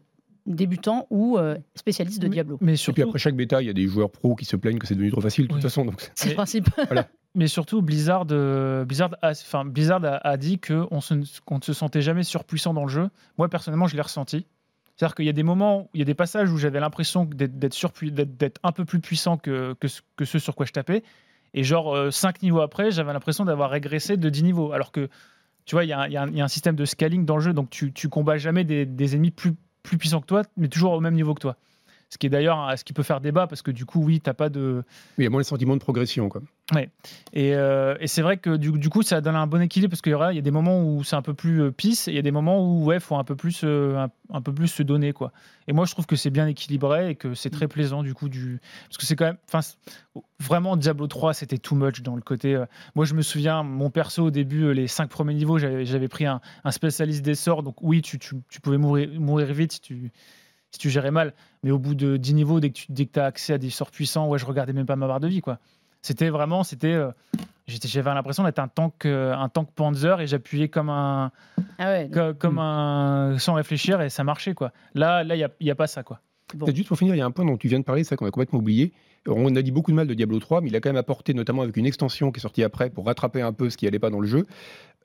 débutant 0.49 1.07
ou 1.09 1.37
euh, 1.37 1.57
spécialiste 1.75 2.21
de 2.21 2.27
Mais- 2.27 2.33
Diablo. 2.33 2.57
Mais 2.61 2.71
Et 2.71 2.75
puis 2.75 2.77
surtout, 2.79 3.01
après 3.03 3.19
chaque 3.19 3.35
bêta, 3.35 3.61
il 3.61 3.67
y 3.67 3.69
a 3.69 3.73
des 3.73 3.87
joueurs 3.87 4.09
pros 4.11 4.35
qui 4.35 4.45
se 4.45 4.55
plaignent 4.55 4.79
que 4.79 4.87
c'est 4.87 4.95
devenu 4.95 5.11
trop 5.11 5.21
facile 5.21 5.47
de 5.47 5.53
toute 5.53 5.61
façon. 5.61 5.85
Donc, 5.85 6.01
C'est 6.15 6.25
le 6.25 6.29
mais- 6.31 6.35
principe. 6.35 6.69
mais 7.35 7.47
surtout 7.47 7.81
Blizzard, 7.81 8.25
euh, 8.31 8.83
Blizzard, 8.85 9.11
a, 9.21 9.31
enfin, 9.31 9.63
Blizzard 9.65 10.03
a, 10.03 10.15
a 10.27 10.37
dit 10.37 10.59
qu'on 10.59 10.99
se, 11.01 11.13
qu'on 11.45 11.57
ne 11.57 11.63
se 11.63 11.73
sentait 11.73 12.01
jamais 12.01 12.23
surpuissant 12.23 12.73
dans 12.73 12.83
le 12.83 12.89
jeu. 12.89 13.09
Moi, 13.37 13.47
personnellement, 13.49 13.87
je 13.87 13.95
l'ai 13.95 14.01
ressenti. 14.01 14.45
C'est-à-dire 14.95 15.15
qu'il 15.15 15.25
y 15.25 15.29
a 15.29 15.33
des 15.33 15.43
moments, 15.43 15.89
il 15.93 15.99
y 15.99 16.01
a 16.01 16.05
des 16.05 16.13
passages 16.13 16.51
où 16.51 16.57
j'avais 16.57 16.79
l'impression 16.81 17.23
d'être, 17.23 17.57
d'être, 17.57 17.73
surpui- 17.75 18.11
d'être, 18.11 18.35
d'être 18.35 18.59
un 18.63 18.73
peu 18.73 18.83
plus 18.83 18.99
puissant 18.99 19.37
que, 19.37 19.73
que, 19.79 19.87
ce- 19.87 20.01
que 20.17 20.25
ce 20.25 20.39
sur 20.39 20.55
quoi 20.55 20.65
je 20.65 20.73
tapais. 20.73 21.03
Et 21.53 21.63
genre, 21.63 22.11
5 22.11 22.41
niveaux 22.43 22.59
après, 22.61 22.91
j'avais 22.91 23.13
l'impression 23.13 23.45
d'avoir 23.45 23.69
régressé 23.69 24.17
de 24.17 24.29
10 24.29 24.43
niveaux. 24.43 24.71
Alors 24.73 24.91
que, 24.91 25.07
tu 25.65 25.75
vois, 25.75 25.83
il 25.85 25.87
y, 25.87 25.93
a 25.93 25.99
un- 26.01 26.07
y 26.09 26.13
y 26.37 26.41
a 26.41 26.47
système 26.49 26.75
de 26.75 26.83
scaling 26.85 27.25
dans 27.25 27.37
le 27.37 27.41
jeu, 27.41 27.53
donc 27.53 27.69
tu, 27.69 27.93
tu 27.93 28.09
combats 28.09 28.37
jamais 28.37 28.63
des, 28.65 28.85
des 28.85 29.15
ennemis 29.15 29.31
plus, 29.31 29.53
plus 29.83 29.97
puissants 29.97 30.21
que 30.21 30.27
toi, 30.27 30.43
mais 30.57 30.67
toujours 30.67 30.93
au 30.93 30.99
même 30.99 31.15
niveau 31.15 31.33
que 31.33 31.41
toi. 31.41 31.55
Ce 32.11 32.17
qui 32.17 32.25
est 32.25 32.29
d'ailleurs 32.31 32.73
ce 32.75 32.83
qui 32.83 32.93
peut 32.93 33.03
faire 33.03 33.21
débat, 33.21 33.45
parce 33.45 33.61
que 33.61 33.69
du 33.69 33.85
coup, 33.85 34.03
oui, 34.03 34.19
t'as 34.19 34.33
pas 34.33 34.49
de, 34.49 34.83
il 35.19 35.23
y 35.23 35.27
a 35.27 35.29
moins 35.29 35.39
le 35.41 35.43
sentiment 35.43 35.75
de 35.75 35.79
progression. 35.81 36.27
Quoi. 36.27 36.41
et, 37.33 37.53
euh, 37.55 37.95
et 37.99 38.07
c'est 38.07 38.21
vrai 38.23 38.37
que 38.37 38.57
du, 38.57 38.71
du 38.71 38.89
coup, 38.89 39.01
ça 39.03 39.21
donne 39.21 39.35
un 39.35 39.45
bon 39.47 39.61
équilibre 39.61 39.91
parce 39.91 40.01
qu'il 40.01 40.11
y, 40.11 40.15
aura- 40.15 40.33
il 40.33 40.35
y 40.35 40.39
a 40.39 40.41
des 40.43 40.49
moments 40.51 40.83
où 40.83 41.03
c'est 41.03 41.15
un 41.15 41.21
peu 41.21 41.33
plus 41.35 41.61
euh, 41.61 41.71
pisse 41.71 42.07
et 42.07 42.11
il 42.11 42.15
y 42.15 42.19
a 42.19 42.23
des 42.23 42.31
moments 42.31 42.63
où 42.63 42.83
ouais, 42.85 42.99
faut 42.99 43.15
un 43.15 43.23
peu 43.23 43.35
plus, 43.35 43.61
euh, 43.63 43.95
un, 43.97 44.09
un 44.35 44.41
peu 44.41 44.51
plus 44.53 44.67
se 44.67 44.81
donner 44.81 45.13
quoi. 45.13 45.31
Et 45.67 45.73
moi, 45.73 45.85
je 45.85 45.91
trouve 45.91 46.07
que 46.07 46.15
c'est 46.15 46.31
bien 46.31 46.47
équilibré 46.47 47.11
et 47.11 47.15
que 47.15 47.35
c'est 47.35 47.51
très 47.51 47.67
plaisant 47.67 48.01
du 48.01 48.15
coup 48.15 48.27
du 48.27 48.59
parce 48.87 48.97
que 48.97 49.05
c'est 49.05 49.15
quand 49.15 49.25
même, 49.25 49.37
enfin, 49.51 49.59
vraiment 50.39 50.77
Diablo 50.77 51.05
3, 51.05 51.33
c'était 51.35 51.57
too 51.59 51.75
much 51.75 52.01
dans 52.01 52.15
le 52.15 52.21
côté. 52.23 52.59
moi, 52.95 53.05
je 53.05 53.13
me 53.13 53.21
souviens, 53.21 53.61
mon 53.61 53.89
perso 53.91 54.25
au 54.25 54.31
début, 54.31 54.73
les 54.73 54.87
cinq 54.87 55.09
premiers 55.09 55.35
niveaux, 55.35 55.59
j'avais 55.59 56.07
pris 56.07 56.25
un, 56.25 56.41
un 56.63 56.71
spécialiste 56.71 57.21
des 57.23 57.35
sorts, 57.35 57.61
donc 57.61 57.75
oui, 57.81 58.01
tu, 58.01 58.17
tu, 58.17 58.35
tu 58.49 58.61
pouvais 58.61 58.77
mourir, 58.77 59.09
mourir 59.19 59.53
vite 59.53 59.79
tu 59.81 60.11
si 60.71 60.79
tu 60.79 60.89
gérais 60.89 61.11
mal. 61.11 61.33
Mais 61.63 61.71
au 61.71 61.79
bout 61.79 61.95
de 61.95 62.17
10 62.17 62.33
niveaux, 62.33 62.59
dès 62.59 62.69
que 62.69 62.75
tu 62.79 62.85
dès 62.89 63.05
que 63.05 63.19
as 63.19 63.25
accès 63.25 63.53
à 63.53 63.57
des 63.57 63.69
sorts 63.69 63.91
puissants, 63.91 64.27
ouais, 64.27 64.39
je 64.39 64.45
regardais 64.45 64.73
même 64.73 64.85
pas 64.85 64.95
ma 64.95 65.07
barre 65.07 65.19
de 65.19 65.27
vie 65.27 65.41
quoi. 65.41 65.59
C'était 66.01 66.29
vraiment, 66.29 66.63
c'était, 66.63 66.93
euh, 66.93 67.11
j'étais- 67.67 67.89
j'avais 67.89 68.13
l'impression 68.13 68.43
d'être 68.43 68.59
un 68.59 68.69
tank, 68.69 69.05
euh, 69.05 69.33
un 69.35 69.49
tank 69.49 69.69
Panzer 69.75 70.21
et 70.21 70.27
j'appuyais 70.27 70.69
comme 70.69 70.89
un, 70.89 71.31
Ah 71.77 71.89
ouais. 71.91 72.09
co- 72.13 72.33
comme, 72.33 72.55
Mm. 72.55 72.59
un, 72.59 73.35
sans 73.39 73.53
réfléchir 73.55 73.99
et 74.01 74.09
ça 74.09 74.23
marchait 74.23 74.53
quoi. 74.53 74.71
Là, 74.95 75.23
là, 75.25 75.35
il 75.35 75.39
y 75.39 75.43
a, 75.43 75.49
il 75.59 75.67
y 75.67 75.71
a 75.71 75.75
pas 75.75 75.87
ça 75.87 76.03
quoi. 76.03 76.21
Bon. 76.55 76.65
Juste 76.73 76.87
pour 76.87 76.97
finir, 76.97 77.13
il 77.13 77.17
y 77.19 77.21
a 77.21 77.25
un 77.25 77.31
point 77.31 77.45
dont 77.45 77.57
tu 77.57 77.67
viens 77.67 77.79
de 77.79 77.83
parler, 77.83 78.03
c'est 78.03 78.09
ça 78.11 78.15
qu'on 78.15 78.25
a 78.25 78.31
complètement 78.31 78.57
oublié. 78.59 78.91
On 79.27 79.53
a 79.55 79.61
dit 79.61 79.71
beaucoup 79.71 79.91
de 79.91 79.95
mal 79.97 80.07
de 80.07 80.13
Diablo 80.15 80.39
3, 80.39 80.61
mais 80.61 80.69
il 80.69 80.75
a 80.75 80.79
quand 80.79 80.89
même 80.89 80.95
apporté, 80.97 81.33
notamment 81.35 81.61
avec 81.61 81.75
une 81.77 81.85
extension 81.85 82.31
qui 82.31 82.39
est 82.39 82.41
sortie 82.41 82.63
après 82.63 82.89
pour 82.89 83.05
rattraper 83.05 83.41
un 83.41 83.51
peu 83.53 83.69
ce 83.69 83.75
qui 83.77 83.85
allait 83.85 83.99
pas 83.99 84.09
dans 84.09 84.21
le 84.21 84.27
jeu, 84.27 84.47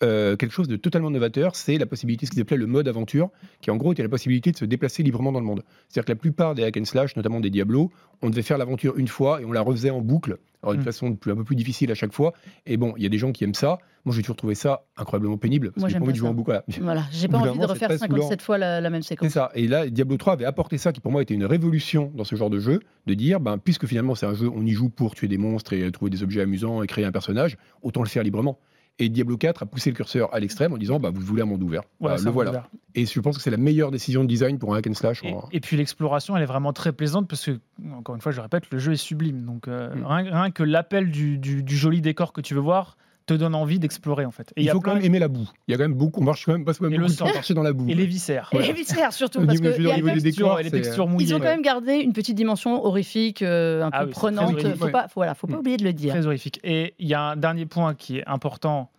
euh, 0.03 0.37
quelque 0.37 0.53
chose 0.53 0.69
de 0.69 0.77
totalement 0.77 1.11
novateur, 1.11 1.55
c'est 1.57 1.79
la 1.79 1.87
possibilité, 1.87 2.27
ce 2.27 2.31
qu'ils 2.33 2.41
appelaient 2.43 2.57
le 2.57 2.67
mode 2.67 2.89
aventure, 2.89 3.31
qui 3.61 3.71
en 3.71 3.77
gros 3.77 3.93
était 3.93 4.03
la 4.03 4.09
possibilité 4.09 4.51
de 4.51 4.57
se 4.57 4.65
déplacer 4.65 5.03
librement 5.03 5.33
dans 5.33 5.41
le 5.41 5.47
monde. 5.47 5.63
C'est-à-dire 5.89 6.07
que 6.07 6.13
la 6.13 6.17
plupart 6.17 6.55
des 6.55 6.65
hack 6.65 6.77
and 6.77 6.85
slash, 6.85 7.17
notamment 7.17 7.41
des 7.41 7.51
Diablo, 7.51 7.91
on 8.23 8.29
devait 8.31 8.43
faire 8.43 8.59
l'aventure 8.59 8.97
une 8.99 9.09
fois 9.09 9.41
et 9.41 9.45
on 9.45 9.53
la 9.53 9.61
refaisait 9.63 9.91
en 9.91 10.01
boucle, 10.01 10.39
alors 10.63 10.73
d'une 10.73 10.83
Mm. 10.83 10.85
façon 10.85 11.15
plus- 11.15 11.31
un 11.33 11.37
peu 11.37 11.45
plus 11.45 11.57
difficile 11.57 11.91
à 11.91 11.95
chaque 11.95 12.13
fois. 12.13 12.33
Et 12.67 12.77
bon, 12.77 12.95
il 12.97 13.03
y 13.03 13.07
a 13.07 13.09
des 13.09 13.19
gens 13.19 13.33
qui 13.33 13.45
aiment 13.45 13.55
ça. 13.55 13.79
Moi, 14.05 14.15
j'ai 14.15 14.21
toujours 14.23 14.37
trouvé 14.37 14.55
ça 14.55 14.85
incroyablement 14.99 15.39
pénible, 15.39 15.69
parce 15.71 15.79
Moi, 15.81 15.89
que 15.89 15.93
j'ai 15.95 15.99
pas 15.99 16.05
envie 16.05 16.13
de 16.13 16.19
jouer 16.19 16.29
en 16.29 16.35
boucle. 16.35 16.51
Voilà. 16.51 16.65
Voilà, 16.83 17.03
j'ai 17.11 17.29
pas 17.29 17.39
envie 17.39 17.51
de 17.59 17.65
c'est 17.65 17.65
refaire 17.71 17.89
très 17.89 17.99
57 17.99 18.43
fois 18.43 18.59
la, 18.59 18.81
la 18.83 18.91
même 18.91 19.01
C'est 19.03 19.11
séquence. 19.11 19.31
ça. 19.33 19.51
Et 19.55 19.67
là, 19.69 19.89
Diablo 19.89 20.17
3 20.19 20.35
avait 20.35 20.45
apporté 20.45 20.77
ça, 20.77 20.93
qui 20.93 21.01
pour 21.01 21.13
moi 21.13 21.23
était 21.23 21.33
une 21.35 21.47
révolution 21.47 22.13
dans 22.15 22.25
ce 22.25 22.37
genre 22.37 22.51
de 22.51 22.59
jeu, 22.59 22.81
de 23.07 23.15
dire, 23.15 23.41
ben, 23.41 23.57
puisque 23.57 23.87
finalement 23.87 24.15
c'est 24.15 24.27
un 24.27 24.35
jeu, 24.35 24.51
on 24.55 24.67
y 24.67 24.73
joue 24.73 24.91
pour 24.91 25.15
tuer 25.15 25.29
des 25.29 25.39
monstres 25.39 25.73
et 25.73 25.91
trouver 25.93 26.11
des 26.11 26.23
objets 26.23 26.43
amusants 26.43 26.83
et 26.83 26.87
créer 26.87 27.05
un 27.07 27.13
personnage, 27.13 27.57
autant 27.83 28.03
le 28.03 28.09
faire 28.09 28.23
librement. 28.23 28.59
Et 29.01 29.09
Diablo 29.09 29.37
4 29.37 29.65
a 29.65 29.67
poussé 29.67 29.91
le 29.91 29.97
curseur 29.97 30.33
à 30.33 30.39
l'extrême 30.39 30.73
en 30.73 30.77
disant, 30.79 31.01
bah, 31.01 31.11
vous 31.13 31.21
voulez 31.21 31.43
un 31.43 31.47
monde 31.47 31.63
ouvert. 31.65 31.83
Voilà, 31.99 32.17
Bah, 32.17 32.23
le 32.25 32.31
voilà. 32.31 32.69
Et 32.95 33.07
je 33.07 33.19
pense 33.21 33.37
que 33.37 33.43
c'est 33.43 33.51
la 33.51 33.57
meilleure 33.57 33.91
décision 33.91 34.23
de 34.23 34.29
design 34.29 34.59
pour 34.61 34.73
un 34.73 34.79
hack 34.79 34.87
and 34.87 34.95
slash. 34.95 35.25
Et, 35.25 35.33
en- 35.33 35.49
et 35.51 35.59
puis 35.59 35.77
l'exploration, 35.77 36.37
elle 36.37 36.45
est 36.45 36.47
vraiment 36.47 36.73
très 36.73 36.93
plaisante 36.93 37.27
parce 37.27 37.45
que, 37.45 37.59
encore 37.93 38.15
une 38.15 38.21
fois, 38.21 38.31
je 38.31 38.37
le 38.37 38.43
répète, 38.43 38.71
le 38.71 38.79
jeu 38.79 38.93
est 38.93 38.97
sublime. 38.97 39.45
Donc 39.47 39.67
euh, 39.67 39.93
Mm. 39.97 40.07
rien, 40.07 40.23
rien 40.43 40.51
que 40.53 40.63
l'appel 40.63 41.11
du, 41.11 41.39
du- 41.39 41.65
du 41.65 41.77
joli 41.77 42.01
décor 42.03 42.33
que 42.33 42.41
tu 42.41 42.55
veux 42.55 42.61
voir 42.61 42.97
te 43.27 43.35
donne 43.35 43.55
envie 43.55 43.79
d'explorer 43.79 44.25
en 44.27 44.31
fait. 44.31 44.53
Et 44.57 44.63
Il 44.65 44.69
faut 44.71 44.81
plein- 44.81 44.93
quand 44.93 44.97
même 44.99 45.05
aimer 45.07 45.19
la 45.19 45.29
boue. 45.29 45.49
Il 45.67 45.73
y 45.73 45.75
a 45.75 45.79
quand 45.79 45.85
même 45.85 45.95
beaucoup, 45.95 46.21
on 46.21 46.25
marche 46.25 46.45
quand 46.45 46.53
même, 46.53 46.65
passe 46.65 46.79
quand 46.79 46.85
même 46.85 46.95
Et 46.95 46.99
le 46.99 47.09
sang. 47.09 47.25
marcher 47.33 47.55
dans 47.55 47.63
la 47.63 47.73
boue. 47.73 47.89
et 47.89 47.95
les 47.95 48.07
viscères. 48.07 48.51
Et 48.53 48.59
les 48.59 48.73
viscères 48.73 49.13
surtout, 49.13 49.45
parce 49.47 49.61
que 49.61 49.69
niveau 49.95 50.11
des 50.11 50.21
décors, 50.21 50.59
les 50.61 50.71
textures 50.71 51.09
mouillées. 51.09 51.29
ils 51.29 51.35
ont 51.35 51.39
quand 51.39 51.45
même 51.45 51.63
gardé 51.63 51.95
une 51.95 52.13
petite 52.13 52.37
dimension 52.37 52.85
horrifique, 52.85 53.41
euh, 53.43 53.83
un 53.85 53.91
Ah 53.93 54.01
peu 54.01 54.05
oui, 54.07 54.13
c'est 54.15 54.21
prenante. 54.21 54.61
Faut 54.77 54.85
ouais. 54.85 54.91
pas, 54.91 55.03
faut- 55.09 55.13
voilà, 55.17 55.35
faut 55.35 55.47
pas 55.47 55.57
Mm. 55.57 55.61
oublier 55.61 55.77
de 55.79 55.85
le 55.85 55.93
dire. 55.93 56.13
Très 56.13 56.27
horrifique. 56.27 56.61
Et 56.65 56.95
il 56.99 57.09
y 57.09 57.15
a 57.15 57.23
un 57.23 57.37
dernier 57.37 57.65
point 57.67 57.95
qui 57.95 58.19
est 58.19 58.25
important, 58.27 58.91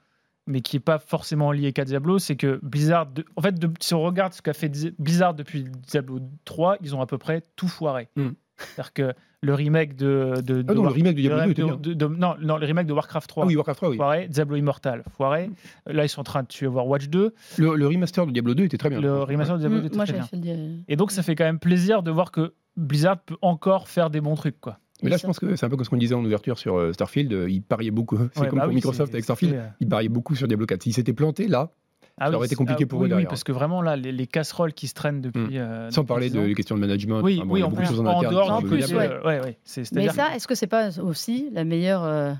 mais 0.48 0.62
qui 0.62 0.76
n'est 0.76 0.80
pas 0.82 0.98
forcément 1.00 1.52
lié 1.52 1.72
qu'à 1.74 1.86
Diablo, 1.86 2.18
c'est 2.20 2.36
que 2.36 2.60
Blizzard, 2.64 3.08
de- 3.08 3.26
en 3.36 3.42
fait, 3.42 3.58
de- 3.60 3.70
si 3.80 3.94
on 3.94 4.02
regarde 4.02 4.34
ce 4.34 4.42
qu'a 4.42 4.54
fait 4.54 4.72
Blizzard 5.00 5.34
depuis 5.36 5.66
Diablo 5.88 6.20
3, 6.46 6.78
ils 6.82 6.96
ont 6.96 7.02
à 7.02 7.06
peu 7.08 7.18
près 7.18 7.44
tout 7.56 7.68
foiré. 7.68 8.10
Mm. 8.16 8.30
C'est-à-dire 8.58 8.94
que 8.94 9.14
le 9.42 9.54
remake 9.54 9.96
de, 9.96 10.42
de, 10.42 10.60
Ah 10.60 10.62
de 10.64 10.74
non, 10.74 10.74
le 10.74 10.80
War- 10.88 10.94
remake 10.94 11.16
de 11.16 11.22
Diablo 11.22 11.40
2 11.40 11.46
de- 11.46 11.52
était 11.52 11.64
bien. 11.64 11.76
de- 11.76 11.94
de- 11.94 12.06
non, 12.08 12.36
non, 12.42 12.58
le 12.58 12.66
remake 12.66 12.88
de 12.88 12.94
Warcraft 12.94 13.30
3. 13.30 13.44
Ah 13.44 13.48
oui, 13.48 13.56
Warcraft 13.56 13.78
3, 13.78 13.90
oui. 13.90 13.98
Foiré, 13.98 14.28
Diablo 14.28 14.56
Immortal, 14.56 15.04
foiré. 15.18 15.50
Là, 15.86 16.04
ils 16.06 16.10
sont 16.10 16.22
en 16.22 16.24
train 16.24 16.42
de 16.44 16.48
tuer 16.48 16.68
Overwatch 16.68 17.10
2. 17.10 17.34
Le, 17.58 17.76
le 17.76 17.88
remaster 17.88 18.26
de 18.26 18.32
Diablo 18.32 18.54
2 18.56 18.64
était 18.64 18.78
très 18.78 18.90
bien. 18.90 19.00
Le 19.02 19.22
remaster 19.24 19.56
de 19.56 19.60
Diablo 19.60 19.78
2 19.80 19.84
Mm, 19.84 19.88
était 19.88 19.96
Moi, 19.98 20.06
très 20.06 20.14
bien. 20.14 20.24
fait 20.24 20.36
le 20.38 20.42
dire. 20.42 20.58
Et 20.88 20.96
donc, 20.96 21.12
ça 21.12 21.22
fait 21.22 21.36
quand 21.36 21.44
même 21.44 21.60
plaisir 21.60 22.02
de 22.02 22.12
voir 22.12 22.32
que 22.32 22.54
Blizzard 22.78 23.20
peut 23.20 23.38
encore 23.42 23.88
faire 23.88 24.10
des 24.10 24.22
bons 24.22 24.36
trucs. 24.36 24.60
Quoi. 24.60 24.80
Mais 25.04 25.10
là, 25.10 25.18
je 25.18 25.26
pense 25.28 25.40
que 25.40 25.56
c'est 25.56 25.66
un 25.66 25.70
peu 25.70 25.76
comme 25.76 25.86
ce 25.86 25.90
qu'on 25.90 25.98
disait 25.98 26.16
en 26.16 26.24
ouverture 26.26 26.58
sur 26.58 26.78
euh, 26.80 26.94
Starfield. 26.94 27.32
euh, 27.34 27.50
Ils 27.50 27.62
pariaient 27.62 27.92
beaucoup. 27.92 28.18
C'est 28.34 28.40
Ouais, 28.42 28.48
comme 28.48 28.58
bah 28.60 28.64
pour 28.64 28.70
oui, 28.70 28.76
Microsoft 28.76 29.14
avec 29.14 29.24
Starfield. 29.26 29.62
Ils 29.82 29.88
pariaient 29.90 30.10
beaucoup 30.10 30.36
sur 30.36 30.48
Diablo 30.48 30.66
4. 30.66 30.82
S'ils 30.84 30.94
s'étaient 30.94 31.14
plantés 31.14 31.48
là, 31.48 31.72
Ah 32.18 32.26
Ça 32.26 32.30
oui, 32.30 32.36
aurait 32.38 32.46
été 32.46 32.52
c'est- 32.54 32.56
compliqué 32.58 32.84
ah 32.86 32.88
pour 32.88 33.00
eux 33.00 33.02
oui, 33.02 33.06
Oui, 33.06 33.10
derrière. 33.10 33.28
parce 33.30 33.44
que 33.44 33.52
vraiment, 33.52 33.82
là, 33.82 33.96
les, 33.98 34.12
les 34.12 34.28
casseroles 34.28 34.74
qui 34.74 34.88
se 34.88 34.94
traînent 34.94 35.22
depuis. 35.22 35.58
euh, 35.60 35.90
sans 35.92 36.06
parler 36.06 36.30
de 36.30 36.40
les 36.40 36.54
questions 36.56 36.76
de 36.76 36.80
management. 36.82 37.22
Oui, 37.22 37.38
enfin, 37.38 37.46
bon, 37.46 37.54
oui, 37.54 37.60
il 37.60 37.62
y 37.62 37.64
a 37.64 37.68
en 37.68 37.70
beaucoup 37.70 37.82
de 37.82 37.88
plus, 37.88 37.96
choses 37.96 38.02
en 38.02 38.06
en 38.06 38.18
interne. 38.20 38.34
dehors 38.34 38.52
en 38.52 38.62
plus, 38.62 38.78
Diablo. 38.78 38.98
ouais. 38.98 39.26
ouais, 39.26 39.40
ouais, 39.42 39.58
c'est- 39.66 39.92
Mais 39.94 40.10
ça, 40.10 40.34
est-ce 40.36 40.48
que 40.48 40.56
c'est 40.56 40.68
pas 40.68 40.98
aussi 41.02 41.50
la 41.52 41.64
meilleure 41.66 42.04
euh, 42.04 42.34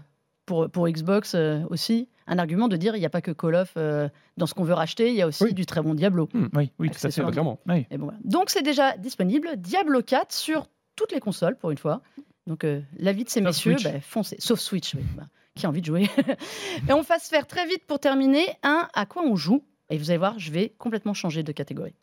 pour, 0.46 0.70
pour 0.70 0.88
Xbox 0.88 1.34
euh, 1.36 1.60
aussi 1.70 2.08
un 2.28 2.40
argument 2.40 2.68
de 2.68 2.76
dire 2.78 2.96
il 2.96 3.00
n'y 3.00 3.06
a 3.06 3.10
pas 3.10 3.22
que 3.22 3.32
Call 3.32 3.54
of 3.56 3.74
euh, 3.78 4.10
dans 4.38 4.46
ce 4.48 4.54
qu'on 4.56 4.64
veut 4.64 4.74
racheter, 4.74 5.10
il 5.10 5.16
y 5.16 5.22
a 5.22 5.28
aussi 5.28 5.44
Oui. 5.44 5.54
du 5.54 5.66
très 5.68 5.82
bon 5.82 5.94
Diablo. 5.94 6.28
Oui, 6.34 6.72
oui, 6.80 6.90
tout 6.90 6.96
à 6.96 6.98
fait. 6.98 7.08
Accessoirement. 7.08 7.30
Ah, 7.30 7.32
clairement. 7.34 7.60
Oui. 7.68 7.86
Et 7.92 7.98
bon, 7.98 8.06
voilà. 8.06 8.20
Donc 8.24 8.50
c'est 8.50 8.64
déjà 8.64 8.98
disponible 8.98 9.50
Diablo 9.58 10.02
4 10.02 10.32
sur 10.34 10.68
toutes 10.96 11.12
les 11.12 11.20
consoles 11.20 11.56
pour 11.58 11.70
une 11.72 11.78
fois. 11.78 12.02
Donc 12.48 12.64
euh, 12.64 12.80
l'avis 12.98 13.26
de 13.26 13.30
ces 13.30 13.42
Sauf 13.42 13.48
messieurs, 13.48 13.78
Switch. 13.78 13.84
bah, 13.94 14.00
foncez, 14.02 14.36
sauf 14.40 14.60
Switch, 14.60 14.96
oui, 14.96 15.02
bah, 15.18 15.24
qui 15.56 15.66
a 15.66 15.70
envie 15.70 15.82
de 15.82 15.86
jouer. 15.86 16.10
Et 16.90 16.94
on 16.94 17.02
va 17.02 17.18
se 17.18 17.30
faire 17.30 17.48
très 17.48 17.66
vite 17.66 17.86
pour 17.88 18.00
terminer 18.00 18.46
un 18.64 18.88
à 18.94 19.06
quoi 19.06 19.24
on 19.24 19.36
joue. 19.36 19.64
Et 19.90 19.98
vous 19.98 20.10
allez 20.10 20.18
voir, 20.18 20.38
je 20.38 20.52
vais 20.52 20.70
complètement 20.78 21.14
changer 21.14 21.44
de 21.44 21.52
catégorie. 21.52 21.96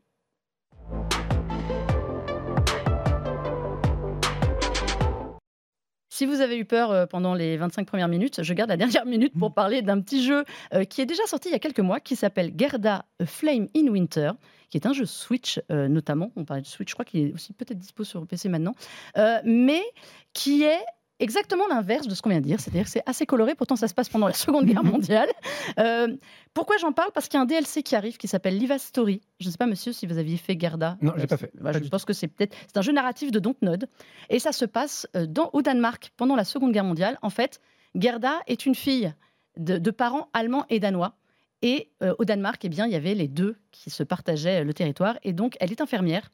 Si 6.09 6.27
vous 6.27 6.41
avez 6.41 6.57
eu 6.57 6.65
peur 6.65 6.93
euh, 6.93 7.07
pendant 7.07 7.35
les 7.35 7.57
25 7.57 7.87
premières 7.87 8.09
minutes, 8.09 8.43
je 8.43 8.55
garde 8.55 8.71
la 8.71 8.77
dernière 8.79 9.05
minute 9.05 9.33
pour 9.39 9.53
parler 9.53 9.83
d'un 9.83 10.01
petit 10.01 10.23
jeu 10.23 10.45
euh, 10.73 10.85
qui 10.85 11.01
est 11.01 11.07
déjà 11.07 11.27
sorti 11.27 11.49
il 11.49 11.53
y 11.53 11.55
a 11.55 11.59
quelques 11.59 11.81
mois, 11.81 12.01
qui 12.01 12.17
s'appelle 12.17 12.53
Gerda 12.57 13.05
Flame 13.25 13.67
in 13.77 13.89
Winter, 13.89 14.33
qui 14.71 14.79
est 14.79 14.87
un 14.87 14.93
jeu 14.93 15.05
Switch 15.05 15.61
euh, 15.71 15.89
notamment. 15.89 16.31
On 16.37 16.45
parlait 16.45 16.63
de 16.63 16.67
Switch, 16.67 16.91
je 16.91 16.95
crois 16.95 17.05
qu'il 17.05 17.29
est 17.29 17.33
aussi 17.33 17.53
peut-être 17.53 17.79
dispo 17.79 18.05
sur 18.05 18.27
PC 18.27 18.49
maintenant, 18.49 18.75
mais 19.45 19.83
qui 20.33 20.63
est 20.63 20.85
exactement 21.23 21.67
l'inverse 21.69 22.07
de 22.09 22.15
ce 22.15 22.23
qu'on 22.23 22.31
vient 22.31 22.41
de 22.41 22.45
dire. 22.45 22.61
C'est-à-dire 22.61 22.85
que 22.85 22.91
c'est 22.91 23.03
assez 23.07 23.27
coloré, 23.27 23.55
pourtant 23.55 23.77
ça 23.77 23.89
se 23.89 23.95
passe 23.95 24.09
pendant 24.09 24.27
la 24.27 24.33
Seconde 24.35 24.67
Guerre 24.67 24.85
mondiale. 24.85 25.29
Euh, 25.79 26.09
pourquoi 26.55 26.77
j'en 26.79 26.93
parle? 26.93 27.11
Parce 27.13 27.29
qu'il 27.29 27.39
y 27.39 27.41
a 27.41 27.43
un 27.43 27.47
DLC 27.47 27.83
qui 27.83 27.97
arrive 27.97 28.17
qui 28.17 28.29
s'appelle 28.29 28.59
Liva 28.59 28.79
Story. 28.79 29.21
Je 29.41 29.47
ne 29.47 29.53
sais 29.53 29.59
pas, 29.59 29.67
monsieur, 29.67 29.93
si 29.93 30.07
vous 30.07 30.19
aviez 30.19 30.37
fait 30.37 30.59
Gerda. 30.59 30.99
Non, 31.01 31.13
j'ai 31.17 31.23
Euh, 31.25 31.27
pas 31.27 31.37
fait. 31.37 31.51
bah, 31.61 31.73
Pas 31.73 31.83
je 31.83 31.89
pense 31.89 32.05
que 32.05 32.13
c'est 32.13 32.29
peut-être 32.29 32.55
c'est 32.67 32.77
un 32.77 32.83
jeu 32.83 32.93
narratif 32.93 33.31
de 33.31 33.39
Dontnod 33.39 33.89
et 34.31 34.39
ça 34.39 34.53
se 34.53 34.65
passe 34.65 35.07
euh, 35.17 35.27
dans, 35.27 35.51
au 35.53 35.63
Danemark 35.63 36.13
pendant 36.17 36.37
la 36.37 36.45
Seconde 36.45 36.73
Guerre 36.73 36.85
mondiale. 36.85 37.19
En 37.23 37.31
fait, 37.31 37.61
Gerda 37.95 38.41
est 38.47 38.67
une 38.67 38.75
fille 38.75 39.13
de, 39.57 39.79
de 39.79 39.91
parents 39.91 40.29
allemands 40.33 40.67
et 40.71 40.81
danois. 40.81 41.15
Et 41.65 41.91
euh, 42.03 42.13
au 42.19 42.25
Danemark, 42.25 42.65
eh 42.65 42.69
bien, 42.69 42.87
il 42.87 42.93
y 42.93 42.97
avait 42.97 43.15
les 43.15 43.29
deux 43.29 43.57
qui 43.71 43.89
se 43.91 44.03
partageaient 44.03 44.65
le 44.65 44.75
territoire. 44.75 45.17
Et 45.23 45.33
donc, 45.33 45.57
elle 45.61 45.71
est 45.71 45.81
infirmière. 45.81 46.31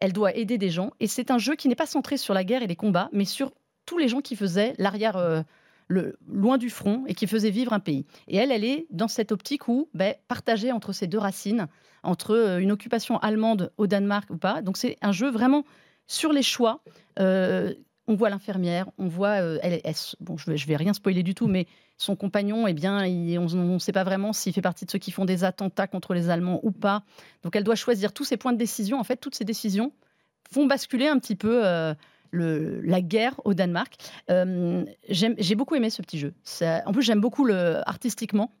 Elle 0.00 0.12
doit 0.12 0.34
aider 0.34 0.58
des 0.58 0.70
gens. 0.70 0.90
Et 0.98 1.06
c'est 1.06 1.30
un 1.30 1.38
jeu 1.38 1.54
qui 1.54 1.68
n'est 1.68 1.76
pas 1.76 1.86
centré 1.86 2.16
sur 2.16 2.34
la 2.34 2.42
guerre 2.44 2.62
et 2.62 2.66
les 2.66 2.74
combats, 2.76 3.08
mais 3.12 3.24
sur 3.24 3.52
tous 3.86 3.98
les 3.98 4.08
gens 4.08 4.20
qui 4.20 4.36
faisaient 4.36 4.74
l'arrière, 4.78 5.16
euh, 5.16 5.42
loin 5.88 6.58
du 6.58 6.68
front 6.68 7.04
et 7.06 7.14
qui 7.14 7.26
faisaient 7.26 7.50
vivre 7.50 7.72
un 7.72 7.80
pays. 7.80 8.04
Et 8.28 8.36
elle, 8.36 8.50
elle 8.50 8.64
est 8.64 8.86
dans 8.90 9.08
cette 9.08 9.32
optique 9.32 9.68
où, 9.68 9.88
ben, 9.94 10.14
partagée 10.28 10.72
entre 10.72 10.92
ces 10.92 11.06
deux 11.06 11.18
racines, 11.18 11.68
entre 12.02 12.32
euh, 12.32 12.58
une 12.58 12.72
occupation 12.72 13.18
allemande 13.18 13.72
au 13.78 13.86
Danemark 13.86 14.28
ou 14.30 14.36
pas. 14.36 14.60
Donc, 14.62 14.76
c'est 14.76 14.98
un 15.00 15.12
jeu 15.12 15.30
vraiment 15.30 15.64
sur 16.06 16.32
les 16.32 16.42
choix. 16.42 16.82
Euh, 17.18 17.72
on 18.08 18.14
voit 18.14 18.30
l'infirmière, 18.30 18.88
on 18.98 19.08
voit, 19.08 19.40
bon, 20.20 20.36
je 20.36 20.48
vais, 20.48 20.56
vais 20.56 20.76
rien 20.76 20.92
spoiler 20.92 21.24
du 21.24 21.34
tout, 21.34 21.48
mais 21.48 21.66
son 21.98 22.14
compagnon, 22.14 22.68
eh 22.68 22.72
bien, 22.72 22.98
on 23.00 23.48
ne 23.48 23.78
sait 23.80 23.90
pas 23.90 24.04
vraiment 24.04 24.32
s'il 24.32 24.52
fait 24.52 24.62
partie 24.62 24.84
de 24.84 24.90
ceux 24.92 25.00
qui 25.00 25.10
font 25.10 25.24
des 25.24 25.42
attentats 25.42 25.88
contre 25.88 26.14
les 26.14 26.30
Allemands 26.30 26.60
ou 26.62 26.70
pas. 26.70 27.02
Donc, 27.42 27.56
elle 27.56 27.64
doit 27.64 27.74
choisir 27.74 28.12
tous 28.12 28.22
ses 28.22 28.36
points 28.36 28.52
de 28.52 28.58
décision. 28.58 29.00
En 29.00 29.02
fait, 29.02 29.16
toutes 29.16 29.34
ces 29.34 29.44
décisions 29.44 29.92
font 30.52 30.66
basculer 30.66 31.08
un 31.08 31.18
petit 31.18 31.34
peu 31.34 31.64
le- 32.30 32.80
la 32.82 33.00
guerre 33.00 33.40
au 33.44 33.54
Danemark. 33.54 33.96
Euh, 34.30 34.84
J'ai 35.08 35.54
beaucoup 35.54 35.74
aimé 35.74 35.90
ce 35.90 36.02
petit 36.02 36.18
jeu. 36.18 36.34
Ça- 36.42 36.82
en 36.86 36.92
plus, 36.92 37.02
j'aime 37.02 37.20
beaucoup 37.20 37.44
le 37.44 37.80
artistiquement. 37.88 38.52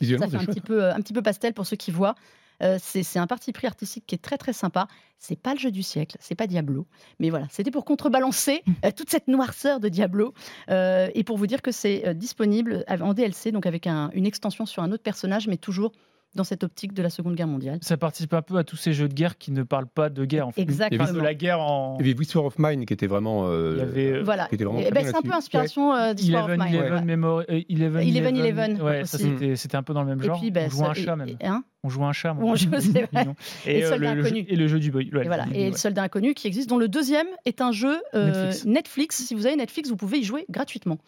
Visuellement, 0.00 0.26
Ça 0.26 0.30
fait 0.30 0.36
c'est 0.36 0.42
un 0.42 0.44
chouette. 0.46 0.54
petit, 0.56 0.60
peu, 0.66 0.90
un 0.90 0.96
petit 1.00 1.12
peu 1.12 1.22
pastel 1.22 1.52
pour 1.54 1.66
ceux 1.66 1.76
qui 1.76 1.90
voient. 1.90 2.14
Euh, 2.62 2.78
c'est 2.80 3.18
un 3.18 3.26
parti 3.26 3.50
pris 3.52 3.66
artistique 3.66 4.04
qui 4.06 4.14
est 4.14 4.18
très 4.22 4.38
très 4.38 4.52
sympa. 4.52 4.86
C'est 5.18 5.38
pas 5.40 5.52
le 5.52 5.58
jeu 5.58 5.70
du 5.72 5.82
siècle, 5.82 6.16
c'est 6.20 6.34
pas 6.36 6.46
Diablo, 6.46 6.86
mais 7.18 7.28
voilà, 7.30 7.46
c'était 7.50 7.70
pour 7.72 7.84
contrebalancer 7.84 8.62
euh, 8.84 8.90
toute 8.96 9.10
cette 9.10 9.26
noirceur 9.26 9.80
de 9.80 9.88
Diablo 9.88 10.32
euh, 10.70 11.08
et 11.14 11.24
pour 11.24 11.38
vous 11.38 11.46
dire 11.48 11.60
que 11.60 11.72
c'est 11.72 12.14
disponible 12.14 12.84
en 12.88 13.14
DLC, 13.14 13.50
donc 13.52 13.66
avec 13.66 13.86
un- 13.88 14.10
une 14.14 14.26
extension 14.26 14.64
sur 14.66 14.82
un 14.82 14.92
autre 14.92 15.02
personnage, 15.02 15.48
mais 15.48 15.56
toujours 15.56 15.92
dans 16.34 16.44
cette 16.44 16.64
optique 16.64 16.94
de 16.94 17.02
la 17.02 17.10
Seconde 17.10 17.34
Guerre 17.34 17.46
mondiale. 17.46 17.78
Ça 17.82 17.96
participe 17.96 18.32
un 18.34 18.42
peu 18.42 18.56
à 18.56 18.64
tous 18.64 18.76
ces 18.76 18.92
jeux 18.92 19.08
de 19.08 19.14
guerre 19.14 19.36
qui 19.38 19.52
ne 19.52 19.62
parlent 19.62 19.86
pas 19.86 20.08
de 20.08 20.24
guerre 20.24 20.48
en 20.48 20.52
fait. 20.52 20.62
Exactement. 20.62 21.04
Enfin, 21.04 21.12
de 21.12 21.20
la 21.20 21.34
guerre 21.34 21.60
en. 21.60 21.98
Il 22.00 22.06
y 22.06 22.10
avait 22.10 22.18
Whisper 22.18 22.38
of 22.38 22.58
Mine 22.58 22.86
qui 22.86 22.94
était 22.94 23.06
vraiment. 23.06 23.46
euh, 23.48 23.72
Il 23.74 23.78
y 23.78 23.82
avait, 23.82 24.12
euh, 24.18 24.22
Voilà. 24.22 24.48
Eh 24.50 24.56
ben, 24.56 25.04
c'est 25.04 25.14
un 25.16 25.20
peu 25.22 25.32
inspiration 25.32 25.94
euh, 25.94 26.14
d'Histoire 26.14 26.44
of 26.46 26.50
Mine. 26.56 26.62
Eleven 26.74 26.92
Ouais. 26.94 27.02
Memory- 27.04 27.44
euh, 27.50 27.60
Eleven 27.68 28.08
Eleven 28.08 28.36
Eleven 28.36 28.82
Ouais, 28.82 29.04
ça 29.04 29.18
aussi. 29.18 29.56
c'était 29.56 29.76
un 29.76 29.82
peu 29.82 29.92
dans 29.94 30.02
le 30.02 30.08
même 30.08 30.22
Et 30.22 30.26
genre. 30.26 30.40
puis, 30.40 30.50
ben, 30.50 30.66
on 30.68 30.70
jouait 30.70 30.84
ça- 30.84 30.90
un 30.90 30.94
chat 30.94 31.12
et- 31.12 31.16
même. 31.16 31.28
et- 31.28 31.46
hein 31.46 31.64
On 31.84 31.88
jouait 31.88 32.04
un 32.06 32.12
chat. 32.12 32.32
moi. 32.32 32.44
On 32.52 32.54
jouait, 32.54 32.80
c'est 32.80 33.02
vrai. 33.12 33.26
Et 33.66 33.78
Et, 33.80 33.84
euh, 33.84 33.96
le, 33.98 34.14
le 34.14 34.22
jeu, 34.22 34.28
Inconnu. 34.28 34.44
et 34.48 34.56
le 34.56 34.66
jeu 34.68 34.78
du 34.78 34.90
boy. 34.90 35.10
ouais, 35.12 35.24
Et 35.24 35.26
voilà. 35.26 35.46
le- 35.46 35.54
Et 35.56 35.64
ouais. 35.64 35.70
le 35.70 35.76
soldat 35.76 36.02
inconnu 36.02 36.34
qui 36.34 36.46
existe, 36.46 36.68
dont 36.68 36.78
le 36.78 36.88
deuxième 36.88 37.26
est 37.44 37.60
un 37.60 37.72
jeu 37.72 38.00
euh, 38.14 38.26
Netflix. 38.46 38.64
Netflix. 38.64 39.16
Si 39.24 39.34
vous 39.34 39.46
avez 39.46 39.56
Netflix, 39.56 39.88
vous 39.90 39.96
pouvez 39.96 40.18
y 40.18 40.24
jouer 40.24 40.44
gratuitement. 40.48 40.98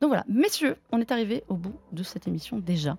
Donc 0.00 0.08
voilà, 0.08 0.24
messieurs, 0.28 0.76
on 0.92 1.00
est 1.00 1.12
arrivé 1.12 1.44
au 1.48 1.54
bout 1.54 1.74
de 1.92 2.02
cette 2.02 2.26
émission 2.26 2.58
déjà. 2.58 2.96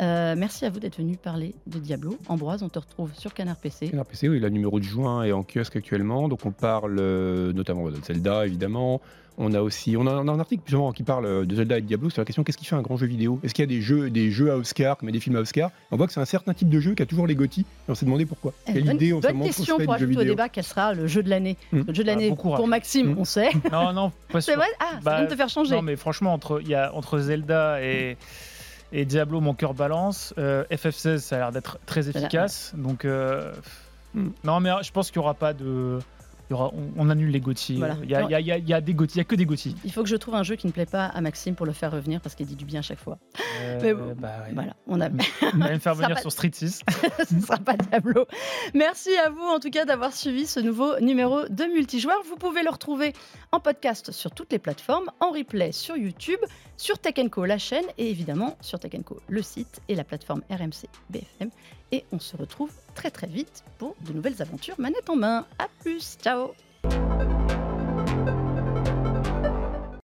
Euh, 0.00 0.36
merci 0.38 0.64
à 0.64 0.70
vous 0.70 0.78
d'être 0.78 0.98
venus 0.98 1.18
parler 1.18 1.52
de 1.66 1.80
Diablo. 1.80 2.16
Ambroise, 2.28 2.62
on 2.62 2.68
te 2.68 2.78
retrouve 2.78 3.12
sur 3.14 3.34
Canard 3.34 3.56
PC. 3.56 3.88
Canard 3.88 4.06
PC, 4.06 4.28
oui, 4.28 4.38
la 4.38 4.50
numéro 4.50 4.78
de 4.78 4.84
juin 4.84 5.24
est 5.24 5.32
en 5.32 5.42
kiosque 5.42 5.74
actuellement. 5.74 6.28
Donc 6.28 6.46
on 6.46 6.52
parle 6.52 6.96
euh, 7.00 7.52
notamment 7.52 7.90
de 7.90 7.96
Zelda, 7.96 8.46
évidemment. 8.46 9.00
On 9.36 9.52
a 9.52 9.60
aussi, 9.60 9.96
on 9.96 10.06
a, 10.06 10.12
on 10.12 10.28
a 10.28 10.32
un 10.32 10.38
article 10.38 10.62
justement 10.64 10.92
qui 10.92 11.02
parle 11.02 11.26
euh, 11.26 11.44
de 11.44 11.56
Zelda 11.56 11.78
et 11.78 11.80
de 11.80 11.86
Diablo 11.86 12.08
sur 12.08 12.20
la 12.20 12.24
question 12.24 12.44
qu'est-ce 12.44 12.56
qui 12.56 12.64
fait 12.66 12.76
un 12.76 12.82
grand 12.82 12.96
jeu 12.96 13.06
vidéo? 13.08 13.40
Est-ce 13.42 13.52
qu'il 13.52 13.64
y 13.64 13.66
a 13.66 13.74
des 13.74 13.80
jeux, 13.82 14.08
des 14.08 14.30
jeux 14.30 14.52
à 14.52 14.56
Oscar, 14.56 14.96
mais 15.02 15.10
des 15.10 15.18
films 15.18 15.34
à 15.34 15.40
Oscar? 15.40 15.70
On 15.90 15.96
voit 15.96 16.06
que 16.06 16.12
c'est 16.12 16.20
un 16.20 16.24
certain 16.24 16.54
type 16.54 16.68
de 16.68 16.78
jeu 16.78 16.94
qui 16.94 17.02
a 17.02 17.06
toujours 17.06 17.26
les 17.26 17.34
GOTY. 17.34 17.62
Et 17.62 17.64
on 17.88 17.94
s'est 17.96 18.06
demandé 18.06 18.26
pourquoi. 18.26 18.52
Eh, 18.68 18.74
Quelle 18.74 18.84
bonne 18.84 18.94
idée 18.96 19.12
on 19.12 19.18
bonne 19.18 19.42
question 19.42 19.76
pour 19.78 19.92
ajouter 19.94 20.16
au 20.18 20.22
débat 20.24 20.48
quel 20.48 20.62
sera 20.62 20.94
le 20.94 21.08
jeu 21.08 21.22
de 21.24 21.30
l'année? 21.30 21.56
Hmm. 21.72 21.82
Le 21.88 21.94
jeu 21.94 22.04
de 22.04 22.10
Ah, 22.10 22.14
l'année 22.14 22.36
courage. 22.36 22.58
pour 22.58 22.68
Maxime, 22.68 23.12
Hmm. 23.14 23.18
on 23.18 23.24
sait. 23.24 23.50
Non, 23.72 23.92
non, 23.92 24.12
pas 24.30 24.40
C'est 24.40 24.54
vrai? 24.54 24.68
Ah, 24.78 24.92
ça 24.94 25.00
Bah, 25.02 25.16
vient 25.16 25.24
de 25.24 25.30
te 25.30 25.36
faire 25.36 25.48
changer. 25.48 25.74
Non, 25.74 25.82
mais 25.82 25.96
franchement, 25.96 26.32
entre, 26.32 26.60
il 26.62 26.68
y 26.68 26.74
a, 26.76 26.94
entre 26.94 27.18
Zelda 27.18 27.82
et, 27.82 28.16
et 28.92 29.04
Diablo, 29.04 29.40
mon 29.40 29.54
cœur 29.54 29.74
balance. 29.74 30.32
Euh, 30.38 30.62
FF16, 30.70 31.18
ça 31.18 31.34
a 31.34 31.38
l'air 31.40 31.50
d'être 31.52 31.78
très 31.86 32.02
Voilà, 32.02 32.20
efficace. 32.20 32.72
Donc, 32.76 33.04
euh, 33.04 33.52
Hmm. 34.14 34.28
non, 34.44 34.60
mais 34.60 34.70
je 34.84 34.92
pense 34.92 35.10
qu'il 35.10 35.18
n'y 35.18 35.24
aura 35.24 35.34
pas 35.34 35.52
de. 35.54 35.98
Il 36.48 36.52
y 36.52 36.54
aura- 36.54 36.72
on, 36.74 36.90
on 36.96 37.10
annule 37.10 37.30
les. 37.30 37.40
Voilà. 37.76 37.96
Il 38.02 38.10
y 38.10 38.14
a, 38.14 38.22
il 38.22 38.46
il 38.48 38.68
y 38.70 38.82
des 38.82 38.92
il 38.92 39.16
y 39.16 39.20
a 39.20 39.24
que 39.24 39.34
des 39.34 39.46
GOTY. 39.46 39.76
Il 39.84 39.92
faut 39.92 40.02
que 40.02 40.08
je 40.08 40.16
trouve 40.16 40.34
un 40.34 40.42
jeu 40.42 40.56
qui 40.56 40.66
ne 40.66 40.72
plaît 40.72 40.86
pas 40.86 41.06
à 41.06 41.20
Maxime 41.20 41.54
pour 41.54 41.66
le 41.66 41.72
faire 41.72 41.90
revenir 41.92 42.20
parce 42.20 42.34
qu'il 42.34 42.46
dit 42.46 42.56
du 42.56 42.64
bien 42.64 42.80
à 42.80 42.82
chaque 42.82 42.98
fois. 42.98 43.18
Euh, 43.60 43.78
Mais 43.82 43.94
bon, 43.94 44.14
bah 44.18 44.28
ouais. 44.46 44.52
Voilà, 44.54 44.74
on 44.86 45.00
a. 45.00 45.08
Va 45.08 45.72
me 45.72 45.78
faire 45.78 45.94
venir 45.94 46.18
sur 46.18 46.32
Street 46.32 46.50
6. 46.52 46.82
ce 47.28 47.34
ne 47.34 47.40
sera 47.40 47.58
pas 47.58 47.76
Diablo. 47.76 48.26
Merci 48.74 49.10
à 49.16 49.30
vous 49.30 49.42
en 49.42 49.60
tout 49.60 49.70
cas 49.70 49.84
d'avoir 49.84 50.12
suivi 50.12 50.46
ce 50.46 50.60
nouveau 50.60 50.98
numéro 51.00 51.44
de 51.48 51.64
multijoueur. 51.64 52.16
Vous 52.28 52.36
pouvez 52.36 52.62
le 52.62 52.70
retrouver 52.70 53.12
en 53.52 53.60
podcast 53.60 54.10
sur 54.12 54.30
toutes 54.30 54.52
les 54.52 54.58
plateformes, 54.58 55.10
en 55.20 55.30
replay 55.30 55.72
sur 55.72 55.96
YouTube, 55.96 56.40
sur 56.76 56.98
Tech 56.98 57.14
Co 57.30 57.44
la 57.44 57.58
chaîne 57.58 57.84
et 57.98 58.10
évidemment 58.10 58.56
sur 58.60 58.78
Tech 58.78 58.92
Co 59.04 59.18
le 59.28 59.42
site 59.42 59.80
et 59.88 59.94
la 59.94 60.04
plateforme 60.04 60.42
RMC 60.50 60.88
BFM 61.10 61.50
et 61.94 62.04
on 62.10 62.18
se 62.18 62.36
retrouve 62.36 62.72
très 62.96 63.10
très 63.12 63.28
vite 63.28 63.62
pour 63.78 63.94
de 64.00 64.12
nouvelles 64.12 64.42
aventures 64.42 64.74
manette 64.78 65.08
en 65.08 65.16
main. 65.16 65.46
A 65.60 65.68
plus, 65.80 66.16
ciao 66.20 66.54